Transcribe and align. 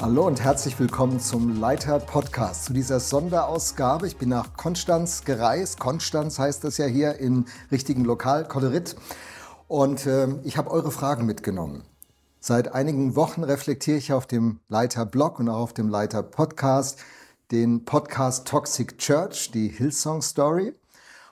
Hallo 0.00 0.26
und 0.26 0.40
herzlich 0.40 0.80
willkommen 0.80 1.20
zum 1.20 1.60
Leiter 1.60 1.98
Podcast, 1.98 2.64
zu 2.64 2.72
dieser 2.72 3.00
Sonderausgabe. 3.00 4.06
Ich 4.06 4.16
bin 4.16 4.30
nach 4.30 4.56
Konstanz 4.56 5.26
gereist. 5.26 5.78
Konstanz 5.78 6.38
heißt 6.38 6.64
das 6.64 6.78
ja 6.78 6.86
hier 6.86 7.18
im 7.18 7.44
richtigen 7.70 8.06
Lokal, 8.06 8.48
Kollerit. 8.48 8.96
Und 9.68 10.06
äh, 10.06 10.28
ich 10.42 10.56
habe 10.56 10.70
eure 10.70 10.90
Fragen 10.90 11.26
mitgenommen. 11.26 11.82
Seit 12.40 12.72
einigen 12.72 13.14
Wochen 13.14 13.44
reflektiere 13.44 13.98
ich 13.98 14.14
auf 14.14 14.26
dem 14.26 14.60
Leiter 14.70 15.04
Blog 15.04 15.38
und 15.38 15.50
auch 15.50 15.58
auf 15.58 15.74
dem 15.74 15.90
Leiter 15.90 16.22
Podcast 16.22 17.00
den 17.50 17.84
Podcast 17.84 18.48
Toxic 18.48 18.96
Church, 18.96 19.50
die 19.50 19.68
Hillsong 19.68 20.22
Story. 20.22 20.72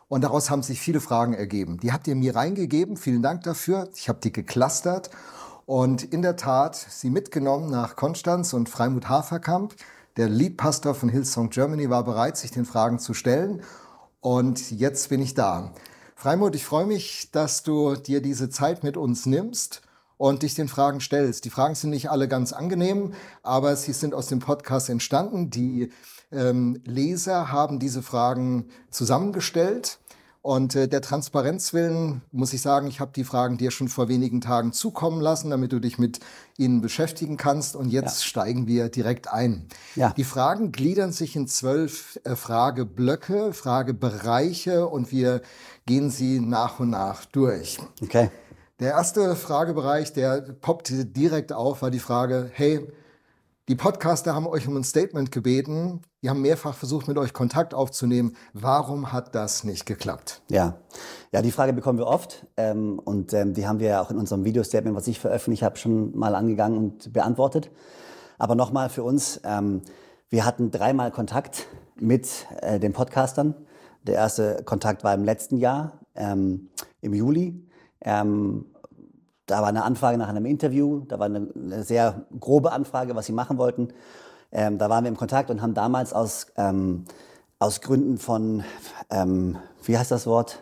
Und 0.08 0.24
daraus 0.24 0.50
haben 0.50 0.62
sich 0.62 0.78
viele 0.78 1.00
Fragen 1.00 1.32
ergeben. 1.32 1.80
Die 1.80 1.90
habt 1.90 2.06
ihr 2.06 2.16
mir 2.16 2.36
reingegeben. 2.36 2.98
Vielen 2.98 3.22
Dank 3.22 3.44
dafür. 3.44 3.88
Ich 3.94 4.10
habe 4.10 4.20
die 4.22 4.30
geklustert 4.30 5.08
und 5.68 6.02
in 6.02 6.22
der 6.22 6.36
Tat 6.36 6.76
sie 6.76 7.10
mitgenommen 7.10 7.70
nach 7.70 7.94
Konstanz 7.94 8.54
und 8.54 8.70
Freimut 8.70 9.10
Haferkamp. 9.10 9.74
Der 10.16 10.30
Leadpastor 10.30 10.94
von 10.94 11.10
Hillsong 11.10 11.50
Germany 11.50 11.90
war 11.90 12.04
bereit, 12.04 12.38
sich 12.38 12.50
den 12.50 12.64
Fragen 12.64 12.98
zu 12.98 13.12
stellen. 13.12 13.60
Und 14.20 14.70
jetzt 14.70 15.10
bin 15.10 15.20
ich 15.20 15.34
da. 15.34 15.74
Freimut, 16.16 16.54
ich 16.54 16.64
freue 16.64 16.86
mich, 16.86 17.32
dass 17.32 17.64
du 17.64 17.96
dir 17.96 18.22
diese 18.22 18.48
Zeit 18.48 18.82
mit 18.82 18.96
uns 18.96 19.26
nimmst 19.26 19.82
und 20.16 20.42
dich 20.42 20.54
den 20.54 20.68
Fragen 20.68 21.02
stellst. 21.02 21.44
Die 21.44 21.50
Fragen 21.50 21.74
sind 21.74 21.90
nicht 21.90 22.08
alle 22.08 22.28
ganz 22.28 22.54
angenehm, 22.54 23.12
aber 23.42 23.76
sie 23.76 23.92
sind 23.92 24.14
aus 24.14 24.26
dem 24.26 24.38
Podcast 24.38 24.88
entstanden. 24.88 25.50
Die 25.50 25.92
ähm, 26.32 26.80
Leser 26.86 27.52
haben 27.52 27.78
diese 27.78 28.02
Fragen 28.02 28.70
zusammengestellt. 28.90 29.98
Und 30.40 30.76
äh, 30.76 30.88
der 30.88 31.00
Transparenz 31.00 31.72
willen 31.72 32.22
muss 32.30 32.52
ich 32.52 32.62
sagen, 32.62 32.86
ich 32.86 33.00
habe 33.00 33.10
die 33.14 33.24
Fragen 33.24 33.58
dir 33.58 33.70
schon 33.70 33.88
vor 33.88 34.08
wenigen 34.08 34.40
Tagen 34.40 34.72
zukommen 34.72 35.20
lassen, 35.20 35.50
damit 35.50 35.72
du 35.72 35.80
dich 35.80 35.98
mit 35.98 36.20
ihnen 36.56 36.80
beschäftigen 36.80 37.36
kannst. 37.36 37.74
Und 37.74 37.90
jetzt 37.90 38.22
ja. 38.22 38.28
steigen 38.28 38.66
wir 38.66 38.88
direkt 38.88 39.32
ein. 39.32 39.66
Ja. 39.96 40.14
Die 40.16 40.24
Fragen 40.24 40.70
gliedern 40.72 41.12
sich 41.12 41.34
in 41.34 41.48
zwölf 41.48 42.20
äh, 42.24 42.36
Frageblöcke, 42.36 43.52
Fragebereiche 43.52 44.86
und 44.86 45.10
wir 45.10 45.42
gehen 45.86 46.10
sie 46.10 46.40
nach 46.40 46.80
und 46.80 46.90
nach 46.90 47.24
durch. 47.24 47.78
Okay. 48.00 48.30
Der 48.80 48.92
erste 48.92 49.34
Fragebereich, 49.34 50.12
der 50.12 50.40
poppte 50.40 51.04
direkt 51.04 51.52
auf, 51.52 51.82
war 51.82 51.90
die 51.90 51.98
Frage, 51.98 52.48
hey, 52.54 52.86
die 53.68 53.74
Podcaster 53.74 54.34
haben 54.34 54.46
euch 54.46 54.68
um 54.68 54.76
ein 54.76 54.84
Statement 54.84 55.32
gebeten. 55.32 56.00
Die 56.22 56.28
haben 56.28 56.42
mehrfach 56.42 56.74
versucht, 56.74 57.06
mit 57.06 57.16
euch 57.16 57.32
Kontakt 57.32 57.74
aufzunehmen. 57.74 58.34
Warum 58.52 59.12
hat 59.12 59.36
das 59.36 59.62
nicht 59.62 59.86
geklappt? 59.86 60.42
Ja, 60.50 60.78
ja, 61.30 61.42
die 61.42 61.52
Frage 61.52 61.72
bekommen 61.72 61.98
wir 61.98 62.08
oft 62.08 62.44
ähm, 62.56 62.98
und 62.98 63.32
ähm, 63.32 63.54
die 63.54 63.68
haben 63.68 63.78
wir 63.78 63.88
ja 63.88 64.00
auch 64.00 64.10
in 64.10 64.18
unserem 64.18 64.44
Video-Statement, 64.44 64.96
was 64.96 65.06
ich 65.06 65.20
veröffentlicht 65.20 65.62
habe, 65.62 65.76
schon 65.76 66.18
mal 66.18 66.34
angegangen 66.34 66.76
und 66.76 67.12
beantwortet. 67.12 67.70
Aber 68.36 68.56
nochmal 68.56 68.88
für 68.88 69.04
uns: 69.04 69.40
ähm, 69.44 69.82
Wir 70.28 70.44
hatten 70.44 70.72
dreimal 70.72 71.12
Kontakt 71.12 71.66
mit 71.94 72.46
äh, 72.62 72.80
den 72.80 72.92
Podcastern. 72.92 73.54
Der 74.02 74.16
erste 74.16 74.64
Kontakt 74.64 75.04
war 75.04 75.14
im 75.14 75.22
letzten 75.22 75.56
Jahr, 75.56 76.00
ähm, 76.16 76.70
im 77.00 77.14
Juli. 77.14 77.64
Ähm, 78.00 78.66
da 79.46 79.60
war 79.60 79.68
eine 79.68 79.84
Anfrage 79.84 80.18
nach 80.18 80.28
einem 80.28 80.46
Interview, 80.46 81.04
da 81.06 81.20
war 81.20 81.26
eine, 81.26 81.48
eine 81.54 81.84
sehr 81.84 82.26
grobe 82.40 82.72
Anfrage, 82.72 83.14
was 83.14 83.26
sie 83.26 83.32
machen 83.32 83.56
wollten. 83.56 83.92
Ähm, 84.50 84.78
da 84.78 84.88
waren 84.88 85.04
wir 85.04 85.08
im 85.08 85.16
Kontakt 85.16 85.50
und 85.50 85.62
haben 85.62 85.74
damals 85.74 86.12
aus, 86.12 86.46
ähm, 86.56 87.04
aus 87.58 87.80
Gründen 87.80 88.18
von, 88.18 88.64
ähm, 89.10 89.58
wie 89.84 89.98
heißt 89.98 90.10
das 90.10 90.26
Wort? 90.26 90.60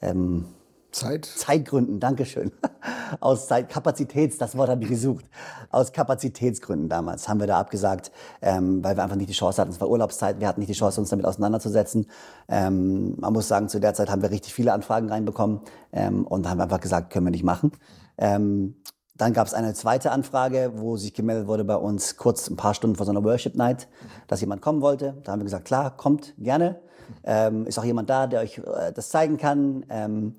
Ähm, 0.00 0.46
Zeit? 0.90 1.26
Zeitgründen, 1.26 2.00
Dankeschön. 2.00 2.50
Aus 3.20 3.46
Zeit, 3.46 3.68
Kapazitäts, 3.68 4.38
das 4.38 4.56
Wort 4.56 4.70
habe 4.70 4.82
ich 4.82 4.88
gesucht. 4.88 5.26
Aus 5.70 5.92
Kapazitätsgründen 5.92 6.88
damals 6.88 7.28
haben 7.28 7.40
wir 7.40 7.46
da 7.46 7.58
abgesagt, 7.58 8.10
ähm, 8.40 8.82
weil 8.82 8.96
wir 8.96 9.02
einfach 9.02 9.16
nicht 9.16 9.28
die 9.28 9.34
Chance 9.34 9.60
hatten. 9.60 9.70
Es 9.70 9.80
war 9.80 9.88
Urlaubszeit, 9.88 10.40
wir 10.40 10.48
hatten 10.48 10.60
nicht 10.60 10.70
die 10.70 10.74
Chance, 10.74 11.00
uns 11.00 11.10
damit 11.10 11.26
auseinanderzusetzen. 11.26 12.06
Ähm, 12.48 13.16
man 13.18 13.32
muss 13.32 13.48
sagen, 13.48 13.68
zu 13.68 13.80
der 13.80 13.94
Zeit 13.94 14.10
haben 14.10 14.22
wir 14.22 14.30
richtig 14.30 14.54
viele 14.54 14.72
Anfragen 14.72 15.08
reinbekommen 15.08 15.60
ähm, 15.92 16.26
und 16.26 16.48
haben 16.48 16.60
einfach 16.60 16.80
gesagt, 16.80 17.10
können 17.10 17.26
wir 17.26 17.32
nicht 17.32 17.44
machen. 17.44 17.72
Ähm, 18.16 18.76
dann 19.18 19.32
gab 19.32 19.46
es 19.48 19.54
eine 19.54 19.74
zweite 19.74 20.12
Anfrage, 20.12 20.72
wo 20.76 20.96
sich 20.96 21.12
gemeldet 21.12 21.48
wurde 21.48 21.64
bei 21.64 21.76
uns 21.76 22.16
kurz 22.16 22.48
ein 22.48 22.56
paar 22.56 22.72
Stunden 22.72 22.96
vor 22.96 23.04
so 23.04 23.10
einer 23.10 23.24
Worship 23.24 23.56
Night, 23.56 23.88
dass 24.28 24.40
jemand 24.40 24.62
kommen 24.62 24.80
wollte. 24.80 25.14
Da 25.24 25.32
haben 25.32 25.40
wir 25.40 25.44
gesagt, 25.44 25.64
klar, 25.64 25.96
kommt 25.96 26.34
gerne. 26.38 26.80
Ähm, 27.24 27.66
ist 27.66 27.78
auch 27.78 27.84
jemand 27.84 28.08
da, 28.10 28.26
der 28.26 28.40
euch 28.40 28.58
äh, 28.58 28.92
das 28.92 29.08
zeigen 29.10 29.36
kann. 29.36 29.84
Ähm, 29.88 30.34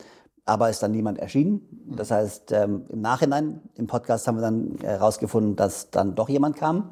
aber 0.45 0.69
ist 0.69 0.81
dann 0.81 0.91
niemand 0.91 1.19
erschienen. 1.19 1.61
Das 1.95 2.09
heißt, 2.09 2.51
ähm, 2.53 2.85
im 2.89 3.01
Nachhinein 3.01 3.61
im 3.75 3.85
Podcast 3.85 4.27
haben 4.27 4.37
wir 4.37 4.41
dann 4.41 4.77
herausgefunden, 4.81 5.55
dass 5.55 5.91
dann 5.91 6.15
doch 6.15 6.29
jemand 6.29 6.55
kam. 6.55 6.91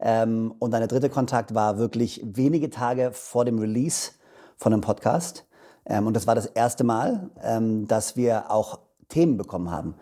Ähm, 0.00 0.54
und 0.58 0.72
dann 0.72 0.80
der 0.80 0.88
dritte 0.88 1.08
Kontakt 1.08 1.54
war 1.54 1.78
wirklich 1.78 2.20
wenige 2.24 2.70
Tage 2.70 3.12
vor 3.12 3.44
dem 3.44 3.58
Release 3.58 4.12
von 4.56 4.72
einem 4.72 4.82
Podcast. 4.82 5.44
Ähm, 5.84 6.06
und 6.06 6.14
das 6.14 6.26
war 6.26 6.34
das 6.34 6.46
erste 6.46 6.82
Mal, 6.82 7.30
ähm, 7.42 7.86
dass 7.86 8.16
wir 8.16 8.50
auch 8.50 8.80
Themen 9.08 9.36
bekommen 9.36 9.70
haben. 9.70 9.94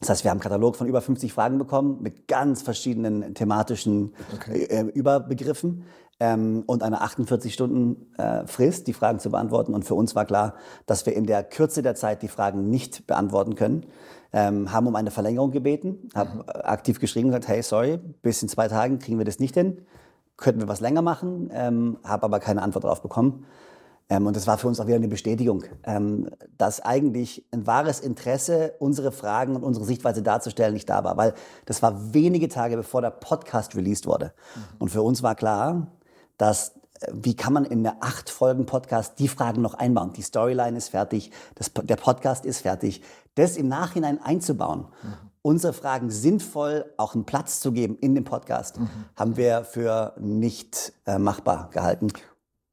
Das 0.00 0.08
heißt, 0.08 0.24
wir 0.24 0.30
haben 0.30 0.36
einen 0.36 0.42
Katalog 0.42 0.76
von 0.76 0.86
über 0.86 1.02
50 1.02 1.30
Fragen 1.32 1.58
bekommen 1.58 1.98
mit 2.00 2.26
ganz 2.26 2.62
verschiedenen 2.62 3.34
thematischen 3.34 4.14
okay. 4.34 4.64
äh, 4.64 4.80
Überbegriffen 4.80 5.84
ähm, 6.20 6.64
und 6.66 6.82
eine 6.82 7.02
48 7.02 7.52
Stunden 7.52 8.10
äh, 8.16 8.46
Frist, 8.46 8.86
die 8.86 8.94
Fragen 8.94 9.18
zu 9.18 9.30
beantworten. 9.30 9.74
Und 9.74 9.84
für 9.84 9.94
uns 9.94 10.14
war 10.14 10.24
klar, 10.24 10.54
dass 10.86 11.04
wir 11.04 11.14
in 11.14 11.26
der 11.26 11.44
Kürze 11.44 11.82
der 11.82 11.94
Zeit 11.94 12.22
die 12.22 12.28
Fragen 12.28 12.70
nicht 12.70 13.06
beantworten 13.06 13.56
können. 13.56 13.84
Ähm, 14.32 14.72
haben 14.72 14.86
um 14.86 14.96
eine 14.96 15.10
Verlängerung 15.10 15.50
gebeten, 15.50 16.08
haben 16.14 16.38
mhm. 16.38 16.44
aktiv 16.46 16.98
geschrieben 16.98 17.26
und 17.26 17.32
gesagt, 17.32 17.48
hey, 17.48 17.62
sorry, 17.62 17.98
bis 18.22 18.40
in 18.42 18.48
zwei 18.48 18.68
Tagen 18.68 19.00
kriegen 19.00 19.18
wir 19.18 19.24
das 19.26 19.38
nicht 19.38 19.54
hin. 19.54 19.82
Könnten 20.38 20.60
wir 20.62 20.68
was 20.68 20.80
länger 20.80 21.02
machen, 21.02 21.50
ähm, 21.52 21.98
habe 22.04 22.22
aber 22.22 22.40
keine 22.40 22.62
Antwort 22.62 22.84
darauf 22.84 23.02
bekommen. 23.02 23.44
Ähm, 24.10 24.26
und 24.26 24.36
das 24.36 24.46
war 24.46 24.58
für 24.58 24.66
uns 24.66 24.80
auch 24.80 24.86
wieder 24.86 24.96
eine 24.96 25.08
Bestätigung, 25.08 25.64
ähm, 25.84 26.28
dass 26.58 26.80
eigentlich 26.80 27.46
ein 27.52 27.66
wahres 27.66 28.00
Interesse, 28.00 28.74
unsere 28.80 29.12
Fragen 29.12 29.56
und 29.56 29.62
unsere 29.62 29.86
Sichtweise 29.86 30.22
darzustellen, 30.22 30.74
nicht 30.74 30.90
da 30.90 31.04
war. 31.04 31.16
Weil 31.16 31.32
das 31.64 31.80
war 31.80 32.12
wenige 32.12 32.48
Tage 32.48 32.76
bevor 32.76 33.00
der 33.00 33.10
Podcast 33.10 33.74
released 33.76 34.06
wurde. 34.06 34.34
Mhm. 34.54 34.60
Und 34.80 34.88
für 34.90 35.02
uns 35.02 35.22
war 35.22 35.36
klar, 35.36 35.86
dass 36.36 36.70
äh, 37.00 37.12
wie 37.12 37.36
kann 37.36 37.52
man 37.52 37.64
in 37.64 37.86
einer 37.86 37.98
acht 38.00 38.28
Folgen 38.28 38.66
Podcast 38.66 39.20
die 39.20 39.28
Fragen 39.28 39.62
noch 39.62 39.74
einbauen? 39.74 40.12
Die 40.12 40.22
Storyline 40.22 40.76
ist 40.76 40.88
fertig, 40.88 41.30
das, 41.54 41.70
der 41.72 41.96
Podcast 41.96 42.44
ist 42.44 42.62
fertig. 42.62 43.02
Das 43.36 43.56
im 43.56 43.68
Nachhinein 43.68 44.20
einzubauen, 44.20 44.88
mhm. 45.02 45.14
unsere 45.42 45.72
Fragen 45.72 46.10
sinnvoll 46.10 46.84
auch 46.96 47.14
einen 47.14 47.26
Platz 47.26 47.60
zu 47.60 47.70
geben 47.70 47.96
in 48.00 48.16
dem 48.16 48.24
Podcast, 48.24 48.80
mhm. 48.80 48.88
haben 49.14 49.36
wir 49.36 49.62
für 49.62 50.14
nicht 50.18 50.92
äh, 51.06 51.16
machbar 51.16 51.70
gehalten. 51.70 52.08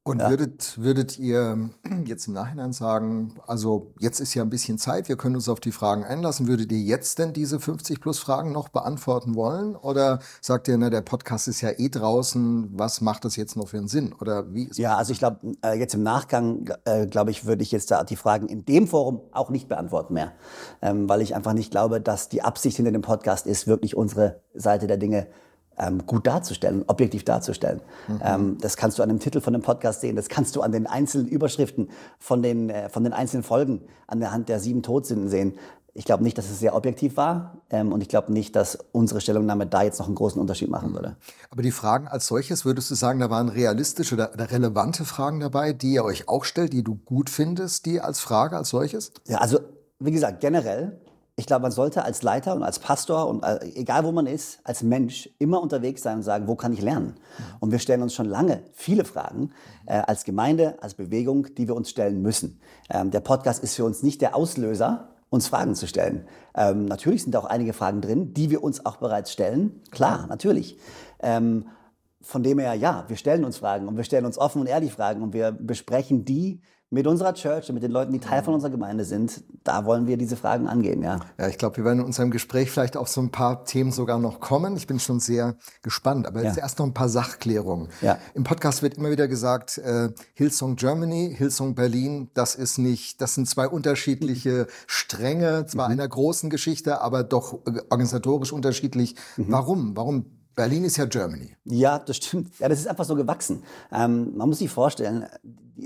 Und 0.08 0.20
ja. 0.20 0.30
würdet, 0.30 0.78
würdet 0.78 1.18
ihr 1.18 1.68
jetzt 2.06 2.28
im 2.28 2.32
Nachhinein 2.32 2.72
sagen, 2.72 3.34
also 3.46 3.92
jetzt 3.98 4.20
ist 4.20 4.32
ja 4.32 4.42
ein 4.42 4.48
bisschen 4.48 4.78
Zeit, 4.78 5.10
wir 5.10 5.18
können 5.18 5.34
uns 5.34 5.50
auf 5.50 5.60
die 5.60 5.70
Fragen 5.70 6.02
einlassen, 6.02 6.48
würdet 6.48 6.72
ihr 6.72 6.78
jetzt 6.78 7.18
denn 7.18 7.34
diese 7.34 7.60
50 7.60 8.00
plus 8.00 8.18
Fragen 8.18 8.50
noch 8.52 8.70
beantworten 8.70 9.34
wollen? 9.34 9.76
Oder 9.76 10.20
sagt 10.40 10.66
ihr, 10.68 10.78
na, 10.78 10.88
der 10.88 11.02
Podcast 11.02 11.46
ist 11.46 11.60
ja 11.60 11.72
eh 11.76 11.90
draußen, 11.90 12.70
was 12.72 13.02
macht 13.02 13.26
das 13.26 13.36
jetzt 13.36 13.54
noch 13.54 13.68
für 13.68 13.76
einen 13.76 13.88
Sinn? 13.88 14.14
Oder 14.18 14.54
wie 14.54 14.70
Ja, 14.72 14.96
also 14.96 15.12
ich 15.12 15.18
glaube, 15.18 15.40
äh, 15.62 15.78
jetzt 15.78 15.92
im 15.92 16.02
Nachgang, 16.02 16.70
äh, 16.86 17.06
glaube 17.06 17.30
ich, 17.30 17.44
würde 17.44 17.62
ich 17.62 17.70
jetzt 17.70 17.90
da 17.90 18.02
die 18.02 18.16
Fragen 18.16 18.48
in 18.48 18.64
dem 18.64 18.86
Forum 18.86 19.20
auch 19.32 19.50
nicht 19.50 19.68
beantworten 19.68 20.14
mehr. 20.14 20.32
Ähm, 20.80 21.06
weil 21.06 21.20
ich 21.20 21.36
einfach 21.36 21.52
nicht 21.52 21.70
glaube, 21.70 22.00
dass 22.00 22.30
die 22.30 22.40
Absicht 22.40 22.76
hinter 22.76 22.92
dem 22.92 23.02
Podcast 23.02 23.46
ist, 23.46 23.66
wirklich 23.66 23.94
unsere 23.94 24.40
Seite 24.54 24.86
der 24.86 24.96
Dinge 24.96 25.26
ähm, 25.78 26.06
gut 26.06 26.26
darzustellen, 26.26 26.84
objektiv 26.86 27.24
darzustellen. 27.24 27.80
Mhm. 28.08 28.20
Ähm, 28.24 28.58
das 28.60 28.76
kannst 28.76 28.98
du 28.98 29.02
an 29.02 29.08
dem 29.08 29.20
Titel 29.20 29.40
von 29.40 29.52
dem 29.52 29.62
Podcast 29.62 30.00
sehen, 30.00 30.16
das 30.16 30.28
kannst 30.28 30.56
du 30.56 30.62
an 30.62 30.72
den 30.72 30.86
einzelnen 30.86 31.28
Überschriften 31.28 31.90
von 32.18 32.42
den, 32.42 32.70
äh, 32.70 32.88
von 32.88 33.04
den 33.04 33.12
einzelnen 33.12 33.42
Folgen 33.42 33.82
an 34.06 34.20
der 34.20 34.32
Hand 34.32 34.48
der 34.48 34.60
sieben 34.60 34.82
Todsünden 34.82 35.28
sehen. 35.28 35.54
Ich 35.94 36.04
glaube 36.04 36.22
nicht, 36.22 36.38
dass 36.38 36.48
es 36.48 36.60
sehr 36.60 36.76
objektiv 36.76 37.16
war 37.16 37.56
ähm, 37.70 37.92
und 37.92 38.02
ich 38.02 38.08
glaube 38.08 38.32
nicht, 38.32 38.54
dass 38.54 38.78
unsere 38.92 39.20
Stellungnahme 39.20 39.66
da 39.66 39.82
jetzt 39.82 39.98
noch 39.98 40.06
einen 40.06 40.14
großen 40.14 40.40
Unterschied 40.40 40.70
machen 40.70 40.94
würde. 40.94 41.16
Aber 41.50 41.62
die 41.62 41.72
Fragen 41.72 42.06
als 42.06 42.28
solches, 42.28 42.64
würdest 42.64 42.90
du 42.90 42.94
sagen, 42.94 43.18
da 43.18 43.30
waren 43.30 43.48
realistische 43.48 44.14
oder, 44.14 44.32
oder 44.32 44.50
relevante 44.50 45.04
Fragen 45.04 45.40
dabei, 45.40 45.72
die 45.72 45.94
ihr 45.94 46.04
euch 46.04 46.28
auch 46.28 46.44
stellt, 46.44 46.72
die 46.72 46.84
du 46.84 46.94
gut 46.94 47.30
findest, 47.30 47.86
die 47.86 48.00
als 48.00 48.20
Frage 48.20 48.56
als 48.56 48.68
solches? 48.68 49.12
Ja, 49.26 49.38
also 49.38 49.58
wie 49.98 50.12
gesagt, 50.12 50.40
generell 50.40 51.00
ich 51.38 51.46
glaube, 51.46 51.62
man 51.62 51.70
sollte 51.70 52.04
als 52.04 52.24
Leiter 52.24 52.52
und 52.56 52.64
als 52.64 52.80
Pastor 52.80 53.28
und 53.28 53.44
äh, 53.44 53.60
egal 53.76 54.02
wo 54.02 54.10
man 54.10 54.26
ist, 54.26 54.58
als 54.64 54.82
Mensch 54.82 55.30
immer 55.38 55.62
unterwegs 55.62 56.02
sein 56.02 56.16
und 56.16 56.22
sagen, 56.24 56.48
wo 56.48 56.56
kann 56.56 56.72
ich 56.72 56.82
lernen? 56.82 57.14
Und 57.60 57.70
wir 57.70 57.78
stellen 57.78 58.02
uns 58.02 58.12
schon 58.12 58.26
lange 58.26 58.64
viele 58.72 59.04
Fragen 59.04 59.52
äh, 59.86 60.00
als 60.00 60.24
Gemeinde, 60.24 60.82
als 60.82 60.94
Bewegung, 60.94 61.46
die 61.54 61.68
wir 61.68 61.76
uns 61.76 61.90
stellen 61.90 62.22
müssen. 62.22 62.60
Ähm, 62.90 63.12
der 63.12 63.20
Podcast 63.20 63.62
ist 63.62 63.76
für 63.76 63.84
uns 63.84 64.02
nicht 64.02 64.20
der 64.20 64.34
Auslöser, 64.34 65.10
uns 65.30 65.46
Fragen 65.46 65.76
zu 65.76 65.86
stellen. 65.86 66.26
Ähm, 66.56 66.86
natürlich 66.86 67.22
sind 67.22 67.36
auch 67.36 67.44
einige 67.44 67.72
Fragen 67.72 68.00
drin, 68.00 68.34
die 68.34 68.50
wir 68.50 68.64
uns 68.64 68.84
auch 68.84 68.96
bereits 68.96 69.30
stellen. 69.30 69.80
Klar, 69.92 70.26
natürlich. 70.26 70.76
Ähm, 71.20 71.66
von 72.20 72.42
dem 72.42 72.58
her, 72.58 72.74
ja, 72.74 73.04
wir 73.06 73.16
stellen 73.16 73.44
uns 73.44 73.58
Fragen 73.58 73.86
und 73.86 73.96
wir 73.96 74.02
stellen 74.02 74.26
uns 74.26 74.38
offen 74.38 74.60
und 74.60 74.66
ehrlich 74.66 74.92
Fragen 74.92 75.22
und 75.22 75.32
wir 75.34 75.52
besprechen 75.52 76.24
die 76.24 76.62
mit 76.90 77.06
unserer 77.06 77.34
Church 77.34 77.68
und 77.68 77.74
mit 77.74 77.82
den 77.82 77.90
Leuten, 77.90 78.12
die 78.12 78.18
Teil 78.18 78.42
von 78.42 78.54
unserer 78.54 78.70
Gemeinde 78.70 79.04
sind, 79.04 79.44
da 79.62 79.84
wollen 79.84 80.06
wir 80.06 80.16
diese 80.16 80.36
Fragen 80.36 80.66
angehen, 80.68 81.02
ja. 81.02 81.20
Ja, 81.38 81.46
ich 81.48 81.58
glaube, 81.58 81.76
wir 81.76 81.84
werden 81.84 81.98
in 81.98 82.04
unserem 82.06 82.30
Gespräch 82.30 82.70
vielleicht 82.70 82.96
auf 82.96 83.08
so 83.08 83.20
ein 83.20 83.30
paar 83.30 83.64
Themen 83.66 83.92
sogar 83.92 84.18
noch 84.18 84.40
kommen. 84.40 84.74
Ich 84.76 84.86
bin 84.86 84.98
schon 84.98 85.20
sehr 85.20 85.56
gespannt. 85.82 86.26
Aber 86.26 86.42
jetzt 86.42 86.56
Ja. 86.56 86.62
erst 86.62 86.78
noch 86.78 86.86
ein 86.86 86.94
paar 86.94 87.10
Sachklärungen. 87.10 87.88
Ja. 88.00 88.16
Im 88.34 88.44
Podcast 88.44 88.82
wird 88.82 88.94
immer 88.94 89.10
wieder 89.10 89.28
gesagt, 89.28 89.76
äh, 89.78 90.08
Hillsong 90.34 90.76
Germany, 90.76 91.34
Hillsong 91.36 91.74
Berlin, 91.74 92.30
das 92.32 92.54
ist 92.54 92.78
nicht, 92.78 93.20
das 93.20 93.34
sind 93.34 93.46
zwei 93.48 93.68
unterschiedliche 93.68 94.66
Stränge, 94.86 95.66
zwar 95.66 95.88
einer 95.88 96.08
großen 96.08 96.48
Geschichte, 96.48 97.02
aber 97.02 97.22
doch 97.22 97.54
äh, 97.66 97.80
organisatorisch 97.90 98.52
unterschiedlich. 98.52 99.14
Warum? 99.36 99.94
Warum? 99.94 100.24
Berlin 100.54 100.84
ist 100.84 100.96
ja 100.96 101.04
Germany. 101.04 101.54
Ja, 101.66 101.98
das 102.00 102.16
stimmt. 102.16 102.58
Ja, 102.58 102.68
das 102.68 102.80
ist 102.80 102.88
einfach 102.88 103.04
so 103.04 103.14
gewachsen. 103.14 103.62
Ähm, 103.92 104.36
man 104.36 104.48
muss 104.48 104.58
sich 104.58 104.70
vorstellen, 104.70 105.26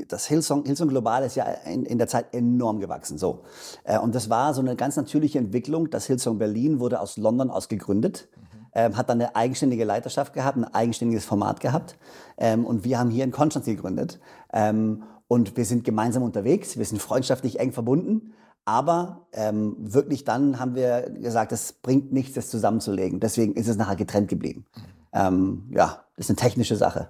das 0.08 0.26
Hillsong, 0.26 0.64
Hillsong 0.64 0.88
Global 0.88 1.22
ist 1.24 1.36
ja 1.36 1.44
in, 1.44 1.84
in 1.84 1.98
der 1.98 2.08
Zeit 2.08 2.34
enorm 2.34 2.80
gewachsen. 2.80 3.18
So. 3.18 3.44
Äh, 3.84 3.98
und 3.98 4.14
das 4.14 4.30
war 4.30 4.54
so 4.54 4.60
eine 4.60 4.76
ganz 4.76 4.96
natürliche 4.96 5.38
Entwicklung. 5.38 5.90
Das 5.90 6.06
Hillsong 6.06 6.38
Berlin 6.38 6.80
wurde 6.80 7.00
aus 7.00 7.16
London 7.16 7.50
aus 7.50 7.68
gegründet, 7.68 8.28
ähm, 8.74 8.96
hat 8.96 9.08
dann 9.08 9.20
eine 9.20 9.36
eigenständige 9.36 9.84
Leiterschaft 9.84 10.32
gehabt, 10.32 10.56
ein 10.56 10.64
eigenständiges 10.64 11.24
Format 11.24 11.60
gehabt. 11.60 11.96
Ähm, 12.38 12.64
und 12.64 12.84
wir 12.84 12.98
haben 12.98 13.10
hier 13.10 13.24
in 13.24 13.30
Konstanz 13.30 13.66
gegründet. 13.66 14.20
Ähm, 14.52 15.04
und 15.28 15.56
wir 15.56 15.64
sind 15.64 15.84
gemeinsam 15.84 16.22
unterwegs, 16.22 16.76
wir 16.76 16.84
sind 16.84 17.00
freundschaftlich 17.00 17.58
eng 17.58 17.72
verbunden. 17.72 18.34
Aber 18.64 19.26
ähm, 19.32 19.76
wirklich 19.78 20.24
dann 20.24 20.60
haben 20.60 20.74
wir 20.74 21.10
gesagt, 21.10 21.52
es 21.52 21.72
bringt 21.72 22.12
nichts, 22.12 22.34
das 22.34 22.48
zusammenzulegen. 22.48 23.18
Deswegen 23.18 23.54
ist 23.54 23.68
es 23.68 23.76
nachher 23.76 23.96
getrennt 23.96 24.28
geblieben. 24.28 24.66
Ähm, 25.12 25.64
ja, 25.70 26.04
das 26.16 26.26
ist 26.26 26.30
eine 26.30 26.36
technische 26.36 26.76
Sache. 26.76 27.08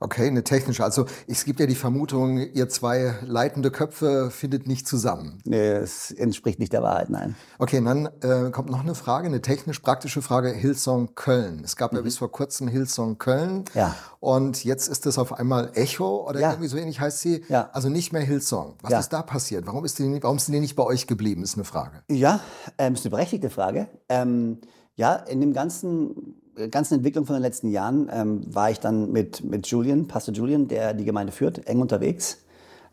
Okay, 0.00 0.26
eine 0.26 0.42
technische. 0.42 0.82
Also 0.82 1.04
es 1.28 1.44
gibt 1.44 1.60
ja 1.60 1.66
die 1.66 1.74
Vermutung, 1.74 2.38
ihr 2.38 2.68
zwei 2.70 3.14
leitende 3.22 3.70
Köpfe 3.70 4.30
findet 4.30 4.66
nicht 4.66 4.88
zusammen. 4.88 5.38
Nee, 5.44 5.58
Es 5.72 6.10
entspricht 6.10 6.58
nicht 6.58 6.72
der 6.72 6.82
Wahrheit, 6.82 7.10
nein. 7.10 7.36
Okay, 7.58 7.78
und 7.78 7.84
dann 7.84 8.06
äh, 8.22 8.50
kommt 8.50 8.70
noch 8.70 8.80
eine 8.80 8.94
Frage, 8.94 9.26
eine 9.26 9.42
technisch-praktische 9.42 10.22
Frage, 10.22 10.48
Hillsong 10.50 11.14
Köln. 11.14 11.60
Es 11.64 11.76
gab 11.76 11.92
ja 11.92 12.00
bis 12.00 12.16
vor 12.18 12.32
kurzem 12.32 12.66
Hillsong 12.66 13.18
Köln. 13.18 13.58
Mhm. 13.58 13.64
Ja. 13.74 13.94
Und 14.20 14.64
jetzt 14.64 14.88
ist 14.88 15.04
es 15.06 15.18
auf 15.18 15.34
einmal 15.34 15.70
Echo 15.74 16.26
oder 16.28 16.40
Ja. 16.40 16.50
irgendwie 16.52 16.68
so 16.68 16.76
ähnlich 16.78 16.98
heißt 17.00 17.20
sie. 17.20 17.44
Ja. 17.48 17.68
Also 17.72 17.90
nicht 17.90 18.12
mehr 18.12 18.22
Hillsong. 18.22 18.76
Was 18.82 18.90
Ja. 18.92 19.00
ist 19.00 19.10
da 19.10 19.20
passiert? 19.22 19.66
Warum, 19.66 19.84
ist 19.84 19.98
die, 19.98 20.04
nicht- 20.08 20.22
warum 20.24 20.38
sind 20.38 20.54
die 20.54 20.60
nicht 20.60 20.76
bei 20.76 20.82
euch 20.82 21.06
geblieben, 21.06 21.42
ist 21.42 21.54
eine 21.56 21.64
Frage. 21.64 22.02
Ja, 22.10 22.40
ähm, 22.78 22.94
ist 22.94 23.04
eine 23.04 23.10
berechtigte 23.10 23.50
Frage. 23.50 23.86
Ähm, 24.08 24.58
ja, 24.94 25.14
in 25.14 25.40
dem 25.42 25.52
ganzen, 25.52 26.40
ganzen 26.68 26.94
Entwicklung 26.94 27.26
von 27.26 27.34
den 27.34 27.42
letzten 27.42 27.70
Jahren 27.70 28.10
ähm, 28.12 28.42
war 28.54 28.70
ich 28.70 28.80
dann 28.80 29.12
mit, 29.12 29.44
mit 29.44 29.66
Julian, 29.66 30.06
Pastor 30.08 30.34
Julian, 30.34 30.68
der 30.68 30.94
die 30.94 31.04
Gemeinde 31.04 31.32
führt, 31.32 31.66
eng 31.66 31.80
unterwegs. 31.80 32.38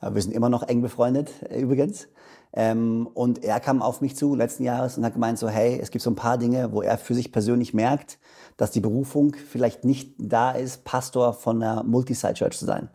Äh, 0.01 0.13
wir 0.13 0.21
sind 0.21 0.33
immer 0.33 0.49
noch 0.49 0.63
eng 0.63 0.81
befreundet, 0.81 1.31
äh, 1.49 1.59
übrigens. 1.59 2.07
Ähm, 2.53 3.07
und 3.13 3.43
er 3.43 3.59
kam 3.59 3.81
auf 3.81 4.01
mich 4.01 4.15
zu 4.15 4.33
letzten 4.33 4.63
Jahres 4.63 4.97
und 4.97 5.05
hat 5.05 5.13
gemeint 5.13 5.37
so, 5.37 5.49
hey, 5.49 5.79
es 5.81 5.91
gibt 5.91 6.01
so 6.01 6.09
ein 6.09 6.15
paar 6.15 6.37
Dinge, 6.37 6.71
wo 6.71 6.81
er 6.81 6.97
für 6.97 7.13
sich 7.13 7.31
persönlich 7.31 7.73
merkt, 7.73 8.17
dass 8.55 8.71
die 8.71 8.79
Berufung 8.79 9.35
vielleicht 9.35 9.83
nicht 9.83 10.15
da 10.17 10.51
ist, 10.51 10.83
Pastor 10.83 11.33
von 11.33 11.61
einer 11.61 11.83
Multi-Site-Church 11.83 12.57
zu 12.57 12.65
sein. 12.65 12.89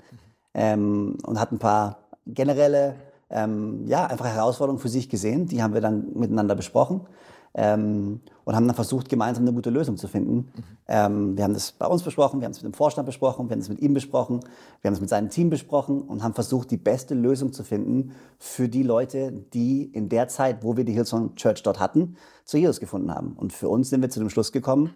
Ähm, 0.55 1.19
und 1.25 1.39
hat 1.39 1.53
ein 1.53 1.59
paar 1.59 2.09
generelle, 2.27 2.95
ähm, 3.31 3.87
ja, 3.87 4.07
einfach 4.07 4.27
Herausforderungen 4.27 4.81
für 4.81 4.89
sich 4.89 5.09
gesehen. 5.09 5.47
Die 5.47 5.63
haben 5.63 5.75
wir 5.75 5.81
dann 5.81 6.13
miteinander 6.15 6.55
besprochen 6.55 7.03
ähm, 7.55 8.21
und 8.45 8.57
haben 8.57 8.67
dann 8.67 8.75
versucht, 8.75 9.09
gemeinsam 9.09 9.45
eine 9.45 9.53
gute 9.53 9.71
Lösung 9.71 9.97
zu 9.97 10.09
finden. 10.09 10.53
Ähm, 10.89 11.37
wir 11.37 11.45
haben 11.45 11.55
das 11.55 11.73
bei 11.73 11.87
uns 11.87 12.03
besprochen, 12.03 12.41
wir 12.41 12.47
haben 12.47 12.53
es 12.53 12.63
mit 12.63 12.73
dem 12.73 12.77
Vorstand 12.77 13.07
besprochen, 13.07 13.49
wir 13.49 13.55
haben 13.55 13.61
es 13.61 13.69
mit 13.69 13.81
ihm 13.81 13.95
besprochen, 13.95 14.41
wir 14.81 14.89
haben 14.89 14.95
es 14.95 15.01
mit 15.01 15.11
seinem 15.11 15.31
Team 15.31 15.51
besprochen 15.51 16.03
und 16.03 16.23
haben 16.23 16.35
versucht, 16.35 16.71
die 16.71 16.77
beste 16.77 17.15
Lösung 17.15 17.53
zu 17.53 17.63
finden 17.63 18.13
für 18.39 18.69
die 18.69 18.83
Leute, 18.83 19.33
die 19.33 19.85
in 19.85 20.09
der 20.09 20.29
Zeit, 20.29 20.63
wo 20.63 20.77
wir 20.77 20.85
die 20.85 20.93
Hillsong 20.93 21.35
Church 21.37 21.63
dort 21.63 21.79
hatten, 21.79 22.17
zu 22.45 22.57
Jesus 22.57 22.81
gefunden 22.81 23.15
haben. 23.15 23.33
Und 23.33 23.53
für 23.53 23.69
uns 23.69 23.91
sind 23.91 24.03
wir 24.03 24.11
zu 24.11 24.21
dem 24.21 24.31
Schluss 24.31 24.53
gekommen, 24.53 24.91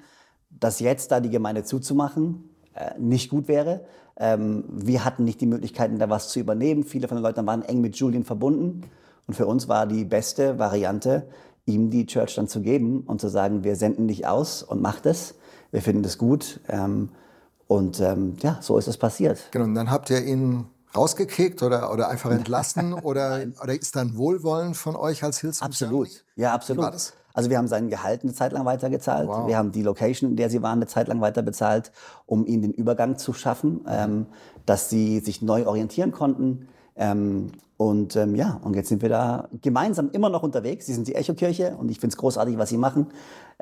dass 0.50 0.80
jetzt 0.80 1.12
da 1.12 1.20
die 1.20 1.30
Gemeinde 1.30 1.64
zuzumachen 1.64 2.50
äh, 2.74 2.98
nicht 2.98 3.30
gut 3.30 3.48
wäre. 3.48 3.84
Ähm, 4.18 4.64
wir 4.68 5.04
hatten 5.04 5.24
nicht 5.24 5.40
die 5.40 5.46
Möglichkeiten, 5.46 5.98
da 5.98 6.08
was 6.08 6.28
zu 6.28 6.40
übernehmen. 6.40 6.84
Viele 6.84 7.08
von 7.08 7.18
den 7.18 7.22
Leuten 7.22 7.46
waren 7.46 7.62
eng 7.62 7.80
mit 7.80 7.96
Julian 7.96 8.24
verbunden. 8.24 8.82
Und 9.26 9.34
für 9.34 9.46
uns 9.46 9.68
war 9.68 9.86
die 9.86 10.04
beste 10.04 10.58
Variante, 10.58 11.26
ihm 11.66 11.90
die 11.90 12.06
Church 12.06 12.34
dann 12.36 12.48
zu 12.48 12.62
geben 12.62 13.02
und 13.06 13.20
zu 13.20 13.28
sagen, 13.28 13.64
wir 13.64 13.76
senden 13.76 14.08
dich 14.08 14.26
aus 14.26 14.62
und 14.62 14.80
mach 14.80 15.00
das. 15.00 15.34
Wir 15.72 15.82
finden 15.82 16.02
das 16.02 16.16
gut. 16.16 16.60
Ähm, 16.68 17.10
und 17.66 18.00
ähm, 18.00 18.36
ja, 18.40 18.58
so 18.60 18.78
ist 18.78 18.86
es 18.86 18.96
passiert. 18.96 19.48
Genau, 19.50 19.64
und 19.64 19.74
dann 19.74 19.90
habt 19.90 20.08
ihr 20.10 20.24
ihn 20.24 20.66
rausgekickt 20.96 21.62
oder, 21.62 21.92
oder 21.92 22.08
einfach 22.08 22.30
entlassen 22.30 22.92
oder, 23.02 23.40
oder 23.62 23.74
ist 23.74 23.96
dann 23.96 24.16
Wohlwollen 24.16 24.74
von 24.74 24.96
euch 24.96 25.22
als 25.24 25.40
Hillsong 25.40 25.66
Absolut. 25.66 26.24
Ja, 26.36 26.54
absolut. 26.54 26.82
Wie 26.82 26.84
war 26.84 26.92
das? 26.92 27.12
Also 27.34 27.50
wir 27.50 27.58
haben 27.58 27.68
sein 27.68 27.90
Gehalt 27.90 28.22
eine 28.22 28.32
Zeit 28.32 28.52
lang 28.52 28.64
weitergezahlt. 28.64 29.28
Wir 29.28 29.58
haben 29.58 29.70
die 29.70 29.82
Location, 29.82 30.30
in 30.30 30.36
der 30.36 30.48
sie 30.48 30.62
waren, 30.62 30.78
eine 30.78 30.86
Zeit 30.86 31.06
lang 31.08 31.20
weiter 31.20 31.42
bezahlt, 31.42 31.92
um 32.24 32.46
ihnen 32.46 32.62
den 32.62 32.72
Übergang 32.72 33.18
zu 33.18 33.34
schaffen, 33.34 33.84
ähm, 33.86 34.26
dass 34.64 34.88
sie 34.88 35.20
sich 35.20 35.42
neu 35.42 35.66
orientieren 35.66 36.12
konnten. 36.12 36.68
Ähm, 36.96 37.52
und 37.76 38.16
ähm, 38.16 38.34
ja, 38.34 38.58
und 38.62 38.74
jetzt 38.74 38.88
sind 38.88 39.02
wir 39.02 39.10
da 39.10 39.48
gemeinsam 39.60 40.10
immer 40.12 40.30
noch 40.30 40.42
unterwegs. 40.42 40.86
Sie 40.86 40.94
sind 40.94 41.08
die 41.08 41.14
Echo-Kirche 41.14 41.76
und 41.76 41.90
ich 41.90 42.00
finde 42.00 42.14
es 42.14 42.16
großartig, 42.16 42.56
was 42.56 42.70
sie 42.70 42.78
machen. 42.78 43.08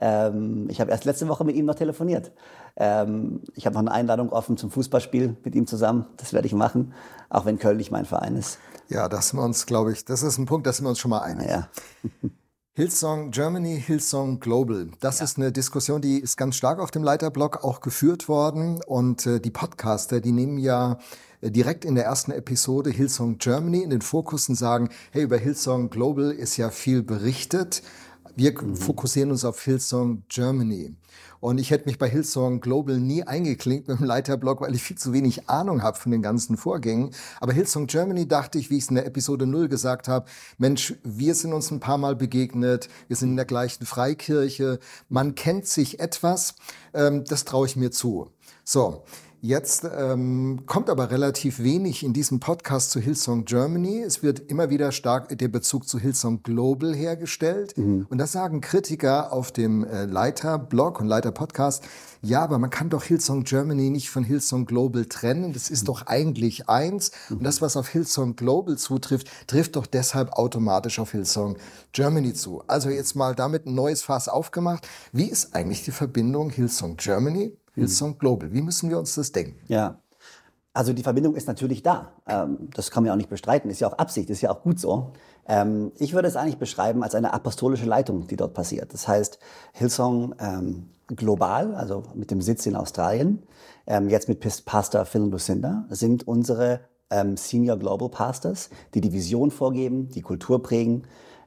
Ähm, 0.01 0.69
ich 0.71 0.81
habe 0.81 0.93
erst 0.93 1.05
letzte 1.05 1.27
Woche 1.29 1.45
mit 1.45 1.57
ihm 1.57 1.65
noch 1.65 1.75
telefoniert. 1.75 2.31
Ähm, 2.77 3.41
ich 3.55 3.67
habe 3.67 3.75
noch 3.75 3.81
eine 3.81 3.91
Einladung 3.91 4.31
offen 4.31 4.57
zum 4.57 4.71
Fußballspiel 4.71 5.37
mit 5.43 5.55
ihm 5.57 5.67
zusammen. 5.67 6.07
Das 6.17 6.33
werde 6.33 6.47
ich 6.47 6.55
machen, 6.55 6.95
auch 7.29 7.45
wenn 7.45 7.59
Köln 7.59 7.77
nicht 7.77 7.91
mein 7.91 8.05
Verein 8.05 8.37
ist. 8.37 8.59
Ja, 8.89 9.09
das 9.09 9.31
sind 9.31 9.41
wir 9.41 9.45
uns, 9.45 9.67
glaube 9.67 9.93
ich, 9.93 10.05
das 10.05 10.23
ist 10.23 10.39
ein 10.39 10.47
Punkt, 10.47 10.67
da 10.67 10.73
sind 10.73 10.85
wir 10.85 10.91
uns 10.91 11.01
schon 11.01 11.11
mal 11.11 11.21
einig. 11.21 11.49
Ja. 11.49 11.69
Hillsong 12.77 13.31
Germany, 13.31 13.81
Hillsong 13.81 14.41
Global. 14.41 14.91
Das 15.01 15.21
ist 15.21 15.39
eine 15.39 15.53
Diskussion, 15.53 16.01
die 16.01 16.19
ist 16.19 16.37
ganz 16.37 16.57
stark 16.57 16.81
auf 16.81 16.91
dem 16.91 17.05
Leiterblock 17.05 17.63
auch 17.63 17.81
geführt 17.81 18.29
worden. 18.29 18.81
Und 18.85 19.27
äh, 19.27 19.39
die 19.39 19.53
Podcaster, 19.53 20.21
die 20.21 20.33
nehmen 20.33 20.59
ja 20.59 20.99
direkt 21.51 21.85
in 21.85 21.95
der 21.95 22.05
ersten 22.05 22.31
Episode 22.31 22.91
Hillsong 22.91 23.39
Germany 23.39 23.83
in 23.83 23.91
den 23.91 24.03
Fokus 24.03 24.49
und 24.49 24.55
sagen, 24.55 24.89
hey, 25.13 25.23
über 25.23 25.37
Hillsong 25.37 25.91
Global 25.91 26.31
ist 26.31 26.57
ja 26.57 26.71
viel 26.71 27.03
berichtet. 27.03 27.83
Wir 28.37 28.55
fokussieren 28.75 29.31
uns 29.31 29.45
auf 29.45 29.63
Hillsong 29.63 30.25
Germany. 30.29 30.97
Und 31.45 31.59
ich 31.59 31.71
hätte 31.71 31.85
mich 31.85 31.99
bei 31.99 32.09
Hillsong 32.09 32.61
Global 32.61 32.99
nie 32.99 33.23
eingeklinkt 33.23 33.87
mit 33.87 33.99
dem 33.99 34.07
Leiterblock, 34.07 34.63
weil 34.63 34.75
ich 34.75 34.83
viel 34.83 34.97
zu 34.97 35.13
wenig 35.13 35.49
Ahnung 35.49 35.83
habe 35.83 35.99
von 35.99 36.11
den 36.11 36.23
ganzen 36.23 36.57
Vorgängen. 36.57 37.11
Aber 37.39 37.53
Hillsong 37.53 37.87
Germany 37.87 38.27
dachte 38.27 38.59
ich, 38.59 38.71
wie 38.71 38.79
ich 38.79 38.85
es 38.85 38.89
in 38.89 38.97
der 38.97 39.05
Episode 39.05 39.47
0 39.47 39.69
gesagt 39.69 40.09
habe, 40.09 40.25
Mensch, 40.57 40.95
wir 41.05 41.35
sind 41.35 41.53
uns 41.53 41.71
ein 41.71 41.81
paar 41.81 41.99
Mal 41.99 42.17
begegnet, 42.17 42.89
wir 43.09 43.17
sind 43.17 43.29
in 43.31 43.37
der 43.37 43.45
gleichen 43.45 43.85
Freikirche, 43.85 44.79
man 45.11 45.35
kennt 45.35 45.67
sich 45.67 46.01
etwas, 46.01 46.55
ähm, 46.95 47.25
das 47.27 47.45
traue 47.45 47.67
ich 47.67 47.77
mir 47.77 47.91
zu. 47.91 48.31
So, 48.65 49.05
Jetzt 49.47 49.87
ähm, 49.95 50.63
kommt 50.65 50.89
aber 50.89 51.11
relativ 51.11 51.63
wenig 51.63 52.03
in 52.03 52.15
diesem 52.15 52.41
Podcast 52.41 52.91
zu 52.91 52.99
Hillsong 52.99 53.45
Germany. 53.45 54.01
Es 54.01 54.23
wird 54.23 54.51
immer 54.51 54.71
wieder 54.71 54.91
stark 54.91 55.37
der 55.37 55.49
Bezug 55.49 55.87
zu 55.87 55.99
Hillsong 55.99 56.43
Global 56.43 56.95
hergestellt. 56.95 57.75
Und 58.09 58.17
das 58.17 58.33
sagen 58.33 58.63
Kritiker 58.63 59.35
auf 59.35 59.53
dem 59.53 59.85
äh, 59.85 60.07
Leiter-Blog 60.07 60.99
und 60.99 61.09
Leiter-Podcast. 61.09 61.85
Ja, 62.23 62.43
aber 62.43 62.59
man 62.59 62.71
kann 62.71 62.89
doch 62.89 63.03
Hillsong 63.03 63.45
Germany 63.45 63.91
nicht 63.91 64.09
von 64.09 64.25
Hillsong 64.25 64.65
Global 64.65 65.05
trennen. 65.05 65.53
Das 65.53 65.69
ist 65.69 65.89
doch 65.89 66.07
eigentlich 66.07 66.71
eins. 66.71 67.11
Und 67.29 67.45
das, 67.45 67.61
was 67.61 67.77
auf 67.77 67.89
Hillsong 67.89 68.37
Global 68.37 68.79
zutrifft, 68.79 69.29
trifft 69.47 69.77
doch 69.77 69.85
deshalb 69.85 70.33
automatisch 70.33 70.99
auf 70.99 71.11
Hillsong 71.11 71.59
Germany 71.93 72.33
zu. 72.33 72.63
Also 72.67 72.89
jetzt 72.89 73.15
mal 73.15 73.35
damit 73.35 73.67
ein 73.67 73.75
neues 73.75 74.01
Fass 74.01 74.31
aufgemacht. 74.31 74.89
Wie 75.13 75.29
ist 75.29 75.55
eigentlich 75.55 75.85
die 75.85 75.91
Verbindung 75.91 76.49
Hillsong 76.49 76.97
Germany 76.97 77.53
Hillsong 77.75 78.19
Global. 78.19 78.53
Wie 78.53 78.63
müssen 78.63 78.91
wir 78.91 78.99
uns 78.99 79.15
das 79.15 79.33
denken? 79.33 79.59
Ja. 79.69 79.99
Also 80.73 80.93
die 80.93 81.05
Verbindung 81.05 81.37
ist 81.37 81.47
natürlich 81.47 81.83
da. 81.83 82.13
Ähm, 82.27 82.69
das 82.75 82.91
kann 82.91 83.05
man 83.05 83.09
ja 83.09 83.13
auch 83.13 83.17
nicht 83.17 83.31
bestreiten. 83.31 83.71
Ist 83.71 83.81
ja 83.81 83.89
auch 83.89 83.99
Absicht, 83.99 84.29
ist 84.29 84.41
ja 84.41 84.51
auch 84.51 84.63
gut 84.63 84.81
so. 84.81 85.13
Ähm, 85.47 85.93
ich 85.99 86.15
würde 86.15 86.27
es 86.27 86.35
eigentlich 86.35 86.59
beschreiben 86.59 87.05
als 87.05 87.15
eine 87.15 87.33
apostolische 87.33 87.85
Leitung, 87.85 88.27
die 88.27 88.37
dort 88.37 88.55
passiert. 88.55 88.93
Das 88.93 89.07
heißt, 89.07 89.39
Hillsong 89.73 90.35
ähm, 90.41 90.89
global, 91.07 91.75
also 91.77 92.03
mit 92.15 92.31
dem 92.31 92.41
Sitz 92.41 92.67
in 92.67 92.77
Australien, 92.77 93.43
jetzt 94.09 94.31
mit 94.31 94.41
Pastor 94.65 95.05
Phil 95.05 95.21
und 95.21 95.31
Lucinda, 95.31 95.85
sind 95.91 96.27
unsere 96.27 96.81
Senior 97.37 97.77
Global 97.77 98.09
Pastors, 98.09 98.71
die 98.95 99.03
die 99.03 99.13
Vision 99.13 99.51
vorgeben, 99.51 100.09
die 100.09 100.23
Kultur 100.23 100.63
prägen, 100.63 101.03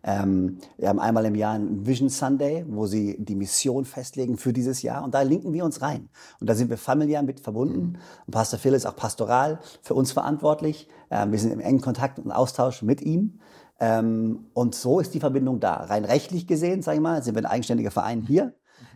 ähm, 0.08 0.60
wir 0.78 0.88
haben 0.88 1.00
einmal 1.00 1.26
im 1.26 1.36
Jahr 1.36 1.56
einen 1.56 1.86
Vision 1.86 2.08
Sunday, 2.08 2.66
wo 2.66 2.88
sie 2.88 3.18
die 3.20 3.36
Mission 3.36 3.84
festlegen 3.84 4.38
für 4.38 4.54
dieses 4.54 4.82
Jahr 4.82 5.04
und 5.04 5.14
da 5.14 5.22
linken 5.22 5.52
wir 5.52 5.66
uns 5.66 5.82
rein. 5.82 6.08
Und 6.40 6.50
da 6.50 6.56
sind 6.56 6.70
wir 6.70 6.78
familiär 6.78 7.24
mit 7.24 7.42
verbunden. 7.42 8.00
Und 8.26 8.32
Pastor 8.32 8.58
Phil 8.58 8.74
ist 8.74 8.86
auch 8.86 8.96
pastoral 8.96 9.60
für 9.82 9.96
uns 9.96 10.14
verantwortlich. 10.14 10.88
Ähm, 11.12 11.34
wir 11.34 11.40
sind 11.40 11.52
im 11.52 11.60
engen 11.60 11.82
Kontakt 11.82 12.20
und 12.20 12.32
Austausch 12.32 12.84
mit 12.84 13.02
ihm. 13.02 13.42
Ähm, 13.82 14.46
und 14.54 14.76
so 14.76 15.02
ist 15.02 15.14
die 15.14 15.20
Verbindung 15.20 15.60
da. 15.60 15.74
Rein 15.74 16.06
rechtlich 16.06 16.48
gesehen, 16.48 16.82
sage 16.82 16.96
ich 16.96 17.04
mal, 17.04 17.22
sind 17.22 17.36
wir 17.36 17.42
ein 17.42 17.52
eigenständiger 17.52 17.92
Verein 17.92 18.22
hier. 18.22 18.54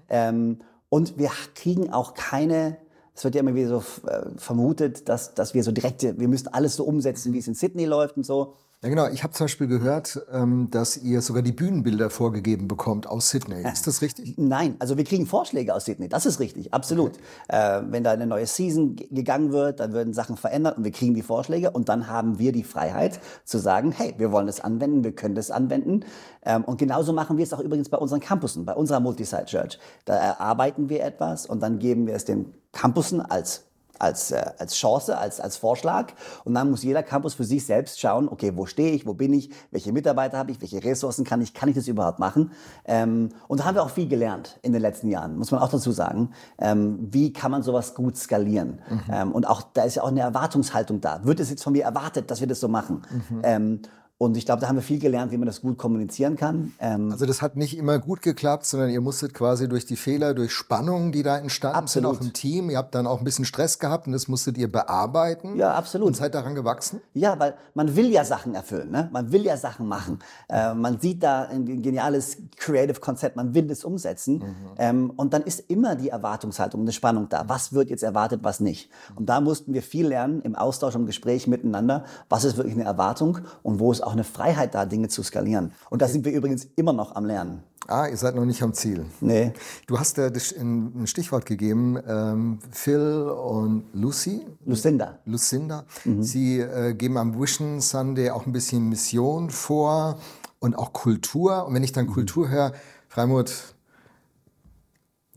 Ähm, 0.07 0.59
und 0.87 1.17
wir 1.17 1.29
kriegen 1.55 1.91
auch 1.91 2.13
keine 2.13 2.77
es 3.13 3.25
wird 3.25 3.35
ja 3.35 3.41
immer 3.41 3.53
wieder 3.53 3.67
so 3.67 3.83
äh, 4.07 4.29
vermutet, 4.37 5.09
dass, 5.09 5.33
dass 5.33 5.53
wir 5.53 5.63
so 5.63 5.73
direkt, 5.73 6.01
wir 6.01 6.27
müssen 6.29 6.47
alles 6.47 6.77
so 6.77 6.85
umsetzen, 6.85 7.33
wie 7.33 7.39
es 7.39 7.47
in 7.47 7.55
Sydney 7.55 7.83
läuft 7.83 8.15
und 8.15 8.25
so. 8.25 8.53
Ja, 8.83 8.89
genau. 8.89 9.07
Ich 9.09 9.21
habe 9.21 9.31
zum 9.31 9.43
Beispiel 9.43 9.67
gehört, 9.67 10.25
ähm, 10.31 10.69
dass 10.71 10.97
ihr 10.97 11.21
sogar 11.21 11.43
die 11.43 11.51
Bühnenbilder 11.51 12.09
vorgegeben 12.09 12.67
bekommt 12.67 13.05
aus 13.05 13.29
Sydney. 13.29 13.61
Ist 13.61 13.85
das 13.85 14.01
richtig? 14.01 14.39
Nein, 14.39 14.75
also 14.79 14.97
wir 14.97 15.03
kriegen 15.03 15.27
Vorschläge 15.27 15.75
aus 15.75 15.85
Sydney. 15.85 16.09
Das 16.09 16.25
ist 16.25 16.39
richtig, 16.39 16.73
absolut. 16.73 17.11
Okay. 17.47 17.77
Äh, 17.77 17.83
wenn 17.91 18.03
da 18.03 18.09
eine 18.09 18.25
neue 18.25 18.47
Season 18.47 18.95
gegangen 18.95 19.51
wird, 19.51 19.79
dann 19.79 19.93
würden 19.93 20.15
Sachen 20.15 20.35
verändert 20.35 20.77
und 20.77 20.83
wir 20.83 20.91
kriegen 20.91 21.13
die 21.13 21.21
Vorschläge 21.21 21.69
und 21.69 21.89
dann 21.89 22.07
haben 22.07 22.39
wir 22.39 22.53
die 22.53 22.63
Freiheit 22.63 23.19
zu 23.45 23.59
sagen, 23.59 23.91
hey, 23.91 24.15
wir 24.17 24.31
wollen 24.31 24.47
das 24.47 24.61
anwenden, 24.61 25.03
wir 25.03 25.13
können 25.13 25.35
das 25.35 25.51
anwenden. 25.51 26.03
Ähm, 26.43 26.63
und 26.63 26.79
genauso 26.79 27.13
machen 27.13 27.37
wir 27.37 27.43
es 27.43 27.53
auch 27.53 27.59
übrigens 27.59 27.89
bei 27.89 27.99
unseren 27.99 28.19
Campussen, 28.19 28.65
bei 28.65 28.73
unserer 28.73 28.99
Multisite 28.99 29.45
Church. 29.45 29.77
Da 30.05 30.15
erarbeiten 30.15 30.89
wir 30.89 31.03
etwas 31.03 31.45
und 31.45 31.61
dann 31.61 31.77
geben 31.77 32.07
wir 32.07 32.15
es 32.15 32.25
den 32.25 32.51
Campussen 32.71 33.21
als 33.21 33.65
als, 34.01 34.31
äh, 34.31 34.43
als 34.57 34.75
Chance, 34.75 35.17
als, 35.17 35.39
als 35.39 35.57
Vorschlag. 35.57 36.13
Und 36.43 36.55
dann 36.55 36.69
muss 36.69 36.83
jeder 36.83 37.03
Campus 37.03 37.33
für 37.33 37.43
sich 37.43 37.65
selbst 37.65 37.99
schauen, 37.99 38.27
okay, 38.27 38.53
wo 38.55 38.65
stehe 38.65 38.91
ich, 38.91 39.05
wo 39.05 39.13
bin 39.13 39.33
ich, 39.33 39.51
welche 39.71 39.93
Mitarbeiter 39.93 40.37
habe 40.37 40.51
ich, 40.51 40.61
welche 40.61 40.83
Ressourcen 40.83 41.23
kann 41.23 41.41
ich, 41.41 41.53
kann 41.53 41.69
ich 41.69 41.75
das 41.75 41.87
überhaupt 41.87 42.19
machen? 42.19 42.51
Ähm, 42.85 43.29
und 43.47 43.59
da 43.59 43.65
haben 43.65 43.75
wir 43.75 43.83
auch 43.83 43.89
viel 43.89 44.07
gelernt 44.07 44.59
in 44.61 44.73
den 44.73 44.81
letzten 44.81 45.07
Jahren, 45.09 45.37
muss 45.37 45.51
man 45.51 45.61
auch 45.61 45.69
dazu 45.69 45.91
sagen. 45.91 46.31
Ähm, 46.57 47.07
wie 47.11 47.31
kann 47.31 47.51
man 47.51 47.63
sowas 47.63 47.93
gut 47.93 48.17
skalieren? 48.17 48.81
Mhm. 48.89 49.01
Ähm, 49.11 49.31
und 49.31 49.47
auch, 49.47 49.61
da 49.73 49.83
ist 49.83 49.95
ja 49.95 50.03
auch 50.03 50.09
eine 50.09 50.21
Erwartungshaltung 50.21 51.01
da. 51.01 51.23
Wird 51.23 51.39
es 51.39 51.49
jetzt 51.49 51.63
von 51.63 51.73
mir 51.73 51.83
erwartet, 51.83 52.31
dass 52.31 52.41
wir 52.41 52.47
das 52.47 52.59
so 52.59 52.67
machen? 52.67 53.03
Mhm. 53.29 53.81
Und 54.21 54.37
ich 54.37 54.45
glaube, 54.45 54.61
da 54.61 54.67
haben 54.67 54.75
wir 54.75 54.83
viel 54.83 54.99
gelernt, 54.99 55.31
wie 55.31 55.37
man 55.37 55.47
das 55.47 55.61
gut 55.61 55.79
kommunizieren 55.79 56.35
kann. 56.35 56.73
Ähm 56.79 57.11
also 57.11 57.25
das 57.25 57.41
hat 57.41 57.55
nicht 57.55 57.75
immer 57.75 57.97
gut 57.97 58.21
geklappt, 58.21 58.67
sondern 58.67 58.91
ihr 58.91 59.01
musstet 59.01 59.33
quasi 59.33 59.67
durch 59.67 59.87
die 59.87 59.95
Fehler, 59.95 60.35
durch 60.35 60.53
Spannungen, 60.53 61.11
die 61.11 61.23
da 61.23 61.39
entstanden 61.39 61.77
absolut. 61.77 62.11
sind, 62.11 62.19
auch 62.19 62.25
im 62.27 62.31
Team. 62.31 62.69
Ihr 62.69 62.77
habt 62.77 62.93
dann 62.93 63.07
auch 63.07 63.17
ein 63.17 63.23
bisschen 63.23 63.45
Stress 63.45 63.79
gehabt 63.79 64.05
und 64.05 64.13
das 64.13 64.27
musstet 64.27 64.59
ihr 64.59 64.71
bearbeiten. 64.71 65.55
Ja, 65.55 65.73
absolut. 65.73 66.09
Und 66.09 66.15
seid 66.15 66.35
daran 66.35 66.53
gewachsen? 66.53 67.01
Ja, 67.15 67.39
weil 67.39 67.55
man 67.73 67.95
will 67.95 68.11
ja 68.11 68.23
Sachen 68.23 68.53
erfüllen. 68.53 68.91
Ne? 68.91 69.09
Man 69.11 69.31
will 69.31 69.43
ja 69.43 69.57
Sachen 69.57 69.87
machen. 69.87 70.19
Äh, 70.49 70.75
man 70.75 70.99
sieht 70.99 71.23
da 71.23 71.45
ein 71.45 71.81
geniales 71.81 72.37
Creative-Konzept, 72.57 73.35
man 73.35 73.55
will 73.55 73.71
es 73.71 73.83
umsetzen. 73.83 74.35
Mhm. 74.35 74.55
Ähm, 74.77 75.13
und 75.15 75.33
dann 75.33 75.41
ist 75.41 75.61
immer 75.61 75.95
die 75.95 76.09
Erwartungshaltung, 76.09 76.81
eine 76.81 76.91
Spannung 76.91 77.27
da. 77.29 77.45
Was 77.47 77.73
wird 77.73 77.89
jetzt 77.89 78.03
erwartet, 78.03 78.41
was 78.43 78.59
nicht? 78.59 78.91
Und 79.15 79.29
da 79.29 79.41
mussten 79.41 79.73
wir 79.73 79.81
viel 79.81 80.05
lernen 80.05 80.43
im 80.43 80.55
Austausch, 80.55 80.93
im 80.93 81.07
Gespräch 81.07 81.47
miteinander. 81.47 82.03
Was 82.29 82.43
ist 82.43 82.57
wirklich 82.57 82.75
eine 82.75 82.83
Erwartung 82.83 83.39
und 83.63 83.79
wo 83.79 83.91
ist 83.91 84.01
auch 84.01 84.10
eine 84.11 84.23
Freiheit 84.23 84.75
da, 84.75 84.85
Dinge 84.85 85.07
zu 85.07 85.23
skalieren. 85.23 85.73
Und 85.89 86.01
da 86.01 86.07
sind 86.07 86.25
wir 86.25 86.31
übrigens 86.31 86.67
immer 86.75 86.93
noch 86.93 87.15
am 87.15 87.25
Lernen. 87.25 87.63
Ah, 87.87 88.07
ihr 88.07 88.15
seid 88.15 88.35
noch 88.35 88.45
nicht 88.45 88.61
am 88.61 88.73
Ziel. 88.73 89.05
Nee. 89.19 89.53
Du 89.87 89.99
hast 89.99 90.17
ja 90.17 90.27
ein 90.27 91.07
Stichwort 91.07 91.45
gegeben, 91.45 91.99
ähm, 92.07 92.59
Phil 92.71 93.23
und 93.29 93.85
Lucy. 93.93 94.45
Lucinda. 94.65 95.19
Lucinda. 95.25 95.85
Mhm. 96.05 96.23
Sie 96.23 96.59
äh, 96.59 96.93
geben 96.93 97.17
am 97.17 97.39
Vision 97.39 97.81
Sunday 97.81 98.29
auch 98.29 98.45
ein 98.45 98.53
bisschen 98.53 98.87
Mission 98.87 99.49
vor 99.49 100.19
und 100.59 100.75
auch 100.75 100.93
Kultur. 100.93 101.65
Und 101.65 101.73
wenn 101.73 101.83
ich 101.83 101.91
dann 101.91 102.05
mhm. 102.05 102.13
Kultur 102.13 102.49
höre, 102.49 102.73
Freimut, 103.09 103.51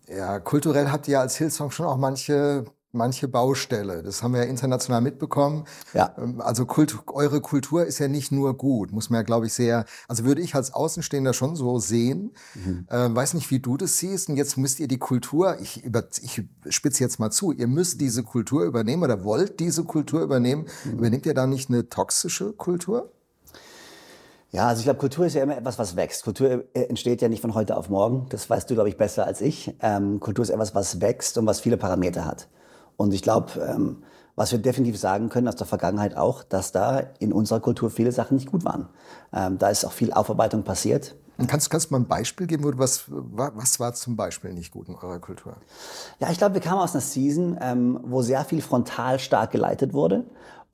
ja, 0.06 0.38
kulturell 0.38 0.90
habt 0.90 1.08
ihr 1.08 1.20
als 1.20 1.36
Hillsong 1.36 1.70
schon 1.70 1.86
auch 1.86 1.96
manche 1.96 2.66
manche 2.94 3.28
Baustelle. 3.28 4.02
Das 4.02 4.22
haben 4.22 4.34
wir 4.34 4.44
ja 4.44 4.48
international 4.48 5.00
mitbekommen. 5.00 5.64
Ja. 5.92 6.14
Ähm, 6.18 6.40
also 6.40 6.66
Kult, 6.66 6.96
eure 7.08 7.40
Kultur 7.40 7.84
ist 7.84 7.98
ja 7.98 8.08
nicht 8.08 8.32
nur 8.32 8.56
gut, 8.56 8.92
muss 8.92 9.10
man 9.10 9.18
ja, 9.18 9.22
glaube 9.22 9.46
ich, 9.46 9.52
sehr, 9.52 9.84
also 10.08 10.24
würde 10.24 10.40
ich 10.40 10.54
als 10.54 10.72
Außenstehender 10.72 11.32
schon 11.32 11.56
so 11.56 11.78
sehen. 11.78 12.32
Mhm. 12.54 12.86
Äh, 12.88 13.14
weiß 13.14 13.34
nicht, 13.34 13.50
wie 13.50 13.60
du 13.60 13.76
das 13.76 13.98
siehst. 13.98 14.28
Und 14.28 14.36
jetzt 14.36 14.56
müsst 14.56 14.80
ihr 14.80 14.88
die 14.88 14.98
Kultur, 14.98 15.58
ich, 15.60 15.84
über, 15.84 16.04
ich 16.22 16.42
spitze 16.68 17.02
jetzt 17.02 17.18
mal 17.18 17.30
zu, 17.30 17.52
ihr 17.52 17.66
müsst 17.66 18.00
diese 18.00 18.22
Kultur 18.22 18.64
übernehmen 18.64 19.02
oder 19.02 19.24
wollt 19.24 19.60
diese 19.60 19.84
Kultur 19.84 20.22
übernehmen. 20.22 20.66
Mhm. 20.84 20.98
Übernehmt 20.98 21.26
ihr 21.26 21.34
da 21.34 21.46
nicht 21.46 21.68
eine 21.70 21.88
toxische 21.88 22.52
Kultur? 22.52 23.10
Ja, 24.54 24.68
also 24.68 24.78
ich 24.78 24.84
glaube, 24.84 25.00
Kultur 25.00 25.26
ist 25.26 25.34
ja 25.34 25.42
immer 25.42 25.58
etwas, 25.58 25.80
was 25.80 25.96
wächst. 25.96 26.22
Kultur 26.22 26.64
äh, 26.74 26.82
entsteht 26.82 27.20
ja 27.20 27.28
nicht 27.28 27.40
von 27.40 27.54
heute 27.54 27.76
auf 27.76 27.88
morgen. 27.88 28.26
Das 28.28 28.48
weißt 28.48 28.70
du, 28.70 28.74
glaube 28.74 28.88
ich, 28.88 28.96
besser 28.96 29.26
als 29.26 29.40
ich. 29.40 29.74
Ähm, 29.82 30.20
Kultur 30.20 30.44
ist 30.44 30.50
etwas, 30.50 30.76
was 30.76 31.00
wächst 31.00 31.36
und 31.38 31.46
was 31.46 31.58
viele 31.58 31.76
Parameter 31.76 32.24
hat. 32.24 32.46
Und 32.96 33.12
ich 33.14 33.22
glaube, 33.22 33.52
ähm, 33.60 34.02
was 34.36 34.52
wir 34.52 34.58
definitiv 34.58 34.98
sagen 34.98 35.28
können 35.28 35.48
aus 35.48 35.56
der 35.56 35.66
Vergangenheit 35.66 36.16
auch, 36.16 36.42
dass 36.42 36.72
da 36.72 37.02
in 37.18 37.32
unserer 37.32 37.60
Kultur 37.60 37.90
viele 37.90 38.12
Sachen 38.12 38.36
nicht 38.36 38.50
gut 38.50 38.64
waren. 38.64 38.88
Ähm, 39.32 39.58
da 39.58 39.68
ist 39.68 39.84
auch 39.84 39.92
viel 39.92 40.12
Aufarbeitung 40.12 40.64
passiert. 40.64 41.14
Und 41.36 41.48
kannst, 41.48 41.68
kannst 41.68 41.90
du 41.90 41.94
mal 41.94 42.00
ein 42.00 42.06
Beispiel 42.06 42.46
geben, 42.46 42.64
was, 42.78 43.04
was 43.08 43.80
war 43.80 43.92
zum 43.94 44.14
Beispiel 44.14 44.52
nicht 44.52 44.72
gut 44.72 44.88
in 44.88 44.94
eurer 44.94 45.18
Kultur? 45.18 45.56
Ja, 46.20 46.30
ich 46.30 46.38
glaube, 46.38 46.54
wir 46.54 46.60
kamen 46.60 46.80
aus 46.80 46.92
einer 46.92 47.00
Season, 47.00 47.58
ähm, 47.60 47.98
wo 48.04 48.22
sehr 48.22 48.44
viel 48.44 48.62
frontal 48.62 49.18
stark 49.18 49.50
geleitet 49.50 49.92
wurde 49.92 50.24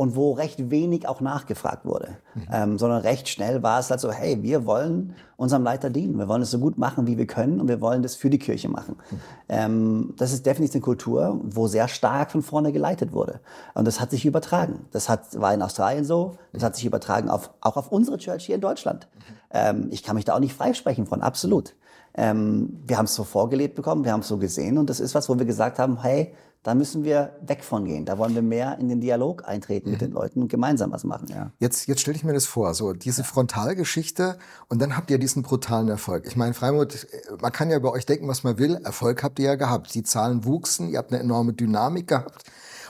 und 0.00 0.16
wo 0.16 0.32
recht 0.32 0.70
wenig 0.70 1.06
auch 1.06 1.20
nachgefragt 1.20 1.84
wurde, 1.84 2.16
mhm. 2.34 2.46
ähm, 2.50 2.78
sondern 2.78 3.02
recht 3.02 3.28
schnell 3.28 3.62
war 3.62 3.78
es 3.80 3.90
halt 3.90 4.00
so, 4.00 4.10
hey, 4.10 4.42
wir 4.42 4.64
wollen 4.64 5.14
unserem 5.36 5.62
Leiter 5.62 5.90
dienen, 5.90 6.18
wir 6.18 6.26
wollen 6.26 6.40
es 6.40 6.50
so 6.50 6.58
gut 6.58 6.78
machen, 6.78 7.06
wie 7.06 7.18
wir 7.18 7.26
können 7.26 7.60
und 7.60 7.68
wir 7.68 7.82
wollen 7.82 8.02
das 8.02 8.14
für 8.14 8.30
die 8.30 8.38
Kirche 8.38 8.70
machen. 8.70 8.96
Mhm. 9.10 9.20
Ähm, 9.50 10.14
das 10.16 10.32
ist 10.32 10.46
definitiv 10.46 10.76
eine 10.76 10.80
Kultur, 10.80 11.38
wo 11.44 11.66
sehr 11.66 11.86
stark 11.86 12.30
von 12.30 12.40
vorne 12.40 12.72
geleitet 12.72 13.12
wurde 13.12 13.40
und 13.74 13.86
das 13.86 14.00
hat 14.00 14.10
sich 14.10 14.24
übertragen. 14.24 14.86
Das 14.90 15.10
hat, 15.10 15.38
war 15.38 15.52
in 15.52 15.60
Australien 15.60 16.06
so, 16.06 16.38
das 16.54 16.62
hat 16.62 16.76
sich 16.76 16.86
übertragen 16.86 17.28
auf, 17.28 17.50
auch 17.60 17.76
auf 17.76 17.92
unsere 17.92 18.16
Church 18.16 18.46
hier 18.46 18.54
in 18.54 18.62
Deutschland. 18.62 19.06
Mhm. 19.14 19.39
Ähm, 19.52 19.88
ich 19.90 20.02
kann 20.02 20.16
mich 20.16 20.24
da 20.24 20.34
auch 20.34 20.40
nicht 20.40 20.54
freisprechen 20.54 21.06
von, 21.06 21.22
absolut. 21.22 21.74
Ähm, 22.14 22.80
wir 22.86 22.98
haben 22.98 23.04
es 23.04 23.14
so 23.14 23.24
vorgelebt 23.24 23.74
bekommen, 23.74 24.04
wir 24.04 24.12
haben 24.12 24.20
es 24.20 24.28
so 24.28 24.38
gesehen 24.38 24.78
und 24.78 24.90
das 24.90 25.00
ist 25.00 25.14
was, 25.14 25.28
wo 25.28 25.38
wir 25.38 25.46
gesagt 25.46 25.78
haben, 25.78 26.02
hey, 26.02 26.34
da 26.62 26.74
müssen 26.74 27.04
wir 27.04 27.38
weg 27.40 27.64
von 27.64 27.86
gehen. 27.86 28.04
Da 28.04 28.18
wollen 28.18 28.34
wir 28.34 28.42
mehr 28.42 28.78
in 28.78 28.88
den 28.90 29.00
Dialog 29.00 29.48
eintreten 29.48 29.88
mhm. 29.88 29.92
mit 29.92 30.00
den 30.02 30.12
Leuten 30.12 30.42
und 30.42 30.48
gemeinsam 30.48 30.92
was 30.92 31.04
machen. 31.04 31.28
Ja. 31.30 31.52
Jetzt, 31.58 31.86
jetzt 31.86 32.02
stelle 32.02 32.16
ich 32.16 32.24
mir 32.24 32.34
das 32.34 32.44
vor, 32.44 32.74
so 32.74 32.92
diese 32.92 33.24
Frontalgeschichte 33.24 34.38
und 34.68 34.82
dann 34.82 34.96
habt 34.96 35.10
ihr 35.10 35.18
diesen 35.18 35.42
brutalen 35.42 35.88
Erfolg. 35.88 36.26
Ich 36.26 36.36
meine, 36.36 36.52
Freimut, 36.52 37.06
man 37.40 37.52
kann 37.52 37.70
ja 37.70 37.76
über 37.76 37.92
euch 37.92 38.04
denken, 38.04 38.28
was 38.28 38.44
man 38.44 38.58
will. 38.58 38.74
Erfolg 38.84 39.22
habt 39.22 39.38
ihr 39.38 39.46
ja 39.46 39.54
gehabt. 39.54 39.94
Die 39.94 40.02
Zahlen 40.02 40.44
wuchsen, 40.44 40.90
ihr 40.90 40.98
habt 40.98 41.12
eine 41.12 41.22
enorme 41.22 41.54
Dynamik 41.54 42.08
gehabt. 42.08 42.44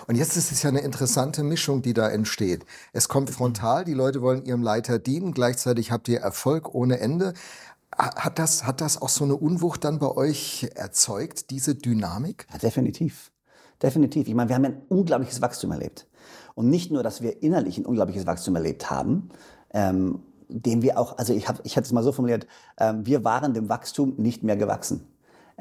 Und 0.07 0.16
jetzt 0.16 0.37
ist 0.37 0.52
es 0.52 0.62
ja 0.62 0.71
eine 0.71 0.80
interessante 0.80 1.42
Mischung, 1.42 1.83
die 1.83 1.95
da 1.95 2.09
entsteht. 2.09 2.64
Es 2.92 3.09
kommt 3.09 3.30
frontal, 3.30 3.85
die 3.85 3.95
Leute 3.95 4.23
wollen 4.23 4.45
ihrem 4.45 4.62
Leiter 4.62 4.99
dienen, 4.99 5.33
gleichzeitig 5.33 5.90
habt 5.90 6.09
ihr 6.09 6.21
Erfolg 6.21 6.75
ohne 6.75 7.00
Ende. 7.00 7.35
Hat 7.97 8.38
das, 8.38 8.64
hat 8.66 8.80
das 8.80 9.02
auch 9.02 9.09
so 9.09 9.25
eine 9.25 9.37
Unwucht 9.37 9.85
dann 9.85 9.99
bei 9.99 10.11
euch 10.11 10.71
erzeugt, 10.75 11.50
diese 11.50 11.75
Dynamik? 11.75 12.47
Ja, 12.52 12.59
definitiv. 12.59 13.30
Definitiv. 13.83 14.28
Ich 14.28 14.35
meine, 14.35 14.49
wir 14.49 14.57
haben 14.57 14.64
ein 14.64 14.83
unglaubliches 14.88 15.40
Wachstum 15.42 15.73
erlebt. 15.73 16.07
Und 16.54 16.69
nicht 16.69 16.90
nur, 16.90 17.02
dass 17.02 17.23
wir 17.23 17.42
innerlich 17.42 17.78
ein 17.78 17.87
unglaubliches 17.87 18.26
Wachstum 18.26 18.54
erlebt 18.57 18.90
haben, 18.90 19.30
ähm, 19.73 20.21
dem 20.49 20.83
wir 20.83 20.99
auch, 20.99 21.16
also 21.19 21.33
ich, 21.33 21.49
hab, 21.49 21.64
ich 21.64 21.76
hatte 21.76 21.87
es 21.87 21.92
mal 21.92 22.02
so 22.02 22.12
formuliert, 22.12 22.47
ähm, 22.78 23.07
wir 23.07 23.25
waren 23.25 23.54
dem 23.54 23.69
Wachstum 23.69 24.14
nicht 24.16 24.42
mehr 24.42 24.57
gewachsen. 24.57 25.07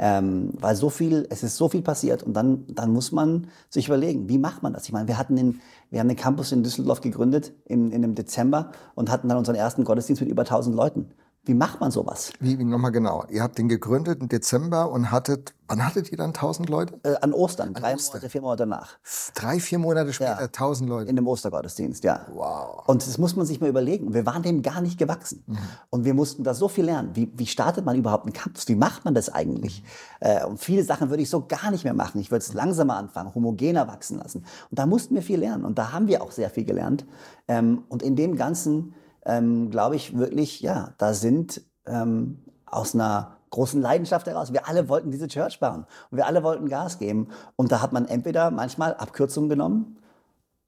Ähm, 0.02 0.52
weil 0.54 0.78
so 0.78 0.90
viel, 0.90 1.28
es 1.30 1.44
ist 1.44 1.58
so 1.58 1.68
viel 1.68 1.82
passiert 1.82 2.24
und 2.24 2.34
dann, 2.34 2.64
dann 2.70 2.94
muss 2.94 3.12
man 3.12 3.48
sich 3.70 3.88
überlegen, 3.88 4.30
wie 4.30 4.38
macht 4.38 4.64
man 4.64 4.72
das? 4.72 4.86
Ich 4.86 4.94
meine, 4.94 5.10
wir 5.10 5.18
hatten 5.18 5.36
den, 5.36 5.60
wir 5.90 6.00
haben 6.00 6.08
den 6.08 6.16
Campus 6.16 6.54
in 6.54 6.64
Düsseldorf 6.64 7.02
gegründet 7.02 7.52
in, 7.66 7.92
in 7.92 8.02
dem 8.02 8.16
Dezember 8.16 8.72
und 8.96 9.12
hatten 9.12 9.28
dann 9.28 9.38
unseren 9.38 9.56
ersten 9.56 9.84
Gottesdienst 9.84 10.22
mit 10.22 10.32
über 10.32 10.44
1000 10.44 10.74
Leuten. 10.74 11.10
Wie 11.46 11.54
macht 11.54 11.80
man 11.80 11.90
sowas? 11.90 12.34
Wie, 12.40 12.60
wie 12.60 12.64
nochmal 12.64 12.92
genau? 12.92 13.26
Ihr 13.30 13.42
habt 13.42 13.58
den 13.58 13.70
gegründet 13.70 14.22
im 14.22 14.28
Dezember 14.28 14.92
und 14.92 15.10
hattet, 15.10 15.56
wann 15.68 15.84
hattet 15.86 16.12
ihr 16.12 16.18
dann 16.18 16.28
1000 16.28 16.70
Leute? 16.70 17.00
Äh, 17.04 17.16
an 17.22 17.34
Ostern, 17.34 17.70
an 17.70 17.74
drei 17.76 17.96
Ostern. 17.96 18.20
Monate, 18.20 18.30
vier 18.30 18.42
Monate 18.42 18.64
danach. 18.64 18.98
Drei, 19.36 19.60
vier 19.60 19.80
Monate 19.80 20.14
später 20.14 20.32
ja. 20.32 20.46
1000 20.46 20.90
Leute? 20.90 21.10
In 21.10 21.16
dem 21.16 21.28
Ostergottesdienst, 21.28 22.04
ja. 22.04 22.26
Wow. 22.34 22.84
Und 22.88 23.08
das 23.08 23.18
muss 23.18 23.38
man 23.38 23.46
sich 23.46 23.62
mal 23.62 23.70
überlegen. 23.70 24.14
Wir 24.14 24.26
waren 24.26 24.44
dem 24.44 24.62
gar 24.62 24.82
nicht 24.82 25.00
gewachsen. 25.00 25.44
Mhm. 25.48 25.58
Und 25.90 26.06
wir 26.06 26.14
mussten 26.14 26.44
da 26.44 26.54
so 26.54 26.68
viel 26.68 26.86
lernen. 26.86 27.12
Wie, 27.16 27.32
wie 27.34 27.48
startet 27.48 27.86
man 27.86 27.96
überhaupt 27.96 28.26
einen 28.26 28.34
Kampf? 28.34 28.68
Wie 28.68 28.76
macht 28.76 29.06
man 29.06 29.16
das 29.16 29.30
eigentlich? 29.30 29.82
Mhm. 29.82 30.28
Äh, 30.28 30.46
und 30.46 30.60
viele 30.60 30.84
Sachen 30.84 31.10
würde 31.10 31.24
ich 31.24 31.30
so 31.30 31.48
gar 31.48 31.72
nicht 31.72 31.86
mehr 31.86 31.94
machen. 31.94 32.20
Ich 32.20 32.32
würde 32.32 32.44
es 32.44 32.54
langsamer 32.54 32.98
anfangen, 32.98 33.34
homogener 33.34 33.88
wachsen 33.88 34.18
lassen. 34.18 34.40
Und 34.70 34.78
da 34.78 34.86
mussten 34.86 35.16
wir 35.16 35.22
viel 35.22 35.40
lernen. 35.40 35.64
Und 35.64 35.80
da 35.80 35.94
haben 35.94 36.08
wir 36.08 36.22
auch 36.22 36.32
sehr 36.32 36.50
viel 36.50 36.66
gelernt. 36.66 37.06
Ähm, 37.48 37.86
und 37.88 38.04
in 38.04 38.18
dem 38.18 38.36
Ganzen 38.36 38.94
ähm, 39.30 39.70
glaube 39.70 39.96
ich 39.96 40.18
wirklich, 40.18 40.60
ja, 40.62 40.94
da 40.98 41.14
sind 41.14 41.62
ähm, 41.86 42.40
aus 42.66 42.96
einer 42.96 43.38
großen 43.52 43.82
Leidenschaft 43.82 44.28
heraus. 44.28 44.54
Wir 44.54 44.68
alle 44.68 44.90
wollten 44.90 45.12
diese 45.12 45.28
Church 45.28 45.60
bauen 45.60 45.86
und 46.12 46.18
wir 46.18 46.26
alle 46.26 46.44
wollten 46.44 46.68
Gas 46.68 46.98
geben. 46.98 47.28
Und 47.56 47.72
da 47.72 47.82
hat 47.82 47.94
man 47.94 48.06
entweder 48.06 48.52
manchmal 48.52 48.96
Abkürzungen 48.96 49.50
genommen, 49.50 49.98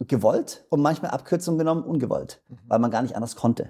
gewollt, 0.07 0.65
und 0.69 0.81
manchmal 0.81 1.11
Abkürzungen 1.11 1.59
genommen, 1.59 1.83
ungewollt, 1.83 2.41
mhm. 2.47 2.57
weil 2.67 2.79
man 2.79 2.91
gar 2.91 3.01
nicht 3.01 3.15
anders 3.15 3.35
konnte. 3.35 3.69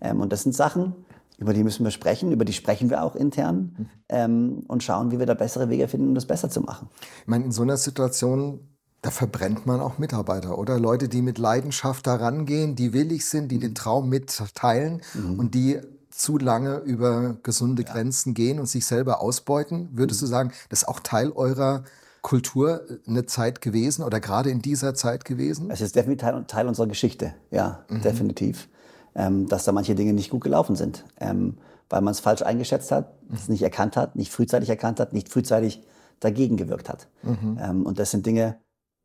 Ähm, 0.00 0.20
und 0.20 0.32
das 0.32 0.42
sind 0.42 0.54
Sachen, 0.54 0.94
über 1.38 1.54
die 1.54 1.64
müssen 1.64 1.84
wir 1.84 1.90
sprechen, 1.90 2.32
über 2.32 2.44
die 2.44 2.52
sprechen 2.52 2.90
wir 2.90 3.02
auch 3.02 3.16
intern 3.16 3.74
mhm. 3.76 3.88
ähm, 4.08 4.64
und 4.68 4.82
schauen, 4.82 5.10
wie 5.10 5.18
wir 5.18 5.26
da 5.26 5.34
bessere 5.34 5.68
Wege 5.68 5.88
finden, 5.88 6.08
um 6.08 6.14
das 6.14 6.26
besser 6.26 6.50
zu 6.50 6.60
machen. 6.60 6.88
Ich 7.22 7.28
meine, 7.28 7.44
in 7.44 7.52
so 7.52 7.62
einer 7.62 7.76
Situation 7.76 8.69
da 9.02 9.10
verbrennt 9.10 9.66
man 9.66 9.80
auch 9.80 9.98
Mitarbeiter, 9.98 10.58
oder? 10.58 10.78
Leute, 10.78 11.08
die 11.08 11.22
mit 11.22 11.38
Leidenschaft 11.38 12.06
da 12.06 12.16
rangehen, 12.16 12.76
die 12.76 12.92
willig 12.92 13.26
sind, 13.26 13.50
die 13.50 13.58
den 13.58 13.74
Traum 13.74 14.08
mitteilen 14.08 15.00
mhm. 15.14 15.38
und 15.38 15.54
die 15.54 15.80
zu 16.10 16.36
lange 16.36 16.78
über 16.78 17.36
gesunde 17.42 17.82
ja. 17.82 17.92
Grenzen 17.92 18.34
gehen 18.34 18.58
und 18.60 18.66
sich 18.66 18.84
selber 18.84 19.22
ausbeuten. 19.22 19.88
Würdest 19.92 20.20
mhm. 20.20 20.26
du 20.26 20.30
sagen, 20.30 20.52
das 20.68 20.82
ist 20.82 20.88
auch 20.88 21.00
Teil 21.00 21.32
eurer 21.32 21.84
Kultur 22.20 22.82
eine 23.06 23.24
Zeit 23.24 23.62
gewesen 23.62 24.04
oder 24.04 24.20
gerade 24.20 24.50
in 24.50 24.60
dieser 24.60 24.94
Zeit 24.94 25.24
gewesen? 25.24 25.70
Es 25.70 25.80
ist 25.80 25.96
definitiv 25.96 26.20
Teil, 26.20 26.44
Teil 26.46 26.68
unserer 26.68 26.86
Geschichte, 26.86 27.34
ja, 27.50 27.84
mhm. 27.88 28.02
definitiv. 28.02 28.68
Ähm, 29.14 29.48
dass 29.48 29.64
da 29.64 29.72
manche 29.72 29.96
Dinge 29.96 30.12
nicht 30.12 30.30
gut 30.30 30.44
gelaufen 30.44 30.76
sind, 30.76 31.04
ähm, 31.18 31.58
weil 31.88 32.00
man 32.00 32.12
es 32.12 32.20
falsch 32.20 32.42
eingeschätzt 32.42 32.92
hat, 32.92 33.12
es 33.32 33.48
nicht 33.48 33.62
erkannt 33.62 33.96
hat, 33.96 34.14
nicht 34.14 34.30
frühzeitig 34.30 34.68
erkannt 34.68 35.00
hat, 35.00 35.12
nicht 35.12 35.28
frühzeitig 35.28 35.82
dagegen 36.20 36.56
gewirkt 36.56 36.88
hat. 36.88 37.08
Mhm. 37.22 37.58
Ähm, 37.60 37.86
und 37.86 37.98
das 37.98 38.12
sind 38.12 38.24
Dinge, 38.24 38.58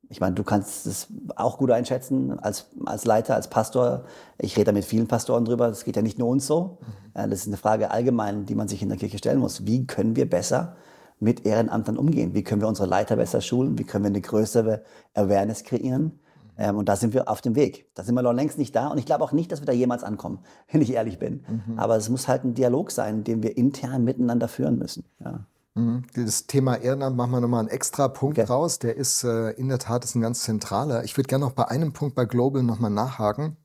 ich 0.09 0.21
meine, 0.21 0.35
du 0.35 0.43
kannst 0.43 0.85
es 0.85 1.07
auch 1.35 1.57
gut 1.57 1.71
einschätzen 1.71 2.39
als, 2.39 2.67
als 2.85 3.05
Leiter, 3.05 3.35
als 3.35 3.49
Pastor. 3.49 4.03
Ich 4.37 4.55
rede 4.55 4.65
da 4.65 4.71
mit 4.71 4.85
vielen 4.85 5.07
Pastoren 5.07 5.45
drüber. 5.45 5.67
Das 5.67 5.83
geht 5.83 5.95
ja 5.95 6.01
nicht 6.01 6.19
nur 6.19 6.27
uns 6.27 6.45
so. 6.45 6.77
Mhm. 7.13 7.29
Das 7.29 7.39
ist 7.39 7.47
eine 7.47 7.57
Frage 7.57 7.91
allgemein, 7.91 8.45
die 8.45 8.55
man 8.55 8.67
sich 8.67 8.81
in 8.81 8.89
der 8.89 8.97
Kirche 8.97 9.17
stellen 9.17 9.39
muss. 9.39 9.65
Wie 9.65 9.87
können 9.87 10.15
wir 10.15 10.29
besser 10.29 10.75
mit 11.19 11.45
Ehrenamtern 11.45 11.97
umgehen? 11.97 12.33
Wie 12.33 12.43
können 12.43 12.61
wir 12.61 12.67
unsere 12.67 12.87
Leiter 12.87 13.15
besser 13.15 13.41
schulen? 13.41 13.77
Wie 13.77 13.83
können 13.83 14.03
wir 14.03 14.09
eine 14.09 14.21
größere 14.21 14.83
Awareness 15.13 15.63
kreieren? 15.63 16.19
Ähm, 16.57 16.77
und 16.77 16.87
da 16.87 16.95
sind 16.95 17.13
wir 17.13 17.29
auf 17.29 17.41
dem 17.41 17.55
Weg. 17.55 17.89
Da 17.95 18.03
sind 18.03 18.15
wir 18.15 18.21
noch 18.21 18.33
längst 18.33 18.57
nicht 18.57 18.75
da. 18.75 18.87
Und 18.87 18.97
ich 18.97 19.05
glaube 19.05 19.23
auch 19.23 19.31
nicht, 19.31 19.51
dass 19.51 19.61
wir 19.61 19.65
da 19.65 19.73
jemals 19.73 20.03
ankommen, 20.03 20.39
wenn 20.71 20.81
ich 20.81 20.93
ehrlich 20.93 21.19
bin. 21.19 21.43
Mhm. 21.47 21.79
Aber 21.79 21.95
es 21.95 22.09
muss 22.09 22.27
halt 22.27 22.43
ein 22.43 22.53
Dialog 22.53 22.91
sein, 22.91 23.23
den 23.23 23.43
wir 23.43 23.57
intern 23.57 24.03
miteinander 24.03 24.47
führen 24.47 24.77
müssen. 24.77 25.05
Ja. 25.23 25.45
Mhm. 25.75 26.03
Das 26.15 26.47
Thema 26.47 26.75
Ehrenamt 26.75 27.17
machen 27.17 27.31
wir 27.31 27.41
nochmal 27.41 27.59
einen 27.59 27.69
extra 27.69 28.07
Punkt 28.07 28.39
okay. 28.39 28.47
raus. 28.47 28.79
Der 28.79 28.95
ist 28.95 29.23
äh, 29.23 29.51
in 29.51 29.67
der 29.69 29.79
Tat 29.79 30.03
ist 30.03 30.15
ein 30.15 30.21
ganz 30.21 30.43
zentraler. 30.43 31.03
Ich 31.03 31.17
würde 31.17 31.27
gerne 31.27 31.45
noch 31.45 31.51
bei 31.51 31.67
einem 31.67 31.93
Punkt 31.93 32.15
bei 32.15 32.25
Global 32.25 32.63
nochmal 32.63 32.91
nachhaken. 32.91 33.57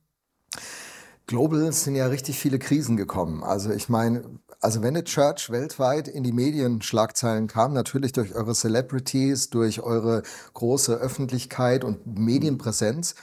Global 1.27 1.71
sind 1.71 1.95
ja 1.95 2.07
richtig 2.07 2.37
viele 2.37 2.59
Krisen 2.59 2.97
gekommen. 2.97 3.43
Also 3.43 3.71
ich 3.71 3.87
meine, 3.87 4.23
also 4.59 4.81
wenn 4.81 4.95
eine 4.95 5.05
Church 5.05 5.49
weltweit 5.49 6.09
in 6.09 6.23
die 6.23 6.33
Medienschlagzeilen 6.33 7.47
kam, 7.47 7.71
natürlich 7.71 8.11
durch 8.11 8.35
eure 8.35 8.53
Celebrities, 8.53 9.49
durch 9.49 9.81
eure 9.81 10.23
große 10.53 10.93
Öffentlichkeit 10.93 11.85
und 11.85 12.05
Medienpräsenz, 12.05 13.15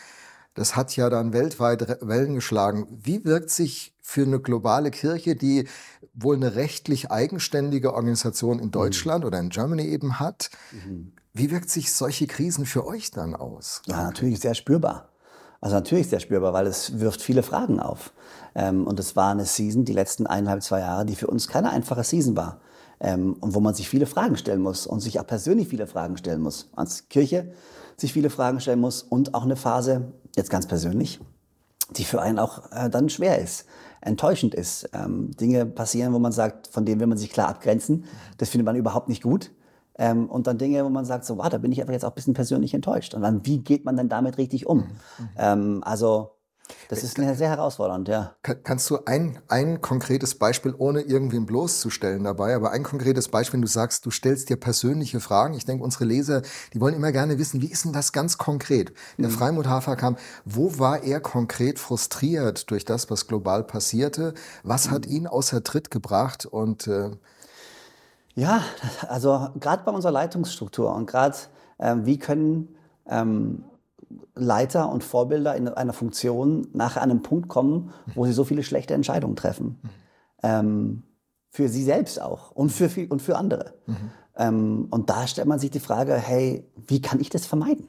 das 0.55 0.75
hat 0.75 0.97
ja 0.97 1.11
dann 1.11 1.35
weltweit 1.35 1.99
Wellen 2.01 2.35
geschlagen. 2.35 2.87
Wie 2.91 3.25
wirkt 3.27 3.51
sich 3.51 3.95
für 4.09 4.23
eine 4.23 4.41
globale 4.41 4.91
Kirche, 4.91 5.37
die 5.37 5.69
wohl 6.15 6.35
eine 6.35 6.55
rechtlich 6.55 7.11
eigenständige 7.11 7.93
Organisation 7.93 8.59
in 8.59 8.71
Deutschland 8.71 9.23
mhm. 9.23 9.27
oder 9.27 9.39
in 9.39 9.51
Germany 9.51 9.83
eben 9.83 10.19
hat, 10.19 10.49
mhm. 10.73 11.13
wie 11.35 11.51
wirkt 11.51 11.69
sich 11.69 11.93
solche 11.93 12.27
Krisen 12.27 12.65
für 12.65 12.87
euch 12.87 13.11
dann 13.11 13.35
aus? 13.35 13.83
Ja, 13.85 14.05
natürlich 14.05 14.41
sehr 14.41 14.55
spürbar. 14.55 15.11
Also 15.61 15.77
natürlich 15.77 16.09
sehr 16.09 16.21
spürbar, 16.21 16.55
weil 16.55 16.67
es 16.67 17.01
wirft 17.01 17.21
viele 17.21 17.43
Fragen 17.43 17.81
auf. 17.81 18.15
Ähm, 18.55 18.87
und 18.87 18.99
es 18.99 19.15
war 19.15 19.31
eine 19.31 19.45
Season, 19.45 19.85
die 19.85 19.93
letzten 19.93 20.27
eineinhalb, 20.27 20.63
zwei 20.63 20.81
Jahre, 20.81 21.05
die 21.05 21.15
für 21.15 21.27
uns 21.27 21.47
keine 21.47 21.69
einfache 21.69 22.03
Season 22.03 22.35
war. 22.35 22.63
Ähm, 23.01 23.37
und 23.41 23.55
wo 23.55 23.61
man 23.61 23.75
sich 23.75 23.91
viele 23.91 24.07
Fragen 24.07 24.39
stellen 24.39 24.63
muss 24.63 24.87
und 24.87 25.01
sich 25.01 25.21
auch 25.21 25.27
persönlich 25.27 25.69
viele 25.69 25.87
Fragen 25.87 26.17
stellen 26.17 26.41
muss. 26.41 26.71
Als 26.75 27.11
Kirche 27.11 27.53
sich 27.99 28.15
viele 28.15 28.31
Fragen 28.31 28.59
stellen 28.61 28.81
muss 28.81 29.03
und 29.03 29.35
auch 29.35 29.45
eine 29.45 29.57
Phase, 29.57 30.15
jetzt 30.35 30.49
ganz 30.49 30.67
persönlich, 30.67 31.21
die 31.91 32.05
für 32.05 32.23
einen 32.23 32.39
auch 32.39 32.73
äh, 32.73 32.89
dann 32.89 33.11
schwer 33.11 33.39
ist, 33.39 33.67
enttäuschend 34.01 34.55
ist. 34.55 34.89
Ähm, 34.93 35.31
Dinge 35.37 35.67
passieren, 35.67 36.13
wo 36.13 36.19
man 36.19 36.33
sagt, 36.33 36.69
von 36.69 36.85
denen 36.85 37.01
will 37.01 37.07
man 37.07 37.19
sich 37.19 37.31
klar 37.31 37.49
abgrenzen. 37.49 38.05
Das 38.37 38.49
findet 38.49 38.67
man 38.67 38.77
überhaupt 38.77 39.09
nicht 39.09 39.23
gut. 39.23 39.51
Ähm, 39.99 40.29
und 40.31 40.47
dann 40.47 40.59
Dinge, 40.59 40.85
wo 40.85 40.89
man 40.89 41.05
sagt, 41.05 41.25
so, 41.25 41.39
wow, 41.39 41.49
da 41.49 41.59
bin 41.59 41.73
ich 41.73 41.81
einfach 41.81 41.93
jetzt 41.93 42.05
auch 42.05 42.13
ein 42.13 42.15
bisschen 42.15 42.35
persönlich 42.35 42.73
enttäuscht. 42.73 43.15
Und 43.15 43.23
dann, 43.23 43.45
wie 43.45 43.59
geht 43.59 43.85
man 43.85 43.97
denn 43.97 44.09
damit 44.09 44.39
richtig 44.39 44.67
um? 44.67 44.79
Mhm. 44.79 44.89
Ähm, 45.37 45.83
also, 45.85 46.38
das 46.89 47.03
ist 47.03 47.17
sehr 47.17 47.49
herausfordernd, 47.49 48.09
ja. 48.09 48.35
Kannst 48.43 48.89
du 48.91 48.99
ein, 49.05 49.39
ein 49.49 49.81
konkretes 49.81 50.35
Beispiel, 50.37 50.75
ohne 50.77 51.03
irgendwen 51.03 51.47
bloßzustellen 51.47 52.25
dabei, 52.25 52.55
aber 52.55 52.71
ein 52.71 52.83
konkretes 52.83 53.29
Beispiel, 53.29 53.55
wenn 53.55 53.63
du 53.63 53.69
sagst, 53.69 54.07
du 54.07 54.11
stellst 54.11 54.49
dir 54.49 54.57
persönliche 54.57 55.21
Fragen. 55.21 55.55
Ich 55.55 55.65
denke, 55.65 55.85
unsere 55.85 56.05
Leser, 56.05 56.43
die 56.73 56.81
wollen 56.81 56.95
immer 56.95 57.13
gerne 57.13 57.39
wissen, 57.39 57.61
wie 57.63 57.71
ist 57.71 57.85
denn 57.85 57.93
das 57.93 58.13
ganz 58.13 58.39
konkret? 58.39 58.93
Der 59.19 59.29
mhm. 59.29 59.33
Freimut 59.33 59.67
Hafer 59.67 59.97
kam, 59.97 60.17
wo 60.45 60.79
war 60.79 61.03
er 61.03 61.21
konkret 61.21 61.79
frustriert 61.79 62.71
durch 62.71 62.85
das, 62.85 63.11
was 63.11 63.27
global 63.27 63.65
passierte? 63.65 64.35
Was 64.63 64.91
hat 64.91 65.07
mhm. 65.07 65.13
ihn 65.13 65.27
außer 65.27 65.63
Tritt 65.63 65.91
gebracht 65.91 66.47
und 66.47 66.87
äh, 66.87 67.11
ja, 68.35 68.63
also 69.09 69.49
gerade 69.59 69.83
bei 69.85 69.91
unserer 69.91 70.13
Leitungsstruktur 70.13 70.95
und 70.95 71.07
gerade 71.07 71.37
äh, 71.79 71.97
wie 72.03 72.19
können 72.19 72.77
ähm, 73.09 73.65
Leiter 74.35 74.91
und 74.91 75.05
Vorbilder 75.05 75.55
in 75.57 75.69
einer 75.69 75.93
Funktion 75.93 76.69
nachher 76.73 77.03
an 77.03 77.11
einen 77.11 77.23
Punkt 77.23 77.49
kommen, 77.49 77.91
wo 78.15 78.25
sie 78.25 78.33
so 78.33 78.45
viele 78.45 78.63
schlechte 78.63 78.95
Entscheidungen 78.95 79.37
treffen. 79.37 79.79
Ähm, 80.43 81.03
für 81.51 81.69
sie 81.69 81.83
selbst 81.83 82.21
auch 82.21 82.51
und 82.53 82.71
für, 82.71 82.89
viel, 82.89 83.09
und 83.09 83.23
für 83.23 83.37
andere. 83.37 83.75
Mhm. 83.87 83.97
Ähm, 84.37 84.89
und 84.91 85.11
da 85.11 85.27
stellt 85.27 85.49
man 85.49 85.59
sich 85.59 85.71
die 85.71 85.81
Frage, 85.81 86.15
hey, 86.15 86.65
wie 86.87 87.03
kann 87.03 87.21
ich 87.21 87.31
das 87.31 87.47
vermeiden? 87.47 87.89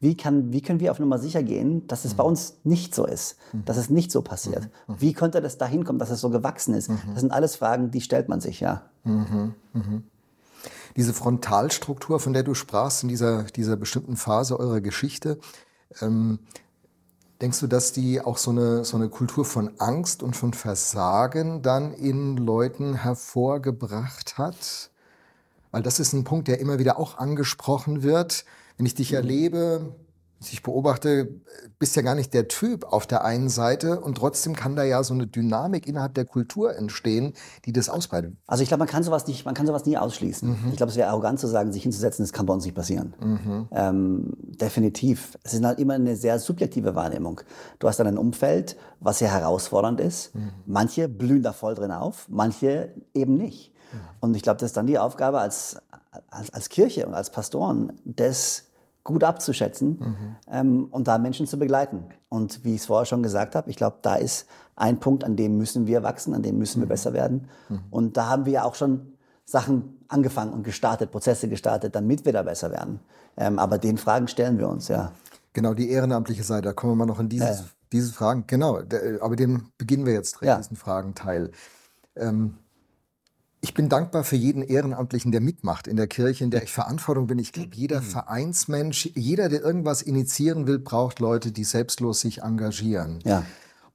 Wie, 0.00 0.16
kann, 0.16 0.52
wie 0.52 0.60
können 0.60 0.80
wir 0.80 0.90
auf 0.90 0.98
Nummer 0.98 1.18
sicher 1.18 1.42
gehen, 1.42 1.86
dass 1.86 2.04
es 2.04 2.12
mhm. 2.12 2.16
bei 2.16 2.24
uns 2.24 2.58
nicht 2.64 2.94
so 2.94 3.06
ist, 3.06 3.38
mhm. 3.52 3.64
dass 3.64 3.76
es 3.76 3.88
nicht 3.88 4.10
so 4.10 4.22
passiert? 4.22 4.68
Mhm. 4.86 4.96
Wie 4.98 5.12
könnte 5.12 5.40
das 5.40 5.56
dahin 5.56 5.84
kommen, 5.84 5.98
dass 5.98 6.10
es 6.10 6.20
so 6.20 6.30
gewachsen 6.30 6.74
ist? 6.74 6.90
Mhm. 6.90 6.98
Das 7.12 7.20
sind 7.20 7.32
alles 7.32 7.56
Fragen, 7.56 7.90
die 7.90 8.00
stellt 8.00 8.28
man 8.28 8.40
sich, 8.40 8.60
ja. 8.60 8.82
Mhm. 10.94 11.00
Mhm. 11.00 11.02
Diese 11.02 11.14
Frontalstruktur, 11.14 12.20
von 12.20 12.32
der 12.32 12.42
du 12.42 12.54
sprachst 12.54 13.02
in 13.02 13.08
dieser, 13.08 13.44
dieser 13.44 13.76
bestimmten 13.76 14.16
Phase 14.16 14.58
eurer 14.58 14.80
Geschichte, 14.80 15.38
ähm, 16.00 16.38
denkst 17.40 17.60
du, 17.60 17.66
dass 17.66 17.92
die 17.92 18.20
auch 18.20 18.38
so 18.38 18.50
eine, 18.50 18.84
so 18.84 18.96
eine 18.96 19.08
Kultur 19.08 19.44
von 19.44 19.72
Angst 19.78 20.22
und 20.22 20.34
von 20.36 20.54
Versagen 20.54 21.62
dann 21.62 21.92
in 21.92 22.36
Leuten 22.36 22.94
hervorgebracht 22.94 24.38
hat? 24.38 24.90
Weil 25.70 25.82
das 25.82 25.98
ist 25.98 26.12
ein 26.12 26.24
Punkt, 26.24 26.48
der 26.48 26.60
immer 26.60 26.78
wieder 26.78 26.98
auch 26.98 27.18
angesprochen 27.18 28.02
wird. 28.02 28.44
Wenn 28.76 28.86
ich 28.86 28.94
dich 28.94 29.12
erlebe, 29.12 29.94
ich 30.52 30.62
beobachte, 30.62 31.40
bist 31.78 31.96
ja 31.96 32.02
gar 32.02 32.14
nicht 32.14 32.34
der 32.34 32.48
Typ 32.48 32.84
auf 32.84 33.06
der 33.06 33.24
einen 33.24 33.48
Seite 33.48 34.00
und 34.00 34.16
trotzdem 34.16 34.54
kann 34.54 34.76
da 34.76 34.84
ja 34.84 35.02
so 35.02 35.14
eine 35.14 35.26
Dynamik 35.26 35.86
innerhalb 35.86 36.14
der 36.14 36.24
Kultur 36.24 36.76
entstehen, 36.76 37.34
die 37.64 37.72
das 37.72 37.88
ausbreitet. 37.88 38.34
Also 38.46 38.62
ich 38.62 38.68
glaube, 38.68 38.80
man 38.80 38.88
kann 38.88 39.02
sowas 39.02 39.26
nicht, 39.26 39.44
man 39.44 39.54
kann 39.54 39.66
sowas 39.66 39.84
nie 39.86 39.96
ausschließen. 39.96 40.48
Mhm. 40.48 40.70
Ich 40.70 40.76
glaube, 40.76 40.90
es 40.90 40.96
wäre 40.96 41.08
arrogant 41.08 41.40
zu 41.40 41.46
sagen, 41.46 41.72
sich 41.72 41.82
hinzusetzen, 41.82 42.24
das 42.24 42.32
kann 42.32 42.46
bei 42.46 42.54
uns 42.54 42.64
nicht 42.64 42.74
passieren. 42.74 43.14
Mhm. 43.20 43.68
Ähm, 43.72 44.32
definitiv. 44.38 45.38
Es 45.42 45.54
ist 45.54 45.64
halt 45.64 45.78
immer 45.78 45.94
eine 45.94 46.16
sehr 46.16 46.38
subjektive 46.38 46.94
Wahrnehmung. 46.94 47.40
Du 47.78 47.88
hast 47.88 47.98
dann 47.98 48.06
ein 48.06 48.18
Umfeld, 48.18 48.76
was 49.00 49.18
sehr 49.18 49.32
herausfordernd 49.32 50.00
ist. 50.00 50.34
Mhm. 50.34 50.50
Manche 50.66 51.08
blühen 51.08 51.42
da 51.42 51.52
voll 51.52 51.74
drin 51.74 51.90
auf, 51.90 52.26
manche 52.28 52.94
eben 53.14 53.36
nicht. 53.36 53.72
Mhm. 53.92 53.98
Und 54.20 54.36
ich 54.36 54.42
glaube, 54.42 54.58
das 54.58 54.70
ist 54.70 54.76
dann 54.76 54.86
die 54.86 54.98
Aufgabe 54.98 55.38
als, 55.38 55.76
als, 56.30 56.52
als 56.52 56.68
Kirche 56.68 57.06
und 57.06 57.14
als 57.14 57.30
Pastoren, 57.30 57.92
das 58.04 58.64
gut 59.04 59.22
abzuschätzen 59.22 59.98
mhm. 60.00 60.36
ähm, 60.50 60.88
und 60.90 61.06
da 61.06 61.18
Menschen 61.18 61.46
zu 61.46 61.58
begleiten. 61.58 62.06
Und 62.30 62.64
wie 62.64 62.74
ich 62.74 62.80
es 62.80 62.86
vorher 62.86 63.04
schon 63.04 63.22
gesagt 63.22 63.54
habe, 63.54 63.70
ich 63.70 63.76
glaube, 63.76 63.98
da 64.02 64.16
ist 64.16 64.46
ein 64.76 64.98
Punkt, 64.98 65.22
an 65.24 65.36
dem 65.36 65.58
müssen 65.58 65.86
wir 65.86 66.02
wachsen, 66.02 66.34
an 66.34 66.42
dem 66.42 66.58
müssen 66.58 66.80
wir 66.80 66.86
mhm. 66.86 66.90
besser 66.90 67.12
werden. 67.12 67.48
Mhm. 67.68 67.80
Und 67.90 68.16
da 68.16 68.28
haben 68.28 68.46
wir 68.46 68.54
ja 68.54 68.64
auch 68.64 68.74
schon 68.74 69.12
Sachen 69.44 69.98
angefangen 70.08 70.52
und 70.52 70.64
gestartet, 70.64 71.10
Prozesse 71.10 71.48
gestartet, 71.48 71.94
damit 71.94 72.24
wir 72.24 72.32
da 72.32 72.42
besser 72.42 72.70
werden. 72.70 73.00
Ähm, 73.36 73.58
aber 73.58 73.78
den 73.78 73.98
Fragen 73.98 74.26
stellen 74.26 74.58
wir 74.58 74.68
uns, 74.68 74.88
ja. 74.88 75.12
Genau, 75.52 75.74
die 75.74 75.90
ehrenamtliche 75.90 76.42
Seite, 76.42 76.62
da 76.62 76.72
kommen 76.72 76.92
wir 76.92 76.96
mal 76.96 77.06
noch 77.06 77.20
in 77.20 77.28
dieses, 77.28 77.60
ja. 77.60 77.66
diese 77.92 78.12
Fragen. 78.12 78.44
Genau, 78.46 78.80
der, 78.80 79.22
aber 79.22 79.36
den 79.36 79.68
beginnen 79.76 80.06
wir 80.06 80.14
jetzt 80.14 80.38
ja. 80.40 80.56
diesen 80.56 80.76
Fragenteil. 80.76 81.50
Ähm, 82.16 82.54
ich 83.64 83.72
bin 83.72 83.88
dankbar 83.88 84.24
für 84.24 84.36
jeden 84.36 84.62
Ehrenamtlichen, 84.62 85.32
der 85.32 85.40
mitmacht 85.40 85.86
in 85.86 85.96
der 85.96 86.06
Kirche, 86.06 86.44
in 86.44 86.50
der 86.50 86.64
ich 86.64 86.70
Verantwortung 86.70 87.26
bin. 87.26 87.38
Ich 87.38 87.50
glaube, 87.50 87.70
jeder 87.72 88.02
mhm. 88.02 88.04
Vereinsmensch, 88.04 89.08
jeder, 89.14 89.48
der 89.48 89.62
irgendwas 89.62 90.02
initiieren 90.02 90.66
will, 90.66 90.78
braucht 90.78 91.18
Leute, 91.18 91.50
die 91.50 91.64
selbstlos 91.64 92.20
sich 92.20 92.42
engagieren. 92.42 93.20
Ja. 93.24 93.42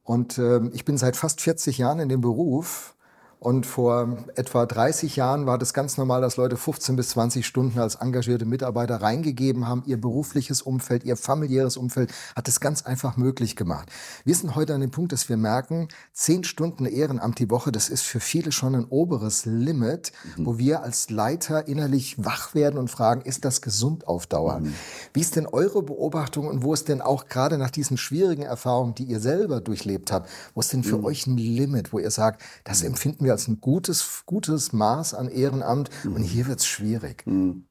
Und 0.01 0.39
äh, 0.39 0.62
ich 0.73 0.86
bin 0.86 0.97
seit 0.97 1.15
fast 1.15 1.39
40 1.39 1.77
Jahren 1.77 1.99
in 1.99 2.10
dem 2.10 2.19
Beruf 2.19 2.95
und 3.39 3.65
vor 3.65 4.17
etwa 4.36 4.65
30 4.65 5.15
Jahren 5.15 5.45
war 5.45 5.58
das 5.58 5.73
ganz 5.73 5.97
normal, 5.97 6.19
dass 6.19 6.36
Leute 6.36 6.58
15 6.58 6.97
bis 6.97 7.10
20 7.10 7.47
Stunden 7.47 7.80
als 7.80 7.95
engagierte 7.95 8.43
Mitarbeiter 8.43 9.02
reingegeben 9.02 9.65
haben. 9.65 9.84
Ihr 9.86 9.99
berufliches 9.99 10.62
Umfeld, 10.62 11.06
ihr 11.06 11.15
familiäres 11.15 11.78
Umfeld 11.78 12.12
hat 12.36 12.49
es 12.49 12.60
ganz 12.60 12.82
einfach 12.82 13.15
möglich 13.15 13.56
gemacht. 13.56 13.89
Wir 14.25 14.36
sind 14.36 14.56
heute 14.56 14.75
an 14.75 14.82
dem 14.82 14.91
Punkt, 14.91 15.13
dass 15.13 15.30
wir 15.30 15.38
merken, 15.38 15.88
10 16.12 16.43
Stunden 16.43 16.86
Ehrenamt 16.86 17.39
die 17.39 17.49
Woche, 17.49 17.71
das 17.71 17.88
ist 17.88 18.02
für 18.02 18.19
viele 18.19 18.52
schon 18.52 18.75
ein 18.75 18.84
oberes 18.84 19.45
Limit, 19.45 20.12
mhm. 20.36 20.45
wo 20.45 20.58
wir 20.58 20.84
als 20.84 21.10
Leiter 21.10 21.65
innerlich 21.69 22.17
wach 22.17 22.54
werden 22.56 22.78
und 22.78 22.89
fragen, 22.89 23.21
ist 23.21 23.45
das 23.45 23.62
gesund 23.62 24.06
auf 24.06 24.28
Dauer? 24.28 24.60
Mhm. 24.60 24.73
Wie 25.13 25.21
ist 25.21 25.38
denn 25.38 25.47
eure 25.47 25.82
Beobachtung 25.82 26.45
und 26.47 26.62
wo 26.62 26.73
ist 26.73 26.89
denn 26.89 27.02
auch 27.02 27.28
gerade 27.28 27.58
nach 27.58 27.71
diesen 27.71 27.95
schwierigen 27.95 28.43
Erfahrungen, 28.43 28.95
die 28.95 29.06
ihr 29.06 29.21
selber 29.21 29.62
durchlebt 29.62 30.12
habt, 30.12 30.30
wo 30.56 30.60
ist 30.60 30.73
denn 30.73 30.84
für 30.84 30.97
mhm. 30.97 31.06
euch 31.06 31.25
ein 31.25 31.38
Limit, 31.38 31.93
wo 31.93 31.99
ihr 31.99 32.12
sagt, 32.12 32.41
das 32.65 32.82
mhm. 32.82 32.88
empfinden 32.88 33.23
wir 33.23 33.28
wir 33.29 33.33
als 33.33 33.47
ein 33.47 33.61
gutes, 33.61 34.23
gutes 34.25 34.73
Maß 34.73 35.13
an 35.13 35.29
Ehrenamt 35.29 35.89
mhm. 36.03 36.15
und 36.15 36.23
hier 36.23 36.47
wird 36.47 36.59
es 36.59 36.65
schwierig. 36.65 37.25
Mhm. 37.25 37.65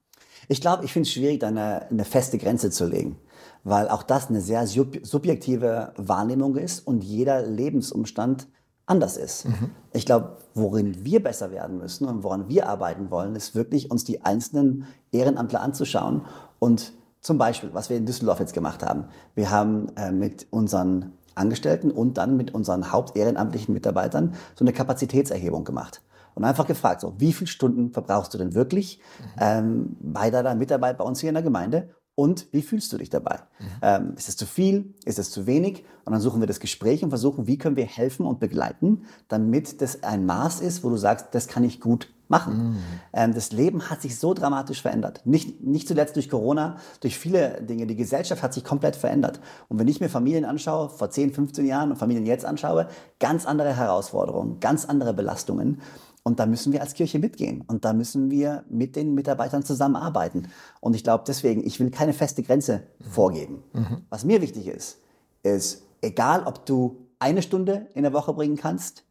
Ich 0.46 0.60
glaube, 0.60 0.84
ich 0.84 0.92
finde 0.92 1.06
es 1.06 1.12
schwierig, 1.12 1.40
da 1.40 1.48
eine, 1.48 1.90
eine 1.90 2.04
feste 2.04 2.38
Grenze 2.38 2.70
zu 2.70 2.86
legen, 2.86 3.18
weil 3.64 3.88
auch 3.88 4.02
das 4.02 4.28
eine 4.28 4.40
sehr 4.40 4.66
sub 4.66 4.96
subjektive 5.02 5.92
Wahrnehmung 5.96 6.56
ist 6.56 6.86
und 6.86 7.02
jeder 7.02 7.42
Lebensumstand 7.42 8.46
anders 8.86 9.16
ist. 9.16 9.46
Mhm. 9.46 9.70
Ich 9.92 10.06
glaube, 10.06 10.38
worin 10.54 11.04
wir 11.04 11.22
besser 11.22 11.50
werden 11.50 11.76
müssen 11.78 12.06
und 12.06 12.22
woran 12.22 12.48
wir 12.48 12.68
arbeiten 12.68 13.10
wollen, 13.10 13.34
ist 13.34 13.54
wirklich 13.54 13.90
uns 13.90 14.04
die 14.04 14.24
einzelnen 14.24 14.86
Ehrenamtler 15.12 15.60
anzuschauen 15.60 16.22
und 16.60 16.92
zum 17.20 17.36
Beispiel, 17.36 17.70
was 17.72 17.90
wir 17.90 17.96
in 17.96 18.06
Düsseldorf 18.06 18.38
jetzt 18.38 18.54
gemacht 18.54 18.82
haben. 18.82 19.06
Wir 19.34 19.50
haben 19.50 19.88
äh, 19.96 20.12
mit 20.12 20.46
unseren 20.50 21.17
Angestellten 21.38 21.90
und 21.90 22.18
dann 22.18 22.36
mit 22.36 22.54
unseren 22.54 22.92
hauptehrenamtlichen 22.92 23.72
Mitarbeitern 23.72 24.34
so 24.54 24.64
eine 24.64 24.72
Kapazitätserhebung 24.72 25.64
gemacht. 25.64 26.02
Und 26.34 26.44
einfach 26.44 26.66
gefragt, 26.66 27.00
so, 27.00 27.14
wie 27.18 27.32
viele 27.32 27.48
Stunden 27.48 27.90
verbrauchst 27.90 28.32
du 28.32 28.38
denn 28.38 28.54
wirklich 28.54 29.00
mhm. 29.18 29.40
ähm, 29.40 29.96
bei 30.00 30.30
deiner 30.30 30.54
Mitarbeit 30.54 30.96
bei 30.98 31.04
uns 31.04 31.20
hier 31.20 31.30
in 31.30 31.34
der 31.34 31.42
Gemeinde? 31.42 31.90
Und 32.18 32.48
wie 32.50 32.62
fühlst 32.62 32.92
du 32.92 32.98
dich 32.98 33.10
dabei? 33.10 33.38
Mhm. 33.60 33.64
Ähm, 33.80 34.14
ist 34.16 34.28
es 34.28 34.36
zu 34.36 34.44
viel? 34.44 34.92
Ist 35.04 35.20
es 35.20 35.30
zu 35.30 35.46
wenig? 35.46 35.84
Und 36.04 36.12
dann 36.12 36.20
suchen 36.20 36.40
wir 36.40 36.48
das 36.48 36.58
Gespräch 36.58 37.04
und 37.04 37.10
versuchen, 37.10 37.46
wie 37.46 37.58
können 37.58 37.76
wir 37.76 37.86
helfen 37.86 38.26
und 38.26 38.40
begleiten, 38.40 39.04
damit 39.28 39.80
das 39.80 40.02
ein 40.02 40.26
Maß 40.26 40.60
ist, 40.60 40.82
wo 40.82 40.90
du 40.90 40.96
sagst, 40.96 41.26
das 41.30 41.46
kann 41.46 41.62
ich 41.62 41.80
gut 41.80 42.12
machen. 42.26 42.70
Mhm. 42.70 42.76
Ähm, 43.12 43.34
das 43.34 43.52
Leben 43.52 43.88
hat 43.88 44.02
sich 44.02 44.18
so 44.18 44.34
dramatisch 44.34 44.82
verändert. 44.82 45.20
Nicht, 45.26 45.62
nicht 45.62 45.86
zuletzt 45.86 46.16
durch 46.16 46.28
Corona, 46.28 46.78
durch 46.98 47.16
viele 47.16 47.62
Dinge. 47.62 47.86
Die 47.86 47.94
Gesellschaft 47.94 48.42
hat 48.42 48.52
sich 48.52 48.64
komplett 48.64 48.96
verändert. 48.96 49.38
Und 49.68 49.78
wenn 49.78 49.86
ich 49.86 50.00
mir 50.00 50.08
Familien 50.08 50.44
anschaue, 50.44 50.88
vor 50.88 51.10
10, 51.10 51.32
15 51.32 51.66
Jahren 51.66 51.92
und 51.92 51.98
Familien 51.98 52.26
jetzt 52.26 52.44
anschaue, 52.44 52.88
ganz 53.20 53.46
andere 53.46 53.76
Herausforderungen, 53.76 54.58
ganz 54.58 54.86
andere 54.86 55.14
Belastungen. 55.14 55.80
Und 56.28 56.38
da 56.38 56.44
müssen 56.44 56.74
wir 56.74 56.82
als 56.82 56.92
Kirche 56.92 57.18
mitgehen. 57.18 57.64
Und 57.66 57.86
da 57.86 57.94
müssen 57.94 58.30
wir 58.30 58.62
mit 58.68 58.96
den 58.96 59.14
Mitarbeitern 59.14 59.62
zusammenarbeiten. 59.62 60.48
Und 60.78 60.94
ich 60.94 61.02
glaube 61.02 61.24
deswegen, 61.26 61.66
ich 61.66 61.80
will 61.80 61.90
keine 61.90 62.12
feste 62.12 62.42
Grenze 62.42 62.82
mhm. 62.98 63.04
vorgeben. 63.10 63.62
Mhm. 63.72 64.02
Was 64.10 64.26
mir 64.26 64.42
wichtig 64.42 64.66
ist, 64.66 64.98
ist, 65.42 65.84
egal 66.02 66.42
ob 66.44 66.66
du 66.66 67.06
eine 67.18 67.40
Stunde 67.40 67.86
in 67.94 68.02
der 68.02 68.12
Woche 68.12 68.34
bringen 68.34 68.58
kannst, 68.58 69.04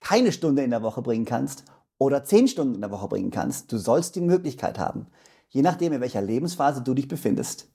keine 0.00 0.32
Stunde 0.32 0.62
in 0.62 0.70
der 0.70 0.82
Woche 0.82 1.02
bringen 1.02 1.26
kannst 1.26 1.64
oder 1.98 2.24
zehn 2.24 2.48
Stunden 2.48 2.76
in 2.76 2.80
der 2.80 2.90
Woche 2.90 3.08
bringen 3.08 3.30
kannst, 3.30 3.70
du 3.70 3.76
sollst 3.76 4.16
die 4.16 4.22
Möglichkeit 4.22 4.78
haben, 4.78 5.04
je 5.50 5.60
nachdem, 5.60 5.92
in 5.92 6.00
welcher 6.00 6.22
Lebensphase 6.22 6.80
du 6.80 6.94
dich 6.94 7.08
befindest, 7.08 7.68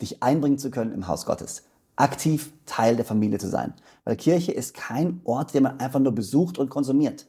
dich 0.00 0.22
einbringen 0.22 0.56
zu 0.56 0.70
können 0.70 0.94
im 0.94 1.08
Haus 1.08 1.26
Gottes. 1.26 1.64
Aktiv 1.96 2.54
Teil 2.64 2.96
der 2.96 3.04
Familie 3.04 3.38
zu 3.38 3.50
sein. 3.50 3.74
Weil 4.04 4.16
Kirche 4.16 4.52
ist 4.52 4.72
kein 4.72 5.20
Ort, 5.24 5.52
den 5.52 5.64
man 5.64 5.78
einfach 5.78 6.00
nur 6.00 6.12
besucht 6.12 6.56
und 6.56 6.70
konsumiert. 6.70 7.26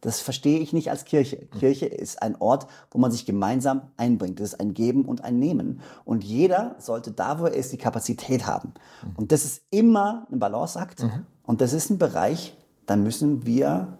Das 0.00 0.20
verstehe 0.20 0.60
ich 0.60 0.72
nicht 0.72 0.90
als 0.90 1.04
Kirche. 1.04 1.36
Kirche 1.58 1.86
ist 1.86 2.22
ein 2.22 2.36
Ort, 2.36 2.66
wo 2.90 2.98
man 2.98 3.10
sich 3.10 3.26
gemeinsam 3.26 3.82
einbringt. 3.96 4.38
Das 4.38 4.52
ist 4.52 4.60
ein 4.60 4.74
Geben 4.74 5.04
und 5.04 5.24
ein 5.24 5.38
Nehmen. 5.38 5.80
Und 6.04 6.22
jeder 6.22 6.76
sollte 6.78 7.10
da, 7.10 7.40
wo 7.40 7.46
er 7.46 7.54
ist, 7.54 7.72
die 7.72 7.78
Kapazität 7.78 8.46
haben. 8.46 8.74
Und 9.16 9.32
das 9.32 9.44
ist 9.44 9.62
immer 9.70 10.26
ein 10.30 10.38
Balanceakt. 10.38 11.02
Mhm. 11.02 11.26
Und 11.44 11.60
das 11.60 11.72
ist 11.72 11.90
ein 11.90 11.98
Bereich, 11.98 12.56
da 12.86 12.96
müssen 12.96 13.44
wir 13.44 13.98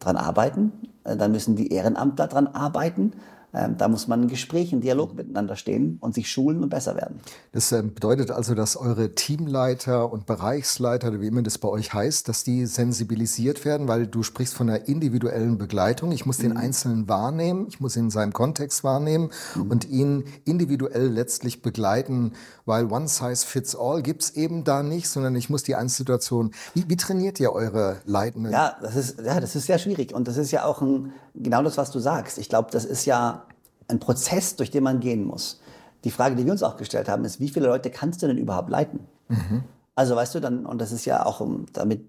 dran 0.00 0.16
arbeiten. 0.16 0.72
Äh, 1.04 1.16
da 1.16 1.28
müssen 1.28 1.56
die 1.56 1.72
Ehrenamtler 1.72 2.26
dran 2.26 2.48
arbeiten. 2.48 3.12
Ähm, 3.56 3.78
da 3.78 3.88
muss 3.88 4.06
man 4.06 4.22
ein 4.22 4.28
Gespräch, 4.28 4.72
ein 4.72 4.82
Dialog 4.82 5.14
miteinander 5.14 5.56
stehen 5.56 5.96
und 6.00 6.14
sich 6.14 6.30
schulen 6.30 6.62
und 6.62 6.68
besser 6.68 6.94
werden. 6.94 7.20
Das 7.52 7.72
ähm, 7.72 7.94
bedeutet 7.94 8.30
also, 8.30 8.54
dass 8.54 8.76
eure 8.76 9.14
Teamleiter 9.14 10.12
und 10.12 10.26
Bereichsleiter, 10.26 11.18
wie 11.20 11.26
immer 11.26 11.42
das 11.42 11.56
bei 11.56 11.68
euch 11.68 11.94
heißt, 11.94 12.28
dass 12.28 12.44
die 12.44 12.66
sensibilisiert 12.66 13.64
werden, 13.64 13.88
weil 13.88 14.06
du 14.06 14.22
sprichst 14.22 14.54
von 14.54 14.68
einer 14.68 14.86
individuellen 14.88 15.56
Begleitung. 15.56 16.12
Ich 16.12 16.26
muss 16.26 16.36
den 16.36 16.50
mhm. 16.50 16.58
Einzelnen 16.58 17.08
wahrnehmen, 17.08 17.66
ich 17.68 17.80
muss 17.80 17.96
ihn 17.96 18.04
in 18.04 18.10
seinem 18.10 18.34
Kontext 18.34 18.84
wahrnehmen 18.84 19.30
mhm. 19.54 19.70
und 19.70 19.88
ihn 19.88 20.24
individuell 20.44 21.08
letztlich 21.08 21.62
begleiten, 21.62 22.32
weil 22.66 22.92
One 22.92 23.08
Size 23.08 23.46
Fits 23.46 23.74
All 23.74 24.02
gibt 24.02 24.22
es 24.22 24.30
eben 24.36 24.64
da 24.64 24.82
nicht, 24.82 25.08
sondern 25.08 25.34
ich 25.34 25.48
muss 25.48 25.62
die 25.62 25.76
Einzelsituation. 25.76 26.50
Wie, 26.74 26.88
wie 26.88 26.96
trainiert 26.96 27.40
ihr 27.40 27.52
eure 27.52 27.96
Leitenden? 28.04 28.52
Ja, 28.52 28.76
das 28.82 28.96
ist, 28.96 29.20
ja, 29.24 29.40
das 29.40 29.56
ist 29.56 29.66
sehr 29.66 29.78
schwierig 29.78 30.12
und 30.12 30.28
das 30.28 30.36
ist 30.36 30.50
ja 30.50 30.64
auch 30.64 30.82
ein, 30.82 31.12
genau 31.36 31.62
das, 31.62 31.76
was 31.76 31.90
du 31.90 31.98
sagst. 31.98 32.38
Ich 32.38 32.48
glaube, 32.48 32.70
das 32.70 32.84
ist 32.84 33.04
ja 33.04 33.44
ein 33.88 34.00
Prozess, 34.00 34.56
durch 34.56 34.70
den 34.70 34.82
man 34.82 35.00
gehen 35.00 35.24
muss. 35.24 35.60
Die 36.04 36.10
Frage, 36.10 36.36
die 36.36 36.44
wir 36.44 36.52
uns 36.52 36.62
auch 36.62 36.76
gestellt 36.76 37.08
haben, 37.08 37.24
ist, 37.24 37.40
wie 37.40 37.48
viele 37.48 37.66
Leute 37.66 37.90
kannst 37.90 38.22
du 38.22 38.26
denn 38.26 38.38
überhaupt 38.38 38.70
leiten? 38.70 39.00
Mhm. 39.28 39.64
Also 39.96 40.14
weißt 40.14 40.34
du, 40.34 40.40
dann, 40.40 40.66
und 40.66 40.80
das 40.80 40.92
ist 40.92 41.06
ja 41.06 41.24
auch, 41.24 41.44
damit 41.72 42.08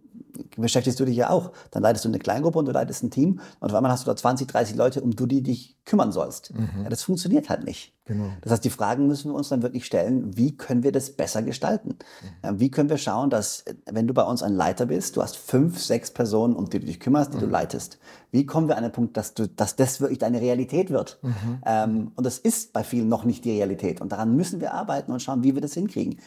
beschäftigst 0.57 0.99
du 0.99 1.05
dich 1.05 1.15
ja 1.15 1.29
auch. 1.29 1.51
Dann 1.71 1.83
leitest 1.83 2.05
du 2.05 2.09
eine 2.09 2.19
Kleingruppe 2.19 2.59
und 2.59 2.65
du 2.65 2.71
leitest 2.71 3.03
ein 3.03 3.11
Team 3.11 3.39
und 3.59 3.69
auf 3.69 3.73
einmal 3.73 3.91
hast 3.91 4.05
du 4.05 4.11
da 4.11 4.15
20, 4.15 4.47
30 4.47 4.75
Leute, 4.75 5.01
um 5.01 5.15
die 5.15 5.41
dich 5.41 5.77
kümmern 5.85 6.11
sollst. 6.11 6.53
Mhm. 6.53 6.83
Ja, 6.83 6.89
das 6.89 7.03
funktioniert 7.03 7.49
halt 7.49 7.63
nicht. 7.63 7.93
Genau. 8.05 8.29
Das 8.41 8.51
heißt, 8.51 8.65
die 8.65 8.69
Fragen 8.69 9.07
müssen 9.07 9.31
wir 9.31 9.35
uns 9.35 9.49
dann 9.49 9.63
wirklich 9.63 9.85
stellen, 9.85 10.35
wie 10.37 10.55
können 10.55 10.83
wir 10.83 10.91
das 10.91 11.11
besser 11.11 11.41
gestalten? 11.43 11.97
Mhm. 12.43 12.59
Wie 12.59 12.71
können 12.71 12.89
wir 12.89 12.97
schauen, 12.97 13.29
dass, 13.29 13.65
wenn 13.85 14.07
du 14.07 14.13
bei 14.13 14.23
uns 14.23 14.43
ein 14.43 14.53
Leiter 14.53 14.85
bist, 14.85 15.15
du 15.15 15.21
hast 15.21 15.37
fünf, 15.37 15.81
sechs 15.81 16.11
Personen, 16.11 16.55
um 16.55 16.69
die 16.69 16.79
du 16.79 16.85
dich 16.85 16.99
kümmerst, 16.99 17.33
die 17.33 17.37
mhm. 17.37 17.41
du 17.41 17.47
leitest. 17.47 17.99
Wie 18.31 18.45
kommen 18.45 18.67
wir 18.67 18.77
an 18.77 18.83
den 18.83 18.91
Punkt, 18.91 19.17
dass, 19.17 19.33
du, 19.33 19.47
dass 19.47 19.75
das 19.75 20.01
wirklich 20.01 20.19
deine 20.19 20.41
Realität 20.41 20.89
wird? 20.89 21.19
Mhm. 21.21 21.61
Ähm, 21.65 22.11
und 22.15 22.25
das 22.25 22.37
ist 22.37 22.73
bei 22.73 22.83
vielen 22.83 23.07
noch 23.07 23.23
nicht 23.23 23.45
die 23.45 23.51
Realität. 23.51 24.01
Und 24.01 24.11
daran 24.11 24.35
müssen 24.35 24.61
wir 24.61 24.73
arbeiten 24.73 25.11
und 25.11 25.21
schauen, 25.21 25.43
wie 25.43 25.55
wir 25.55 25.61
das 25.61 25.73
hinkriegen. 25.73 26.19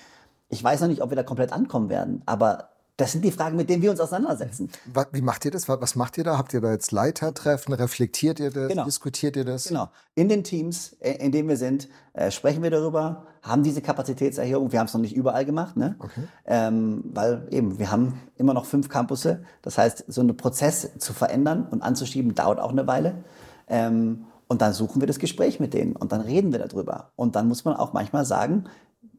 Ich 0.51 0.63
weiß 0.63 0.81
noch 0.83 0.89
nicht, 0.89 1.03
ob 1.03 1.11
wir 1.11 1.17
da 1.17 1.23
komplett 1.23 1.53
ankommen 1.53 1.89
werden, 1.89 2.23
aber 2.27 2.69
das 3.01 3.13
sind 3.13 3.25
die 3.25 3.33
Fragen, 3.33 3.57
mit 3.57 3.71
denen 3.71 3.83
wir 3.83 3.91
uns 3.91 3.99
auseinandersetzen. 3.99 4.69
Wie 5.13 5.23
macht 5.23 5.47
ihr 5.47 5.51
das? 5.51 5.71
Was 5.71 5.97
macht 5.97 6.19
ihr 6.19 6.25
da? 6.25 6.37
Habt 6.37 6.53
ihr 6.53 6.61
da 6.61 6.71
jetzt 6.71 6.93
Leitertreffen? 6.93 7.73
Reflektiert 7.73 8.39
ihr 8.41 8.51
das? 8.51 8.69
Genau. 8.69 8.85
Diskutiert 8.85 9.37
ihr 9.37 9.47
das? 9.47 9.69
Genau. 9.69 9.89
In 10.15 10.29
den 10.29 10.45
Teams, 10.45 10.97
äh, 11.01 11.13
in 11.13 11.33
denen 11.33 11.49
wir 11.49 11.57
sind, 11.57 11.89
äh, 12.13 12.31
sprechen 12.31 12.63
wir 12.63 12.71
darüber, 12.71 13.25
haben 13.43 13.63
diese 13.63 13.81
Kapazitätserhöhung. 13.81 14.71
Wir 14.73 14.81
haben 14.81 14.87
es 14.87 14.93
noch 14.93 15.01
nicht 15.01 15.17
überall 15.17 15.47
gemacht, 15.47 15.79
ne? 15.79 15.97
Okay. 15.99 16.25
Ähm, 16.45 17.03
weil 17.15 17.49
eben, 17.51 17.79
wir 17.79 17.91
haben 17.91 18.21
immer 18.37 18.53
noch 18.53 18.67
fünf 18.67 18.91
Campusse. 18.91 19.45
Das 19.63 19.79
heißt, 19.79 20.05
so 20.09 20.21
einen 20.21 20.37
Prozess 20.37 20.91
zu 20.99 21.15
verändern 21.15 21.67
und 21.71 21.81
anzuschieben, 21.81 22.35
dauert 22.35 22.61
auch 22.61 22.71
eine 22.71 22.87
Weile. 22.87 23.25
Ähm, 23.67 24.27
und 24.47 24.61
dann 24.61 24.75
suchen 24.75 25.01
wir 25.01 25.07
das 25.07 25.19
Gespräch 25.19 25.59
mit 25.59 25.73
denen 25.73 25.97
und 25.97 26.13
dann 26.13 26.21
reden 26.21 26.53
wir 26.53 26.59
darüber. 26.59 27.13
Und 27.17 27.35
dann 27.35 27.49
muss 27.49 27.65
man 27.65 27.77
auch 27.77 27.95
manchmal 27.95 28.27
sagen, 28.27 28.65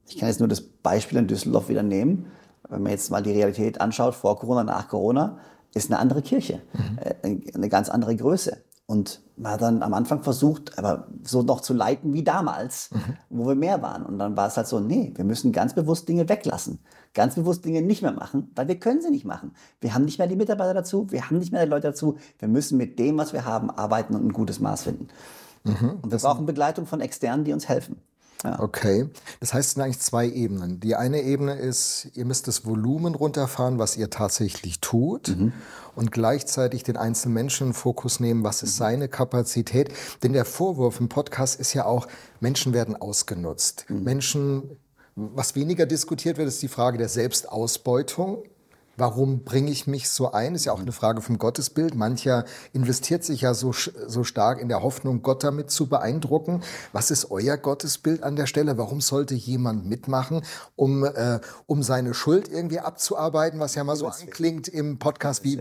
ich 0.08 0.18
kann 0.18 0.28
jetzt 0.28 0.40
nur 0.40 0.50
das 0.50 0.62
Beispiel 0.62 1.18
in 1.18 1.28
Düsseldorf 1.28 1.70
wieder 1.70 1.84
nehmen, 1.84 2.28
wenn 2.70 2.84
man 2.84 2.92
jetzt 2.92 3.12
mal 3.12 3.22
die 3.22 3.32
Realität 3.32 3.82
anschaut, 3.82 4.16
vor 4.16 4.40
Corona, 4.40 4.64
nach 4.64 4.88
Corona, 4.88 5.38
ist 5.74 5.90
eine 5.90 6.00
andere 6.00 6.22
Kirche, 6.22 6.62
mhm. 6.74 7.00
Äh, 7.24 7.54
eine 7.54 7.70
ganz 7.70 7.90
andere 7.90 8.16
Größe. 8.16 8.58
Und 8.92 9.22
man 9.38 9.54
hat 9.54 9.62
dann 9.62 9.84
am 9.84 9.94
Anfang 9.94 10.22
versucht, 10.22 10.78
aber 10.78 11.08
so 11.24 11.44
noch 11.44 11.62
zu 11.62 11.74
leiten 11.74 12.12
wie 12.12 12.26
damals, 12.26 12.90
mhm. 12.92 13.18
wo 13.30 13.48
wir 13.48 13.56
mehr 13.56 13.82
waren. 13.82 14.06
Und 14.06 14.20
dann 14.20 14.36
war 14.36 14.48
es 14.48 14.58
halt 14.58 14.68
so, 14.68 14.82
nee, 14.82 15.14
wir 15.16 15.24
müssen 15.24 15.54
ganz 15.54 15.74
bewusst 15.74 16.10
Dinge 16.10 16.28
weglassen. 16.28 16.80
Ganz 17.14 17.36
bewusst 17.36 17.64
Dinge 17.64 17.82
nicht 17.82 18.02
mehr 18.02 18.12
machen, 18.12 18.52
weil 18.54 18.68
wir 18.68 18.78
können 18.80 19.02
sie 19.02 19.10
nicht 19.10 19.24
machen. 19.24 19.54
Wir 19.80 19.94
haben 19.94 20.04
nicht 20.04 20.18
mehr 20.18 20.28
die 20.28 20.36
Mitarbeiter 20.36 20.74
dazu, 20.74 21.08
wir 21.10 21.26
haben 21.26 21.38
nicht 21.38 21.54
mehr 21.54 21.64
die 21.64 21.70
Leute 21.70 21.88
dazu. 21.88 22.18
Wir 22.38 22.50
müssen 22.50 22.78
mit 22.78 23.00
dem, 23.00 23.18
was 23.18 23.32
wir 23.32 23.46
haben, 23.46 23.70
arbeiten 23.70 24.14
und 24.14 24.26
ein 24.26 24.34
gutes 24.34 24.60
Maß 24.60 24.84
finden. 24.84 25.08
Mhm. 25.64 26.00
Und 26.02 26.12
wir 26.12 26.18
brauchen 26.18 26.46
Begleitung 26.46 26.86
von 26.86 27.00
Externen, 27.00 27.46
die 27.46 27.54
uns 27.54 27.70
helfen. 27.70 28.02
Ja. 28.44 28.60
Okay. 28.60 29.08
Das 29.40 29.54
heißt, 29.54 29.68
es 29.68 29.74
sind 29.76 29.84
eigentlich 29.84 30.00
zwei 30.00 30.28
Ebenen. 30.28 30.80
Die 30.80 30.96
eine 30.96 31.22
Ebene 31.22 31.56
ist, 31.56 32.10
ihr 32.14 32.26
müsst 32.26 32.48
das 32.48 32.66
Volumen 32.66 33.16
runterfahren, 33.16 33.78
was 33.78 33.98
ihr 33.98 34.10
tatsächlich 34.10 34.80
tut. 34.80 35.30
Mhm. 35.30 35.54
Und 35.94 36.12
gleichzeitig 36.12 36.84
den 36.84 36.98
einzelnen 36.98 37.34
Menschen 37.34 37.68
in 37.68 37.74
Fokus 37.74 38.20
nehmen, 38.20 38.44
was 38.44 38.64
ist 38.64 38.76
mhm. 38.76 38.84
seine 38.84 39.08
Kapazität. 39.10 39.94
Denn 40.24 40.34
der 40.34 40.46
Vorwurf 40.46 41.00
im 41.00 41.10
Podcast 41.10 41.60
ist 41.60 41.74
ja 41.74 41.86
auch, 41.86 42.08
Menschen 42.40 42.74
werden 42.74 42.96
ausgenutzt. 42.96 43.86
Mhm. 43.90 44.04
Menschen, 44.04 44.78
was 45.16 45.56
weniger 45.56 45.86
diskutiert 45.86 46.38
wird, 46.38 46.48
ist 46.48 46.62
die 46.62 46.68
Frage 46.68 46.98
der 46.98 47.10
Selbstausbeutung. 47.10 48.44
Warum 49.02 49.44
bringe 49.44 49.72
ich 49.72 49.88
mich 49.88 50.12
so 50.12 50.32
ein? 50.32 50.54
Ist 50.54 50.66
ja 50.66 50.74
auch 50.74 50.80
eine 50.80 50.92
Frage 50.92 51.22
vom 51.22 51.40
Gottesbild. 51.40 51.96
Mancher 51.96 52.46
investiert 52.72 53.24
sich 53.24 53.42
ja 53.42 53.56
so, 53.56 53.72
so 53.74 54.24
stark 54.24 54.62
in 54.62 54.70
der 54.70 54.84
Hoffnung, 54.84 55.24
Gott 55.24 55.44
damit 55.44 55.72
zu 55.72 55.90
beeindrucken. 55.90 56.62
Was 56.94 57.10
ist 57.10 57.32
euer 57.32 57.58
Gottesbild 57.58 58.22
an 58.22 58.36
der 58.36 58.46
Stelle? 58.46 58.78
Warum 58.78 59.02
sollte 59.02 59.34
jemand 59.34 59.88
mitmachen, 59.88 60.44
um, 60.76 61.04
äh, 61.04 61.40
um 61.66 61.82
seine 61.82 62.14
Schuld 62.14 62.48
irgendwie 62.48 62.78
abzuarbeiten, 62.78 63.60
was 63.60 63.74
ja 63.74 63.84
mal 63.84 63.96
so 63.96 64.06
anklingt 64.06 64.68
im 64.68 65.00
Podcast? 65.00 65.44
Wie, 65.44 65.58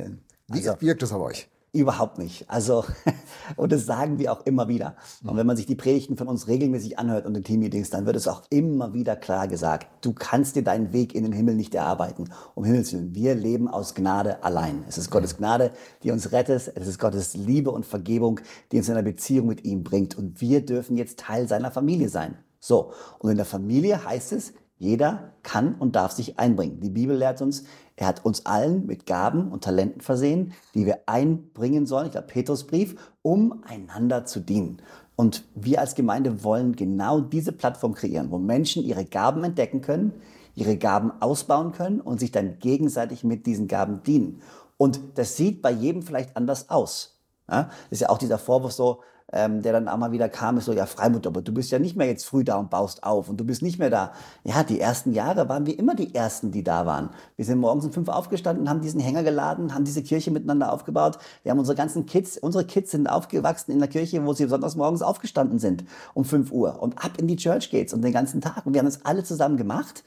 wie 0.49 0.69
also, 0.69 0.79
wirkt 0.83 1.01
das 1.01 1.11
auf 1.11 1.23
euch? 1.23 1.49
Überhaupt 1.73 2.19
nicht. 2.19 2.51
Also, 2.51 2.85
und 3.57 3.71
das 3.71 3.87
sagen 3.87 4.19
wir 4.19 4.33
auch 4.33 4.45
immer 4.45 4.67
wieder. 4.67 4.97
Und 5.23 5.37
wenn 5.37 5.47
man 5.47 5.57
sich 5.57 5.67
die 5.67 5.77
Predigten 5.77 6.17
von 6.17 6.27
uns 6.27 6.49
regelmäßig 6.49 6.99
anhört 6.99 7.27
und 7.27 7.37
in 7.37 7.45
Teammeetings, 7.45 7.91
dann 7.91 8.07
wird 8.07 8.17
es 8.17 8.27
auch 8.27 8.43
immer 8.51 8.93
wieder 8.93 9.15
klar 9.15 9.47
gesagt, 9.47 9.87
du 10.05 10.13
kannst 10.13 10.57
dir 10.57 10.65
deinen 10.65 10.93
Weg 10.93 11.15
in 11.15 11.23
den 11.23 11.33
Himmel 11.33 11.55
nicht 11.55 11.75
erarbeiten. 11.75 12.31
Um 12.57 12.65
Himmels 12.65 12.93
Willen, 12.93 13.15
wir 13.15 13.37
leben 13.37 13.69
aus 13.69 13.95
Gnade 13.95 14.43
allein. 14.43 14.83
Es 14.89 14.99
ist 14.99 15.11
Gottes 15.11 15.37
Gnade, 15.37 15.71
die 16.03 16.11
uns 16.11 16.33
rettet. 16.33 16.73
Es 16.75 16.89
ist 16.89 16.99
Gottes 16.99 17.35
Liebe 17.35 17.71
und 17.71 17.87
Vergebung, 17.87 18.41
die 18.73 18.79
uns 18.79 18.89
in 18.89 18.95
einer 18.95 19.05
Beziehung 19.05 19.47
mit 19.47 19.65
ihm 19.65 19.85
bringt. 19.85 20.19
Und 20.19 20.41
wir 20.41 20.65
dürfen 20.65 20.97
jetzt 20.97 21.21
Teil 21.21 21.47
seiner 21.47 21.71
Familie 21.71 22.09
sein. 22.09 22.37
So. 22.59 22.93
Und 23.21 23.31
in 23.31 23.37
der 23.37 23.47
Familie 23.47 24.05
heißt 24.05 24.33
es, 24.33 24.55
jeder 24.77 25.35
kann 25.43 25.75
und 25.75 25.95
darf 25.95 26.13
sich 26.13 26.39
einbringen. 26.39 26.81
Die 26.81 26.89
Bibel 26.89 27.15
lehrt 27.15 27.43
uns, 27.43 27.65
er 28.01 28.07
hat 28.07 28.25
uns 28.25 28.47
allen 28.47 28.87
mit 28.87 29.05
Gaben 29.05 29.53
und 29.53 29.63
Talenten 29.63 30.01
versehen, 30.01 30.55
die 30.75 30.87
wir 30.87 31.01
einbringen 31.05 31.85
sollen, 31.85 32.07
ich 32.07 32.13
glaube 32.13 32.29
Petrusbrief, 32.29 32.97
um 33.21 33.63
einander 33.69 34.25
zu 34.25 34.41
dienen. 34.41 34.81
Und 35.17 35.45
wir 35.55 35.81
als 35.81 35.95
Gemeinde 35.95 36.43
wollen 36.43 36.75
genau 36.75 37.21
diese 37.21 37.53
Plattform 37.53 37.93
kreieren, 37.93 38.31
wo 38.31 38.39
Menschen 38.39 38.83
ihre 38.83 39.05
Gaben 39.05 39.45
entdecken 39.45 39.83
können, 39.83 40.15
ihre 40.55 40.79
Gaben 40.79 41.13
ausbauen 41.21 41.73
können 41.73 42.01
und 42.01 42.21
sich 42.21 42.33
dann 42.33 42.59
gegenseitig 42.59 43.23
mit 43.23 43.45
diesen 43.45 43.69
Gaben 43.69 44.03
dienen. 44.03 44.41
Und 44.79 44.99
das 45.17 45.37
sieht 45.37 45.61
bei 45.61 45.71
jedem 45.71 46.01
vielleicht 46.01 46.39
anders 46.39 46.71
aus. 46.71 47.21
Ja? 47.51 47.65
Das 47.65 47.73
ist 47.91 48.01
ja 48.01 48.09
auch 48.09 48.17
dieser 48.17 48.39
Vorwurf 48.39 48.73
so, 48.73 49.03
ähm, 49.33 49.63
der 49.63 49.73
dann 49.73 49.89
auch 49.89 49.97
mal 49.97 50.13
wieder 50.13 50.29
kam, 50.29 50.59
ist 50.59 50.65
so, 50.65 50.73
ja, 50.73 50.87
Freimut, 50.87 51.27
aber 51.27 51.43
du 51.43 51.53
bist 51.53 51.71
ja 51.71 51.79
nicht 51.79 51.97
mehr 51.97 52.07
jetzt 52.07 52.25
früh 52.25 52.45
da 52.45 52.57
und 52.57 52.71
baust 52.71 53.05
auf 53.05 53.29
und 53.29 53.39
du 53.39 53.45
bist 53.45 53.63
nicht 53.63 53.79
mehr 53.79 53.91
da. 53.91 54.13
Ja, 54.45 54.63
die 54.65 54.81
ersten 54.81 55.13
Jahre 55.13 55.49
waren 55.49 55.67
wir 55.67 55.79
immer 55.79 55.95
die 55.95 56.15
Ersten, 56.15 56.51
die 56.51 56.65
da 56.65 56.87
waren. 56.87 57.11
Wir 57.37 57.45
sind 57.45 57.59
morgens 57.59 57.85
um 57.85 57.93
fünf 57.93 58.09
aufgestanden, 58.09 58.69
haben 58.69 58.81
diesen 58.81 59.01
Hänger 59.01 59.23
geladen, 59.23 59.75
haben 59.75 59.85
diese 59.85 60.03
Kirche 60.03 60.31
miteinander 60.31 60.73
aufgebaut. 60.73 61.19
Wir 61.43 61.53
haben 61.53 61.59
unsere 61.59 61.77
ganzen 61.77 62.07
Kids, 62.07 62.39
unsere 62.39 62.65
Kids 62.65 62.91
sind 62.91 63.09
aufgewachsen 63.09 63.73
in 63.73 63.79
der 63.79 63.89
Kirche, 63.89 64.25
wo 64.25 64.33
sie 64.33 64.45
besonders 64.45 64.77
morgens 64.77 65.03
aufgestanden 65.03 65.59
sind, 65.59 65.85
um 66.15 66.25
fünf 66.25 66.51
Uhr. 66.51 66.83
Und 66.83 67.05
ab 67.05 67.13
in 67.19 67.29
die 67.29 67.37
Church 67.37 67.71
geht's 67.71 67.93
und 67.93 68.03
den 68.03 68.13
ganzen 68.13 68.41
Tag. 68.41 68.67
Und 68.67 68.75
wir 68.75 68.81
haben 68.81 68.87
das 68.87 69.05
alle 69.05 69.23
zusammen 69.25 69.57
gemacht. 69.57 70.05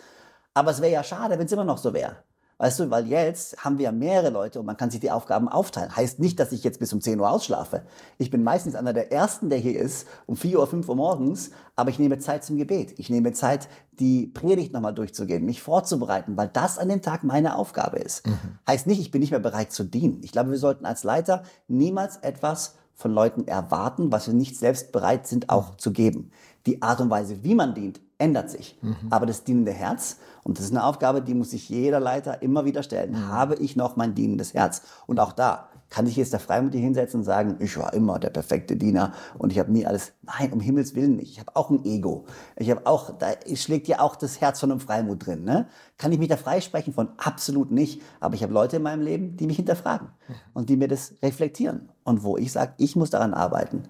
Aber 0.53 0.71
es 0.71 0.81
wäre 0.81 0.93
ja 0.93 1.03
schade, 1.03 1.39
wenn 1.39 1.45
es 1.45 1.51
immer 1.51 1.63
noch 1.63 1.77
so 1.77 1.93
wäre. 1.93 2.17
Weißt 2.57 2.79
du, 2.79 2.89
weil 2.89 3.07
jetzt 3.07 3.63
haben 3.63 3.77
wir 3.77 3.91
mehrere 3.91 4.29
Leute 4.29 4.59
und 4.59 4.65
man 4.65 4.77
kann 4.77 4.89
sich 4.89 4.99
die 4.99 5.11
Aufgaben 5.11 5.49
aufteilen. 5.49 5.95
Heißt 5.95 6.19
nicht, 6.19 6.39
dass 6.39 6.51
ich 6.51 6.63
jetzt 6.63 6.79
bis 6.79 6.93
um 6.93 7.01
10 7.01 7.19
Uhr 7.19 7.29
ausschlafe. 7.29 7.83
Ich 8.17 8.29
bin 8.29 8.43
meistens 8.43 8.75
einer 8.75 8.93
der 8.93 9.11
Ersten, 9.11 9.49
der 9.49 9.59
hier 9.59 9.79
ist, 9.79 10.07
um 10.27 10.35
4 10.35 10.59
Uhr, 10.59 10.67
5 10.67 10.87
Uhr 10.87 10.95
morgens, 10.95 11.51
aber 11.75 11.89
ich 11.89 11.99
nehme 11.99 12.19
Zeit 12.19 12.43
zum 12.43 12.57
Gebet. 12.57 12.93
Ich 12.97 13.09
nehme 13.09 13.33
Zeit, 13.33 13.67
die 13.99 14.27
Predigt 14.27 14.73
nochmal 14.73 14.93
durchzugehen, 14.93 15.45
mich 15.45 15.61
vorzubereiten, 15.61 16.37
weil 16.37 16.47
das 16.47 16.77
an 16.77 16.89
dem 16.89 17.01
Tag 17.01 17.23
meine 17.23 17.55
Aufgabe 17.55 17.97
ist. 17.97 18.25
Mhm. 18.27 18.59
Heißt 18.67 18.87
nicht, 18.87 19.01
ich 19.01 19.11
bin 19.11 19.21
nicht 19.21 19.31
mehr 19.31 19.39
bereit 19.39 19.71
zu 19.71 19.83
dienen. 19.83 20.21
Ich 20.23 20.31
glaube, 20.31 20.51
wir 20.51 20.57
sollten 20.57 20.85
als 20.85 21.03
Leiter 21.03 21.43
niemals 21.67 22.17
etwas 22.17 22.75
von 22.95 23.11
Leuten 23.11 23.47
erwarten, 23.47 24.11
was 24.11 24.27
wir 24.27 24.33
nicht 24.33 24.57
selbst 24.57 24.91
bereit 24.91 25.27
sind 25.27 25.49
auch 25.49 25.73
mhm. 25.73 25.77
zu 25.79 25.91
geben. 25.91 26.31
Die 26.65 26.81
Art 26.81 27.01
und 27.01 27.09
Weise, 27.09 27.43
wie 27.43 27.55
man 27.55 27.73
dient, 27.73 27.99
ändert 28.17 28.49
sich. 28.49 28.77
Mhm. 28.81 28.95
Aber 29.09 29.25
das 29.25 29.43
dienende 29.43 29.71
Herz, 29.71 30.17
und 30.43 30.57
das 30.57 30.65
ist 30.65 30.71
eine 30.71 30.83
Aufgabe, 30.83 31.21
die 31.21 31.33
muss 31.33 31.51
sich 31.51 31.69
jeder 31.69 31.99
Leiter 31.99 32.41
immer 32.41 32.65
wieder 32.65 32.83
stellen. 32.83 33.11
Mhm. 33.11 33.27
Habe 33.27 33.55
ich 33.55 33.75
noch 33.75 33.95
mein 33.95 34.15
dienendes 34.15 34.53
Herz? 34.53 34.81
Und 35.07 35.19
auch 35.19 35.33
da 35.33 35.69
kann 35.93 36.07
ich 36.07 36.15
jetzt 36.15 36.33
der 36.33 36.39
Freimut 36.39 36.73
hinsetzen 36.73 37.19
und 37.19 37.23
sagen, 37.23 37.57
ich 37.59 37.77
war 37.77 37.93
immer 37.93 38.17
der 38.17 38.31
perfekte 38.31 38.75
Diener 38.75 39.13
und 39.37 39.51
ich 39.51 39.59
habe 39.59 39.71
nie 39.71 39.85
alles. 39.85 40.13
Nein, 40.23 40.51
um 40.51 40.59
Himmels 40.59 40.95
Willen 40.95 41.17
nicht. 41.17 41.33
Ich 41.33 41.39
habe 41.39 41.55
auch 41.55 41.69
ein 41.69 41.85
Ego. 41.85 42.25
Ich 42.55 42.71
habe 42.71 42.87
auch, 42.87 43.11
da 43.15 43.27
schlägt 43.53 43.87
ja 43.87 43.99
auch 43.99 44.15
das 44.15 44.41
Herz 44.41 44.59
von 44.59 44.71
einem 44.71 44.79
Freimut 44.79 45.23
drin. 45.23 45.43
Ne? 45.43 45.67
Kann 45.99 46.11
ich 46.11 46.17
mich 46.17 46.29
da 46.29 46.37
freisprechen 46.37 46.93
von? 46.93 47.09
Absolut 47.17 47.69
nicht. 47.69 48.01
Aber 48.19 48.33
ich 48.33 48.41
habe 48.41 48.53
Leute 48.53 48.77
in 48.77 48.81
meinem 48.81 49.03
Leben, 49.03 49.37
die 49.37 49.45
mich 49.45 49.57
hinterfragen 49.57 50.07
mhm. 50.07 50.33
und 50.55 50.69
die 50.69 50.77
mir 50.77 50.87
das 50.87 51.13
reflektieren. 51.21 51.89
Und 52.03 52.23
wo 52.23 52.37
ich 52.37 52.51
sage, 52.51 52.73
ich 52.77 52.95
muss 52.95 53.11
daran 53.11 53.35
arbeiten. 53.35 53.83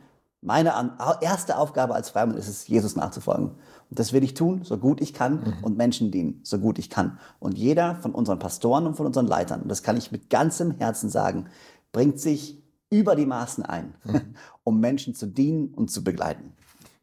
Meine 0.44 0.98
erste 1.22 1.58
Aufgabe 1.58 1.96
als 1.96 2.10
Freimut 2.10 2.36
ist 2.36 2.50
es, 2.50 2.68
Jesus 2.68 2.96
nachzufolgen. 2.96 3.52
Und 3.90 4.00
das 4.00 4.12
will 4.12 4.24
ich 4.24 4.34
tun, 4.34 4.62
so 4.64 4.78
gut 4.78 5.00
ich 5.00 5.14
kann 5.14 5.36
mhm. 5.36 5.64
und 5.64 5.78
Menschen 5.78 6.12
dienen, 6.12 6.42
so 6.44 6.60
gut 6.60 6.80
ich 6.80 6.90
kann. 6.90 7.18
Und 7.40 7.58
jeder 7.58 7.96
von 7.96 8.14
unseren 8.14 8.40
Pastoren 8.40 8.86
und 8.86 8.96
von 8.96 9.06
unseren 9.06 9.28
Leitern, 9.28 9.62
und 9.62 9.70
das 9.70 9.84
kann 9.84 9.96
ich 9.96 10.12
mit 10.12 10.30
ganzem 10.30 10.72
Herzen 10.72 11.10
sagen, 11.10 11.46
bringt 11.92 12.20
sich 12.20 12.62
über 12.90 13.16
die 13.16 13.26
Maßen 13.26 13.66
ein, 13.66 13.96
mhm. 14.04 14.36
um 14.64 14.80
Menschen 14.80 15.16
zu 15.16 15.28
dienen 15.28 15.74
und 15.74 15.90
zu 15.90 16.04
begleiten. 16.04 16.54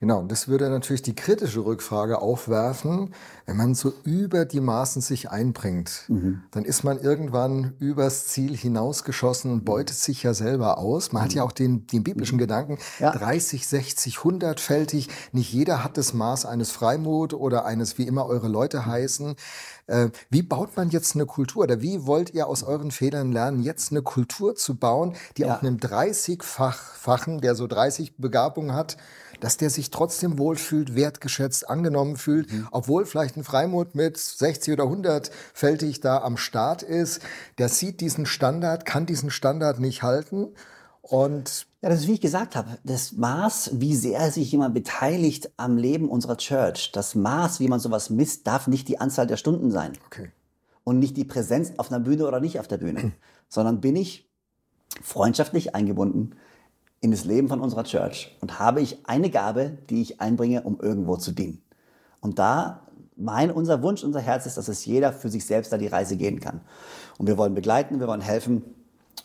Genau, 0.01 0.21
und 0.21 0.33
das 0.33 0.49
würde 0.49 0.71
natürlich 0.71 1.03
die 1.03 1.15
kritische 1.15 1.63
Rückfrage 1.63 2.23
aufwerfen, 2.23 3.13
wenn 3.45 3.59
man 3.59 3.75
so 3.75 3.93
über 4.03 4.47
die 4.47 4.61
Maßen 4.61 5.03
sich 5.03 5.31
einbringt, 5.31 6.05
mhm. 6.09 6.43
dann 6.53 6.65
ist 6.65 6.85
man 6.85 6.99
irgendwann 6.99 7.75
übers 7.79 8.29
Ziel 8.29 8.57
hinausgeschossen 8.57 9.53
und 9.53 9.67
beutet 9.67 9.97
sich 9.97 10.23
ja 10.23 10.33
selber 10.33 10.79
aus. 10.79 11.13
Man 11.13 11.21
mhm. 11.21 11.25
hat 11.27 11.35
ja 11.35 11.43
auch 11.43 11.53
den, 11.53 11.87
den 11.87 12.03
biblischen 12.03 12.37
mhm. 12.37 12.41
Gedanken, 12.41 12.79
ja. 12.99 13.11
30, 13.11 13.67
60, 13.67 14.17
100-fältig. 14.17 15.09
Nicht 15.33 15.53
jeder 15.53 15.85
hat 15.85 15.99
das 15.99 16.15
Maß 16.15 16.47
eines 16.47 16.71
Freimut 16.71 17.35
oder 17.35 17.67
eines, 17.67 17.99
wie 17.99 18.05
immer 18.05 18.25
eure 18.25 18.49
Leute 18.49 18.87
heißen. 18.87 19.35
Äh, 19.91 20.11
wie 20.31 20.43
baut 20.43 20.77
man 20.77 20.91
jetzt 20.91 21.17
eine 21.17 21.27
Kultur 21.27 21.65
oder 21.65 21.83
wie 21.83 22.07
wollt 22.07 22.33
ihr 22.33 22.47
aus 22.47 22.63
euren 22.63 22.93
Fehlern 22.93 23.33
lernen, 23.33 23.61
jetzt 23.61 23.91
eine 23.91 24.03
Kultur 24.03 24.55
zu 24.55 24.77
bauen, 24.77 25.17
die 25.37 25.43
ja. 25.43 25.55
auch 25.55 25.63
einem 25.63 25.79
30-fachen, 25.79 27.41
der 27.41 27.57
so 27.57 27.67
30 27.67 28.17
Begabungen 28.17 28.73
hat, 28.73 28.97
dass 29.41 29.57
der 29.57 29.69
sich 29.69 29.91
trotzdem 29.91 30.39
wohlfühlt, 30.39 30.95
wertgeschätzt, 30.95 31.69
angenommen 31.69 32.17
fühlt, 32.17 32.53
mhm. 32.53 32.69
obwohl 32.71 33.05
vielleicht 33.05 33.37
ein 33.37 33.43
Freimut 33.43 33.97
mit 33.97 34.17
60 34.17 34.75
oder 34.75 34.85
100-fältig 34.85 36.01
da 36.01 36.19
am 36.19 36.37
Start 36.37 36.83
ist. 36.83 37.21
Der 37.59 37.69
sieht 37.69 38.01
diesen 38.01 38.27
Standard, 38.27 38.85
kann 38.85 39.07
diesen 39.07 39.31
Standard 39.31 39.81
nicht 39.81 40.03
halten 40.03 40.55
und 41.03 41.67
ja, 41.83 41.89
das 41.89 42.01
ist, 42.01 42.09
wie 42.09 42.15
ich 42.15 42.21
gesagt 42.21 42.57
habe, 42.57 42.79
das 42.85 43.13
Maß, 43.13 43.81
wie 43.81 43.95
sehr 43.95 44.31
sich 44.31 44.53
jemand 44.53 44.75
beteiligt 44.75 45.51
am 45.57 45.79
Leben 45.79 46.11
unserer 46.11 46.37
Church, 46.37 46.93
das 46.93 47.15
Maß, 47.15 47.61
wie 47.61 47.69
man 47.69 47.81
sowas 47.81 48.11
misst, 48.11 48.47
darf 48.47 48.67
nicht 48.67 48.89
die 48.89 49.01
Anzahl 49.01 49.27
der 49.27 49.39
Stunden 49.39 49.71
sein. 49.71 49.93
Okay. 50.07 50.31
Und 50.85 50.99
nicht 50.99 51.17
die 51.17 51.25
Präsenz 51.25 51.73
auf 51.79 51.91
einer 51.91 52.01
Bühne 52.01 52.27
oder 52.27 52.41
nicht 52.41 52.61
auf 52.61 52.69
der 52.69 52.79
Bühne, 52.79 53.13
sondern 53.49 53.81
bin 53.81 53.97
ich 53.97 54.29
freundschaftlich 55.03 55.75
eingebunden, 55.75 56.35
in 57.01 57.13
das 57.13 57.25
Leben 57.25 57.49
von 57.49 57.61
unserer 57.61 57.85
Church 57.85 58.37
und 58.41 58.59
habe 58.59 58.83
ich 58.83 59.07
eine 59.07 59.31
Gabe, 59.31 59.79
die 59.89 60.03
ich 60.03 60.21
einbringe, 60.21 60.63
um 60.63 60.79
irgendwo 60.81 61.17
zu 61.17 61.33
dienen. 61.33 61.63
Und 62.21 62.39
da 62.39 62.87
mein, 63.17 63.51
unser 63.51 63.83
Wunsch, 63.83 64.03
unser 64.03 64.21
Herz 64.21 64.47
ist, 64.47 64.57
dass 64.57 64.69
es 64.69 64.85
jeder 64.85 65.13
für 65.13 65.29
sich 65.29 65.45
selbst 65.45 65.73
da 65.73 65.79
die 65.79 65.87
Reise 65.87 66.17
gehen 66.17 66.41
kann. 66.41 66.61
Und 67.19 67.27
wir 67.27 67.39
wollen 67.39 67.55
begleiten, 67.55 68.01
wir 68.01 68.07
wollen 68.07 68.21
helfen. 68.21 68.63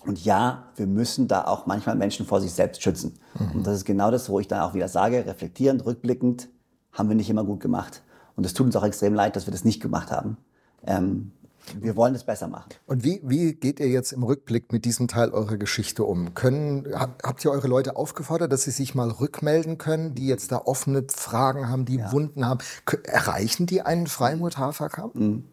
Und 0.06 0.24
ja, 0.24 0.66
wir 0.76 0.88
müssen 0.88 1.28
da 1.28 1.46
auch 1.46 1.66
manchmal 1.66 1.96
Menschen 1.96 2.26
vor 2.26 2.40
sich 2.40 2.54
selbst 2.54 2.82
schützen. 2.84 3.18
Mhm. 3.40 3.58
Und 3.58 3.68
das 3.68 3.78
ist 3.78 3.86
genau 3.86 4.12
das, 4.12 4.30
wo 4.30 4.40
ich 4.40 4.48
dann 4.48 4.62
auch 4.62 4.74
wieder 4.74 4.88
sage, 4.88 5.26
reflektierend, 5.26 5.86
rückblickend, 5.86 6.50
haben 6.92 7.10
wir 7.10 7.16
nicht 7.16 7.30
immer 7.30 7.44
gut 7.44 7.60
gemacht. 7.60 8.04
Und 8.36 8.46
es 8.46 8.54
tut 8.54 8.68
uns 8.68 8.76
auch 8.76 8.84
extrem 8.84 9.14
leid, 9.14 9.36
dass 9.36 9.48
wir 9.48 9.52
das 9.52 9.66
nicht 9.66 9.82
gemacht 9.82 10.12
haben. 10.12 10.38
Ähm, 10.86 11.32
wir 11.80 11.96
wollen 11.96 12.16
es 12.16 12.24
besser 12.24 12.48
machen. 12.48 12.70
Und 12.86 13.04
wie, 13.04 13.22
wie 13.24 13.54
geht 13.54 13.80
ihr 13.80 13.90
jetzt 13.90 14.12
im 14.12 14.24
Rückblick 14.24 14.72
mit 14.72 14.86
diesem 14.86 15.08
Teil 15.08 15.30
eurer 15.32 15.58
Geschichte 15.58 16.04
um? 16.04 16.34
Können, 16.34 16.88
habt 16.94 17.44
ihr 17.46 17.52
eure 17.52 17.68
Leute 17.68 17.96
aufgefordert, 17.96 18.52
dass 18.52 18.64
sie 18.64 18.72
sich 18.72 18.96
mal 18.96 19.10
rückmelden 19.10 19.78
können, 19.78 20.16
die 20.16 20.28
jetzt 20.28 20.52
da 20.52 20.58
offene 20.58 21.06
Fragen 21.10 21.70
haben, 21.70 21.86
die 21.86 21.98
ja. 21.98 22.12
Wunden 22.12 22.46
haben? 22.46 22.60
Erreichen 23.04 23.66
die 23.66 23.82
einen 23.82 24.08
Freimut-Haferkamp? 24.08 25.16
Mhm. 25.16 25.46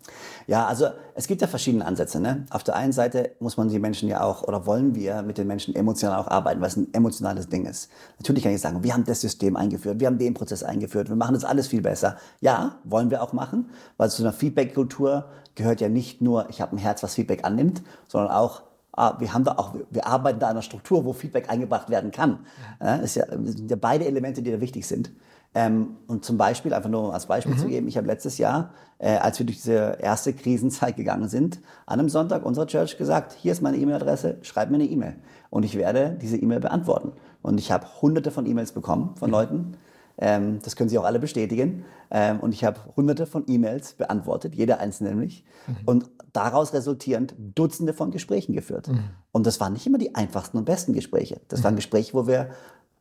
Ja, 0.46 0.66
also 0.66 0.88
es 1.14 1.26
gibt 1.26 1.40
ja 1.40 1.46
verschiedene 1.46 1.84
Ansätze. 1.84 2.20
Ne? 2.20 2.46
Auf 2.50 2.64
der 2.64 2.76
einen 2.76 2.92
Seite 2.92 3.32
muss 3.40 3.56
man 3.56 3.68
die 3.68 3.78
Menschen 3.78 4.08
ja 4.08 4.22
auch, 4.22 4.42
oder 4.42 4.66
wollen 4.66 4.94
wir 4.94 5.22
mit 5.22 5.38
den 5.38 5.46
Menschen 5.46 5.74
emotional 5.74 6.18
auch 6.18 6.28
arbeiten, 6.28 6.60
weil 6.60 6.68
es 6.68 6.76
ein 6.76 6.92
emotionales 6.92 7.48
Ding 7.48 7.66
ist. 7.66 7.90
Natürlich 8.18 8.42
kann 8.42 8.52
ich 8.52 8.60
sagen, 8.60 8.82
wir 8.82 8.92
haben 8.92 9.04
das 9.04 9.20
System 9.20 9.56
eingeführt, 9.56 10.00
wir 10.00 10.06
haben 10.06 10.18
den 10.18 10.34
Prozess 10.34 10.62
eingeführt, 10.62 11.08
wir 11.08 11.16
machen 11.16 11.34
das 11.34 11.44
alles 11.44 11.68
viel 11.68 11.82
besser. 11.82 12.16
Ja, 12.40 12.76
wollen 12.84 13.10
wir 13.10 13.22
auch 13.22 13.32
machen, 13.32 13.70
weil 13.96 14.10
zu 14.10 14.22
einer 14.22 14.32
Feedback-Kultur 14.32 15.26
gehört 15.54 15.80
ja 15.80 15.88
nicht 15.88 16.20
nur, 16.20 16.48
ich 16.50 16.60
habe 16.60 16.76
ein 16.76 16.78
Herz, 16.78 17.02
was 17.02 17.14
Feedback 17.14 17.44
annimmt, 17.44 17.82
sondern 18.08 18.30
auch, 18.30 18.62
ah, 18.92 19.14
wir 19.18 19.32
haben 19.32 19.44
da 19.44 19.52
auch, 19.52 19.74
wir 19.90 20.06
arbeiten 20.06 20.38
da 20.38 20.46
an 20.46 20.52
einer 20.52 20.62
Struktur, 20.62 21.04
wo 21.04 21.12
Feedback 21.12 21.50
eingebracht 21.50 21.90
werden 21.90 22.10
kann. 22.10 22.40
Ja, 22.80 22.98
das, 22.98 23.14
ja, 23.14 23.26
das 23.26 23.54
sind 23.54 23.70
ja 23.70 23.76
beide 23.76 24.06
Elemente, 24.06 24.42
die 24.42 24.50
da 24.50 24.60
wichtig 24.60 24.86
sind. 24.86 25.12
Ähm, 25.54 25.96
und 26.06 26.24
zum 26.24 26.38
Beispiel, 26.38 26.72
einfach 26.72 26.88
nur 26.88 27.12
als 27.12 27.26
Beispiel 27.26 27.54
mhm. 27.54 27.58
zu 27.58 27.66
geben, 27.68 27.86
ich 27.86 27.98
habe 27.98 28.06
letztes 28.06 28.38
Jahr, 28.38 28.70
äh, 28.98 29.16
als 29.16 29.38
wir 29.38 29.44
durch 29.44 29.58
diese 29.58 29.98
erste 30.00 30.32
Krisenzeit 30.32 30.96
gegangen 30.96 31.28
sind, 31.28 31.60
an 31.84 32.00
einem 32.00 32.08
Sonntag 32.08 32.46
unserer 32.46 32.66
Church 32.66 32.96
gesagt, 32.96 33.32
hier 33.38 33.52
ist 33.52 33.60
meine 33.60 33.76
E-Mail-Adresse, 33.76 34.38
schreib 34.40 34.70
mir 34.70 34.76
eine 34.76 34.86
E-Mail. 34.86 35.16
Und 35.50 35.64
ich 35.64 35.76
werde 35.76 36.16
diese 36.22 36.38
E-Mail 36.38 36.60
beantworten. 36.60 37.12
Und 37.42 37.58
ich 37.58 37.70
habe 37.70 37.86
hunderte 38.00 38.30
von 38.30 38.46
E-Mails 38.46 38.72
bekommen 38.72 39.14
von 39.16 39.30
Leuten, 39.30 39.76
ähm, 40.18 40.60
das 40.62 40.76
können 40.76 40.88
Sie 40.88 40.98
auch 40.98 41.04
alle 41.04 41.18
bestätigen. 41.18 41.84
Ähm, 42.10 42.40
und 42.40 42.52
ich 42.52 42.64
habe 42.64 42.78
hunderte 42.96 43.26
von 43.26 43.44
E-Mails 43.46 43.94
beantwortet, 43.94 44.54
jeder 44.54 44.80
einzelne 44.80 45.10
nämlich. 45.10 45.44
Mhm. 45.66 45.76
Und 45.86 46.10
daraus 46.32 46.72
resultierend 46.72 47.34
Dutzende 47.54 47.92
von 47.92 48.10
Gesprächen 48.10 48.52
geführt. 48.52 48.88
Mhm. 48.88 49.04
Und 49.32 49.46
das 49.46 49.60
waren 49.60 49.72
nicht 49.72 49.86
immer 49.86 49.98
die 49.98 50.14
einfachsten 50.14 50.58
und 50.58 50.64
besten 50.64 50.92
Gespräche. 50.92 51.40
Das 51.48 51.60
mhm. 51.60 51.64
waren 51.64 51.76
Gespräche, 51.76 52.14
wo 52.14 52.26
wir 52.26 52.50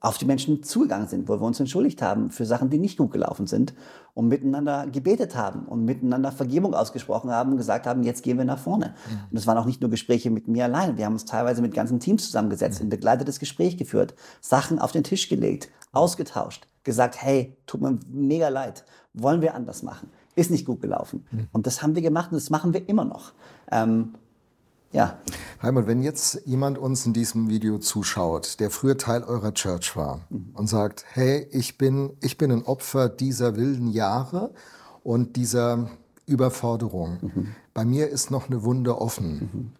auf 0.01 0.17
die 0.17 0.25
Menschen 0.25 0.63
zugegangen 0.63 1.07
sind, 1.07 1.29
wo 1.29 1.39
wir 1.39 1.45
uns 1.45 1.59
entschuldigt 1.59 2.01
haben 2.01 2.31
für 2.31 2.45
Sachen, 2.45 2.71
die 2.71 2.79
nicht 2.79 2.97
gut 2.97 3.11
gelaufen 3.11 3.45
sind 3.45 3.75
und 4.15 4.27
miteinander 4.27 4.87
gebetet 4.87 5.35
haben 5.35 5.67
und 5.67 5.85
miteinander 5.85 6.31
Vergebung 6.31 6.73
ausgesprochen 6.73 7.29
haben 7.29 7.51
und 7.51 7.57
gesagt 7.57 7.85
haben, 7.85 8.01
jetzt 8.01 8.23
gehen 8.23 8.39
wir 8.39 8.45
nach 8.45 8.57
vorne. 8.57 8.95
Mhm. 9.07 9.17
Und 9.29 9.37
es 9.37 9.45
waren 9.45 9.59
auch 9.59 9.65
nicht 9.65 9.79
nur 9.79 9.91
Gespräche 9.91 10.31
mit 10.31 10.47
mir 10.47 10.65
allein, 10.65 10.97
wir 10.97 11.05
haben 11.05 11.13
uns 11.13 11.25
teilweise 11.25 11.61
mit 11.61 11.75
ganzen 11.75 11.99
Teams 11.99 12.25
zusammengesetzt, 12.25 12.79
mhm. 12.79 12.87
ein 12.87 12.89
begleitetes 12.89 13.39
Gespräch 13.39 13.77
geführt, 13.77 14.15
Sachen 14.41 14.79
auf 14.79 14.91
den 14.91 15.03
Tisch 15.03 15.29
gelegt, 15.29 15.69
ausgetauscht, 15.91 16.67
gesagt, 16.83 17.21
hey, 17.21 17.57
tut 17.65 17.81
mir 17.81 17.97
mega 18.07 18.49
leid, 18.49 18.85
wollen 19.13 19.41
wir 19.41 19.55
anders 19.55 19.83
machen, 19.83 20.09
ist 20.35 20.51
nicht 20.51 20.65
gut 20.65 20.81
gelaufen. 20.81 21.25
Mhm. 21.31 21.47
Und 21.51 21.67
das 21.67 21.81
haben 21.81 21.95
wir 21.95 22.01
gemacht 22.01 22.31
und 22.31 22.37
das 22.37 22.49
machen 22.49 22.73
wir 22.73 22.87
immer 22.87 23.05
noch. 23.05 23.33
Ähm, 23.71 24.15
ja. 24.91 25.17
Heimat, 25.61 25.87
wenn 25.87 26.01
jetzt 26.01 26.41
jemand 26.45 26.77
uns 26.77 27.05
in 27.05 27.13
diesem 27.13 27.49
Video 27.49 27.77
zuschaut, 27.77 28.59
der 28.59 28.69
früher 28.69 28.97
Teil 28.97 29.23
eurer 29.23 29.53
Church 29.53 29.95
war 29.95 30.21
mhm. 30.29 30.51
und 30.53 30.67
sagt, 30.67 31.05
hey, 31.13 31.47
ich 31.51 31.77
bin, 31.77 32.17
ich 32.21 32.37
bin 32.37 32.51
ein 32.51 32.63
Opfer 32.63 33.07
dieser 33.07 33.55
wilden 33.55 33.87
Jahre 33.87 34.53
und 35.03 35.35
dieser 35.37 35.89
Überforderung. 36.25 37.17
Mhm. 37.21 37.55
Bei 37.73 37.85
mir 37.85 38.09
ist 38.09 38.31
noch 38.31 38.47
eine 38.47 38.63
Wunde 38.63 38.99
offen. 38.99 39.49
Mhm. 39.53 39.71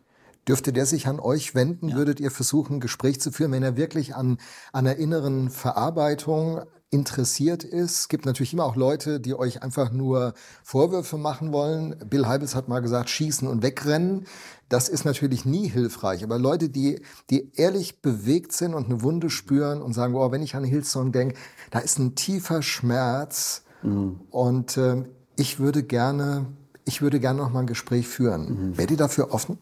Dürfte 0.48 0.74
der 0.74 0.86
sich 0.86 1.08
an 1.08 1.20
euch 1.20 1.56
wenden? 1.56 1.90
Ja. 1.90 1.96
Würdet 1.98 2.20
ihr 2.20 2.32
versuchen, 2.32 2.78
ein 2.78 2.80
Gespräch 2.80 3.22
zu 3.22 3.32
führen, 3.32 3.52
wenn 3.52 3.64
er 3.64 3.78
wirklich 3.78 4.16
an, 4.16 4.38
an 4.72 4.88
einer 4.88 4.96
inneren 4.96 5.50
Verarbeitung 5.50 6.62
interessiert 6.92 7.64
ist. 7.64 8.02
Es 8.02 8.08
gibt 8.10 8.26
natürlich 8.26 8.54
immer 8.54 8.66
auch 8.66 8.76
Leute, 8.76 9.20
die 9.20 9.34
euch 9.34 9.64
einfach 9.64 9.92
nur 9.92 10.34
Vorwürfe 10.62 11.18
machen 11.18 11.54
wollen. 11.54 11.96
Bill 12.10 12.28
Heibels 12.28 12.54
hat 12.54 12.68
mal 12.68 12.82
gesagt, 12.82 13.10
schießen 13.10 13.48
und 13.48 13.64
wegrennen. 13.64 14.26
Das 14.68 14.90
ist 14.90 15.06
natürlich 15.06 15.46
nie 15.46 15.70
hilfreich. 15.70 16.24
Aber 16.24 16.38
Leute, 16.38 16.70
die, 16.70 17.02
die 17.30 17.52
ehrlich 17.56 18.02
bewegt 18.02 18.52
sind 18.52 18.74
und 18.74 18.86
eine 18.86 19.02
Wunde 19.02 19.30
spüren 19.30 19.82
und 19.82 19.94
sagen, 19.94 20.16
oh, 20.16 20.32
wenn 20.32 20.44
ich 20.44 20.56
an 20.56 20.66
Hillsong 20.66 21.14
denke, 21.14 21.36
da 21.72 21.80
ist 21.80 21.98
ein 21.98 22.16
tiefer 22.16 22.62
Schmerz. 22.62 23.64
Mhm. 23.84 24.20
Und 24.30 24.76
äh, 24.78 25.04
ich 25.38 25.60
würde 25.60 25.84
gerne, 25.84 26.46
ich 26.86 27.02
würde 27.02 27.22
gerne 27.22 27.40
noch 27.40 27.52
mal 27.52 27.62
ein 27.62 27.68
Gespräch 27.68 28.08
führen. 28.08 28.70
Mhm. 28.72 28.78
Wäre 28.78 28.88
die 28.88 28.98
dafür 28.98 29.34
offen? 29.34 29.58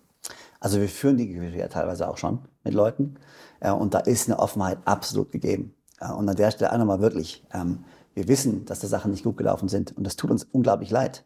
Also 0.60 0.80
wir 0.82 0.90
führen 0.90 1.18
die 1.18 1.28
Gespräche 1.28 1.60
ja 1.60 1.68
teilweise 1.68 2.10
auch 2.10 2.18
schon 2.18 2.40
mit 2.64 2.74
Leuten. 2.74 3.16
Äh, 3.60 3.72
und 3.72 3.94
da 3.94 4.00
ist 4.00 4.28
eine 4.28 4.40
Offenheit 4.40 4.80
absolut 4.86 5.32
gegeben. 5.32 5.74
Äh, 6.00 6.12
und 6.12 6.28
an 6.30 6.36
der 6.36 6.52
Stelle 6.52 6.72
auch 6.72 6.78
nochmal 6.78 7.02
wirklich, 7.02 7.46
ähm, 7.54 7.84
wir 8.14 8.28
wissen, 8.28 8.66
dass 8.66 8.80
da 8.80 8.88
Sachen 8.88 9.12
nicht 9.12 9.24
gut 9.24 9.38
gelaufen 9.38 9.70
sind 9.70 9.96
und 9.96 10.04
das 10.04 10.16
tut 10.16 10.32
uns 10.32 10.44
unglaublich 10.44 10.92
leid. 10.92 11.26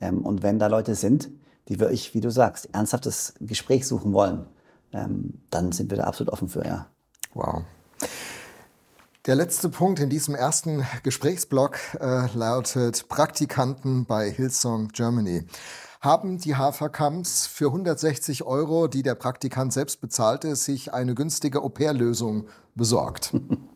Ähm, 0.00 0.24
und 0.24 0.42
wenn 0.42 0.58
da 0.58 0.68
Leute 0.68 0.94
sind, 0.94 1.30
die 1.68 1.78
wirklich, 1.78 2.14
wie 2.14 2.20
du 2.20 2.30
sagst, 2.30 2.68
ernsthaftes 2.72 3.34
Gespräch 3.40 3.86
suchen 3.86 4.12
wollen, 4.12 4.46
ähm, 4.92 5.40
dann 5.50 5.72
sind 5.72 5.90
wir 5.90 5.98
da 5.98 6.04
absolut 6.04 6.32
offen 6.32 6.48
für, 6.48 6.64
ja. 6.64 6.86
Wow. 7.34 7.62
Der 9.26 9.34
letzte 9.34 9.68
Punkt 9.68 10.00
in 10.00 10.08
diesem 10.08 10.34
ersten 10.34 10.84
Gesprächsblock 11.02 11.78
äh, 12.00 12.26
lautet 12.34 13.08
Praktikanten 13.08 14.06
bei 14.06 14.30
Hillsong 14.30 14.88
Germany. 14.88 15.46
Haben 16.00 16.38
die 16.38 16.56
Haferkamps 16.56 17.46
für 17.46 17.66
160 17.66 18.44
Euro, 18.44 18.88
die 18.88 19.02
der 19.02 19.14
Praktikant 19.14 19.74
selbst 19.74 20.00
bezahlte, 20.00 20.56
sich 20.56 20.94
eine 20.94 21.14
günstige 21.14 21.60
Au-pair-Lösung 21.60 22.48
besorgt? 22.74 23.34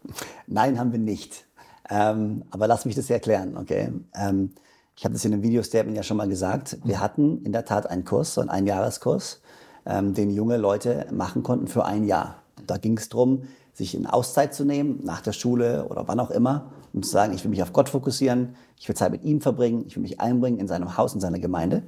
Nein, 0.46 0.78
haben 0.78 0.92
wir 0.92 0.98
nicht. 0.98 1.46
Ähm, 1.90 2.44
aber 2.50 2.66
lass 2.66 2.84
mich 2.84 2.94
das 2.94 3.10
erklären, 3.10 3.56
okay? 3.56 3.92
Ähm, 4.14 4.50
ich 4.96 5.04
habe 5.04 5.12
das 5.12 5.24
in 5.24 5.32
einem 5.32 5.42
Video-Statement 5.42 5.96
ja 5.96 6.02
schon 6.02 6.16
mal 6.16 6.28
gesagt. 6.28 6.78
Wir 6.84 7.00
hatten 7.00 7.42
in 7.44 7.52
der 7.52 7.64
Tat 7.64 7.88
einen 7.90 8.04
Kurs, 8.04 8.34
so 8.34 8.40
einen 8.40 8.50
Einjahreskurs, 8.50 9.40
ähm, 9.86 10.14
den 10.14 10.30
junge 10.30 10.56
Leute 10.56 11.06
machen 11.10 11.42
konnten 11.42 11.66
für 11.66 11.84
ein 11.84 12.04
Jahr. 12.04 12.42
Da 12.66 12.76
ging 12.76 12.96
es 12.96 13.08
darum, 13.08 13.42
sich 13.72 13.94
in 13.94 14.06
Auszeit 14.06 14.54
zu 14.54 14.64
nehmen, 14.64 15.00
nach 15.02 15.20
der 15.20 15.32
Schule 15.32 15.86
oder 15.88 16.06
wann 16.06 16.20
auch 16.20 16.30
immer, 16.30 16.70
und 16.92 17.04
zu 17.04 17.10
sagen, 17.10 17.34
ich 17.34 17.42
will 17.42 17.50
mich 17.50 17.62
auf 17.62 17.72
Gott 17.72 17.88
fokussieren, 17.88 18.54
ich 18.78 18.88
will 18.88 18.94
Zeit 18.94 19.10
mit 19.10 19.24
ihm 19.24 19.40
verbringen, 19.40 19.84
ich 19.86 19.96
will 19.96 20.02
mich 20.02 20.20
einbringen 20.20 20.60
in 20.60 20.68
seinem 20.68 20.96
Haus, 20.96 21.12
in 21.12 21.20
seiner 21.20 21.40
Gemeinde. 21.40 21.82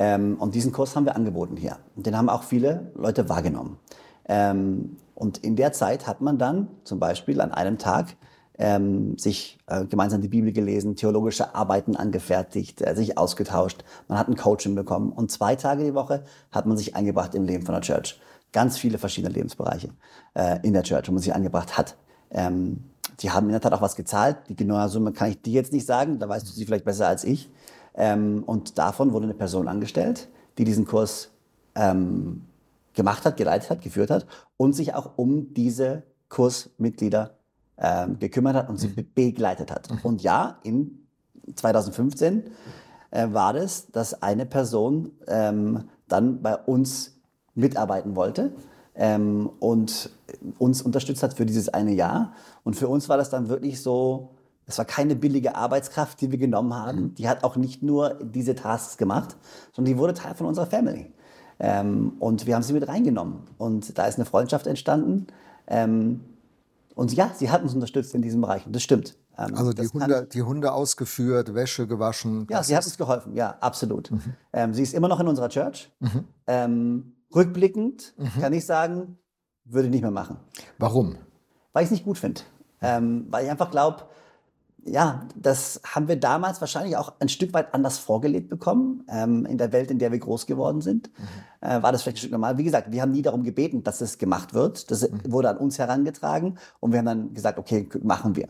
Ähm, 0.00 0.36
und 0.40 0.56
diesen 0.56 0.72
Kurs 0.72 0.96
haben 0.96 1.04
wir 1.04 1.14
angeboten 1.14 1.56
hier. 1.56 1.78
Und 1.94 2.06
den 2.06 2.16
haben 2.16 2.28
auch 2.28 2.42
viele 2.42 2.90
Leute 2.96 3.28
wahrgenommen. 3.28 3.78
Ähm, 4.28 4.96
und 5.20 5.36
in 5.36 5.54
der 5.54 5.74
Zeit 5.74 6.06
hat 6.06 6.22
man 6.22 6.38
dann 6.38 6.68
zum 6.82 6.98
Beispiel 6.98 7.42
an 7.42 7.52
einem 7.52 7.76
Tag 7.76 8.16
ähm, 8.56 9.18
sich 9.18 9.58
äh, 9.66 9.84
gemeinsam 9.84 10.22
die 10.22 10.28
Bibel 10.28 10.50
gelesen, 10.50 10.96
theologische 10.96 11.54
Arbeiten 11.54 11.94
angefertigt, 11.94 12.80
äh, 12.80 12.94
sich 12.94 13.18
ausgetauscht. 13.18 13.84
Man 14.08 14.18
hat 14.18 14.28
ein 14.28 14.34
Coaching 14.34 14.74
bekommen. 14.74 15.12
Und 15.12 15.30
zwei 15.30 15.56
Tage 15.56 15.84
die 15.84 15.92
Woche 15.92 16.24
hat 16.50 16.64
man 16.64 16.78
sich 16.78 16.96
eingebracht 16.96 17.34
im 17.34 17.44
Leben 17.44 17.66
von 17.66 17.74
der 17.74 17.82
Church. 17.82 18.18
Ganz 18.50 18.78
viele 18.78 18.96
verschiedene 18.96 19.34
Lebensbereiche 19.34 19.90
äh, 20.32 20.58
in 20.62 20.72
der 20.72 20.84
Church, 20.84 21.06
wo 21.06 21.12
man 21.12 21.20
sich 21.20 21.34
eingebracht 21.34 21.76
hat. 21.76 21.98
Ähm, 22.30 22.84
die 23.20 23.30
haben 23.30 23.44
in 23.44 23.52
der 23.52 23.60
Tat 23.60 23.74
auch 23.74 23.82
was 23.82 23.96
gezahlt. 23.96 24.38
Die 24.48 24.56
genaue 24.56 24.88
Summe 24.88 25.12
kann 25.12 25.28
ich 25.28 25.42
dir 25.42 25.52
jetzt 25.52 25.74
nicht 25.74 25.84
sagen, 25.84 26.18
da 26.18 26.30
weißt 26.30 26.48
du 26.48 26.52
sie 26.52 26.64
vielleicht 26.64 26.86
besser 26.86 27.08
als 27.08 27.24
ich. 27.24 27.50
Ähm, 27.94 28.42
und 28.46 28.78
davon 28.78 29.12
wurde 29.12 29.24
eine 29.24 29.34
Person 29.34 29.68
angestellt, 29.68 30.30
die 30.56 30.64
diesen 30.64 30.86
Kurs 30.86 31.30
ähm, 31.74 32.46
gemacht 32.94 33.26
hat, 33.26 33.36
geleitet 33.36 33.68
hat, 33.68 33.82
geführt 33.82 34.10
hat 34.10 34.24
und 34.60 34.74
sich 34.74 34.94
auch 34.94 35.12
um 35.16 35.54
diese 35.54 36.02
Kursmitglieder 36.28 37.38
ähm, 37.78 38.18
gekümmert 38.18 38.56
hat 38.56 38.68
und 38.68 38.76
sie 38.76 38.88
mhm. 38.88 39.06
begleitet 39.14 39.70
hat. 39.70 39.90
Mhm. 39.90 39.98
Und 40.02 40.22
ja, 40.22 40.58
in 40.64 41.08
2015 41.54 42.42
äh, 43.10 43.28
war 43.32 43.54
das, 43.54 43.90
dass 43.90 44.22
eine 44.22 44.44
Person 44.44 45.12
ähm, 45.28 45.84
dann 46.08 46.42
bei 46.42 46.56
uns 46.56 47.18
mitarbeiten 47.54 48.16
wollte 48.16 48.52
ähm, 48.94 49.48
und 49.60 50.10
uns 50.58 50.82
unterstützt 50.82 51.22
hat 51.22 51.32
für 51.32 51.46
dieses 51.46 51.70
eine 51.70 51.94
Jahr. 51.94 52.34
Und 52.62 52.76
für 52.76 52.88
uns 52.88 53.08
war 53.08 53.16
das 53.16 53.30
dann 53.30 53.48
wirklich 53.48 53.80
so, 53.80 54.34
es 54.66 54.76
war 54.76 54.84
keine 54.84 55.16
billige 55.16 55.54
Arbeitskraft, 55.54 56.20
die 56.20 56.32
wir 56.32 56.38
genommen 56.38 56.74
haben. 56.74 57.00
Mhm. 57.00 57.14
Die 57.14 57.30
hat 57.30 57.44
auch 57.44 57.56
nicht 57.56 57.82
nur 57.82 58.18
diese 58.22 58.54
Tasks 58.54 58.98
gemacht, 58.98 59.38
sondern 59.72 59.94
die 59.94 59.98
wurde 59.98 60.12
Teil 60.12 60.34
von 60.34 60.44
unserer 60.44 60.66
Family. 60.66 61.14
Ähm, 61.60 62.14
und 62.18 62.46
wir 62.46 62.54
haben 62.54 62.62
sie 62.62 62.72
mit 62.72 62.88
reingenommen. 62.88 63.42
Und 63.58 63.96
da 63.98 64.06
ist 64.06 64.16
eine 64.16 64.24
Freundschaft 64.24 64.66
entstanden. 64.66 65.26
Ähm, 65.66 66.20
und 66.94 67.12
ja, 67.12 67.30
sie 67.34 67.50
hat 67.50 67.62
uns 67.62 67.74
unterstützt 67.74 68.14
in 68.14 68.22
diesem 68.22 68.40
Bereich. 68.40 68.66
Und 68.66 68.74
das 68.74 68.82
stimmt. 68.82 69.16
Ähm, 69.38 69.54
also 69.54 69.72
die 69.72 69.86
Hunde, 69.86 70.26
die 70.32 70.42
Hunde 70.42 70.72
ausgeführt, 70.72 71.54
Wäsche 71.54 71.86
gewaschen. 71.86 72.46
Ja, 72.50 72.62
sie 72.62 72.74
hat 72.74 72.84
uns 72.84 72.96
geholfen. 72.96 73.36
Ja, 73.36 73.56
absolut. 73.60 74.10
Mhm. 74.10 74.22
Ähm, 74.52 74.74
sie 74.74 74.82
ist 74.82 74.94
immer 74.94 75.08
noch 75.08 75.20
in 75.20 75.28
unserer 75.28 75.50
Church. 75.50 75.92
Mhm. 76.00 76.24
Ähm, 76.46 77.12
rückblickend 77.34 78.14
mhm. 78.16 78.40
kann 78.40 78.52
ich 78.54 78.64
sagen, 78.64 79.18
würde 79.64 79.86
ich 79.86 79.92
nicht 79.92 80.02
mehr 80.02 80.10
machen. 80.10 80.38
Warum? 80.78 81.16
Weil 81.72 81.84
ich 81.84 81.88
es 81.88 81.92
nicht 81.92 82.04
gut 82.04 82.18
finde. 82.18 82.40
Ähm, 82.82 83.26
weil 83.30 83.44
ich 83.44 83.50
einfach 83.50 83.70
glaube, 83.70 84.04
ja, 84.84 85.26
das 85.36 85.80
haben 85.84 86.08
wir 86.08 86.16
damals 86.16 86.60
wahrscheinlich 86.60 86.96
auch 86.96 87.12
ein 87.20 87.28
Stück 87.28 87.52
weit 87.52 87.74
anders 87.74 87.98
vorgelebt 87.98 88.48
bekommen. 88.48 89.04
Ähm, 89.08 89.46
in 89.46 89.58
der 89.58 89.72
Welt, 89.72 89.90
in 89.90 89.98
der 89.98 90.12
wir 90.12 90.18
groß 90.18 90.46
geworden 90.46 90.80
sind, 90.80 91.10
mhm. 91.18 91.68
äh, 91.68 91.82
war 91.82 91.92
das 91.92 92.02
vielleicht 92.02 92.16
ein 92.16 92.20
Stück 92.20 92.32
normal. 92.32 92.58
Wie 92.58 92.64
gesagt, 92.64 92.90
wir 92.92 93.02
haben 93.02 93.12
nie 93.12 93.22
darum 93.22 93.42
gebeten, 93.42 93.82
dass 93.82 94.00
es 94.00 94.18
gemacht 94.18 94.54
wird. 94.54 94.90
Das 94.90 95.08
mhm. 95.08 95.20
wurde 95.26 95.50
an 95.50 95.56
uns 95.58 95.78
herangetragen 95.78 96.58
und 96.80 96.92
wir 96.92 96.98
haben 96.98 97.06
dann 97.06 97.34
gesagt, 97.34 97.58
okay, 97.58 97.88
machen 98.02 98.36
wir. 98.36 98.48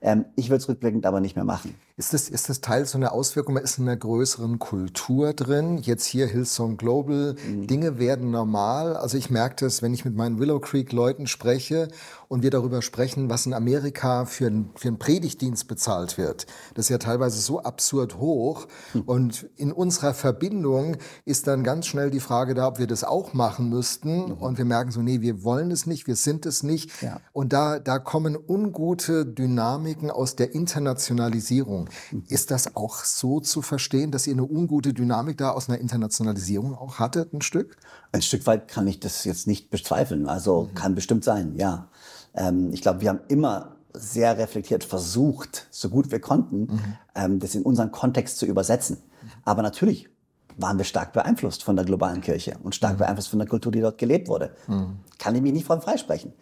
Ähm, 0.00 0.24
ich 0.36 0.50
würde 0.50 0.62
es 0.62 0.68
rückblickend 0.68 1.06
aber 1.06 1.20
nicht 1.20 1.36
mehr 1.36 1.44
machen. 1.44 1.74
Ist 2.02 2.12
das, 2.12 2.28
ist 2.28 2.48
das 2.48 2.60
Teil 2.60 2.84
so 2.84 2.98
eine 2.98 3.12
Auswirkung? 3.12 3.54
Man 3.54 3.62
ist 3.62 3.78
in 3.78 3.84
einer 3.84 3.96
größeren 3.96 4.58
Kultur 4.58 5.34
drin. 5.34 5.78
Jetzt 5.78 6.04
hier 6.04 6.26
Hillsong 6.26 6.76
Global. 6.76 7.36
Mhm. 7.46 7.68
Dinge 7.68 8.00
werden 8.00 8.32
normal. 8.32 8.96
Also 8.96 9.16
ich 9.16 9.30
merke 9.30 9.64
das, 9.64 9.82
wenn 9.82 9.94
ich 9.94 10.04
mit 10.04 10.16
meinen 10.16 10.40
Willow 10.40 10.58
Creek 10.58 10.90
Leuten 10.90 11.28
spreche 11.28 11.86
und 12.26 12.42
wir 12.42 12.50
darüber 12.50 12.82
sprechen, 12.82 13.30
was 13.30 13.46
in 13.46 13.54
Amerika 13.54 14.24
für, 14.24 14.48
ein, 14.48 14.70
für 14.74 14.88
einen 14.88 14.98
Predigtdienst 14.98 15.68
bezahlt 15.68 16.18
wird. 16.18 16.46
Das 16.74 16.86
ist 16.86 16.88
ja 16.88 16.98
teilweise 16.98 17.38
so 17.38 17.62
absurd 17.62 18.18
hoch. 18.18 18.66
Mhm. 18.94 19.02
Und 19.02 19.50
in 19.56 19.70
unserer 19.70 20.12
Verbindung 20.12 20.96
ist 21.24 21.46
dann 21.46 21.62
ganz 21.62 21.86
schnell 21.86 22.10
die 22.10 22.18
Frage 22.18 22.54
da, 22.54 22.66
ob 22.66 22.80
wir 22.80 22.88
das 22.88 23.04
auch 23.04 23.32
machen 23.32 23.68
müssten. 23.68 24.24
Mhm. 24.26 24.32
Und 24.32 24.58
wir 24.58 24.64
merken 24.64 24.90
so, 24.90 25.02
nee, 25.02 25.20
wir 25.20 25.44
wollen 25.44 25.70
es 25.70 25.86
nicht, 25.86 26.08
wir 26.08 26.16
sind 26.16 26.46
es 26.46 26.64
nicht. 26.64 27.00
Ja. 27.00 27.20
Und 27.32 27.52
da, 27.52 27.78
da 27.78 28.00
kommen 28.00 28.36
ungute 28.36 29.24
Dynamiken 29.24 30.10
aus 30.10 30.34
der 30.34 30.52
Internationalisierung. 30.52 31.90
Ist 32.28 32.50
das 32.50 32.76
auch 32.76 33.04
so 33.04 33.40
zu 33.40 33.62
verstehen, 33.62 34.10
dass 34.10 34.26
ihr 34.26 34.34
eine 34.34 34.44
ungute 34.44 34.92
Dynamik 34.92 35.38
da 35.38 35.50
aus 35.50 35.68
einer 35.68 35.78
Internationalisierung 35.78 36.74
auch 36.74 36.98
hattet, 36.98 37.32
ein 37.32 37.42
Stück? 37.42 37.76
Ein 38.12 38.22
Stück 38.22 38.46
weit 38.46 38.68
kann 38.68 38.86
ich 38.86 39.00
das 39.00 39.24
jetzt 39.24 39.46
nicht 39.46 39.70
bezweifeln. 39.70 40.28
Also 40.28 40.64
mhm. 40.64 40.74
kann 40.74 40.94
bestimmt 40.94 41.24
sein, 41.24 41.54
ja. 41.56 41.88
Ähm, 42.34 42.72
ich 42.72 42.82
glaube, 42.82 43.00
wir 43.00 43.08
haben 43.10 43.20
immer 43.28 43.76
sehr 43.94 44.38
reflektiert 44.38 44.84
versucht, 44.84 45.66
so 45.70 45.90
gut 45.90 46.10
wir 46.10 46.20
konnten, 46.20 46.60
mhm. 46.60 46.96
ähm, 47.14 47.38
das 47.40 47.54
in 47.54 47.62
unseren 47.62 47.92
Kontext 47.92 48.38
zu 48.38 48.46
übersetzen. 48.46 48.96
Mhm. 48.96 49.28
Aber 49.44 49.62
natürlich 49.62 50.08
waren 50.56 50.78
wir 50.78 50.84
stark 50.84 51.12
beeinflusst 51.12 51.62
von 51.62 51.76
der 51.76 51.84
globalen 51.84 52.20
Kirche 52.20 52.56
und 52.62 52.74
stark 52.74 52.94
mhm. 52.94 52.98
beeinflusst 52.98 53.28
von 53.28 53.38
der 53.38 53.48
Kultur, 53.48 53.72
die 53.72 53.80
dort 53.80 53.98
gelebt 53.98 54.28
wurde. 54.28 54.54
Mhm. 54.66 54.98
Kann 55.18 55.34
ich 55.34 55.42
mich 55.42 55.52
nicht 55.52 55.66
von 55.66 55.80
freisprechen. 55.80 56.32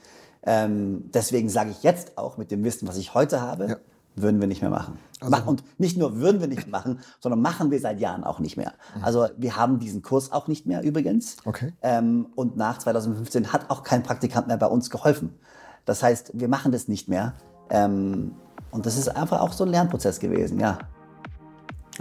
Ähm, 0.43 1.11
deswegen 1.13 1.49
sage 1.49 1.71
ich 1.71 1.83
jetzt 1.83 2.17
auch 2.17 2.37
mit 2.39 2.51
dem 2.51 2.65
Wissen, 2.65 2.89
was 2.89 2.97
ich 2.97 3.15
heute 3.15 3.41
habe, 3.41 3.69
ja 3.69 3.77
würden 4.17 4.41
wir 4.41 4.47
nicht 4.47 4.61
mehr 4.61 4.71
machen. 4.71 4.99
Also, 5.21 5.37
und 5.47 5.63
nicht 5.79 5.97
nur 5.97 6.17
würden 6.17 6.41
wir 6.41 6.49
nicht 6.49 6.69
machen, 6.69 7.01
sondern 7.21 7.41
machen 7.43 7.71
wir 7.71 7.79
seit 7.81 8.01
Jahren 8.01 8.25
auch 8.25 8.39
nicht 8.39 8.57
mehr. 8.57 8.73
Also 9.03 9.29
wir 9.37 9.57
haben 9.57 9.79
diesen 9.79 10.03
Kurs 10.03 10.33
auch 10.33 10.49
nicht 10.49 10.67
mehr 10.67 10.83
übrigens. 10.83 11.37
Okay. 11.45 11.73
Ähm, 11.83 12.27
und 12.35 12.57
nach 12.57 12.79
2015 12.79 13.53
hat 13.53 13.71
auch 13.71 13.83
kein 13.83 14.03
Praktikant 14.03 14.47
mehr 14.47 14.57
bei 14.57 14.67
uns 14.67 14.91
geholfen. 14.91 15.39
Das 15.85 16.03
heißt, 16.03 16.33
wir 16.35 16.49
machen 16.49 16.73
das 16.73 16.89
nicht 16.89 17.09
mehr. 17.09 17.35
Ähm, 17.69 18.33
und 18.71 18.87
das 18.87 18.97
ist 18.97 19.09
einfach 19.09 19.41
auch 19.41 19.53
so 19.53 19.65
ein 19.65 19.71
Lernprozess 19.71 20.21
gewesen, 20.21 20.59
ja. 20.59 20.79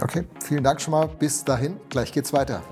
Okay, 0.00 0.26
vielen 0.42 0.64
Dank 0.64 0.80
schon 0.80 0.92
mal. 0.92 1.08
Bis 1.08 1.44
dahin. 1.44 1.76
Gleich 1.90 2.12
geht's 2.12 2.32
weiter. 2.32 2.62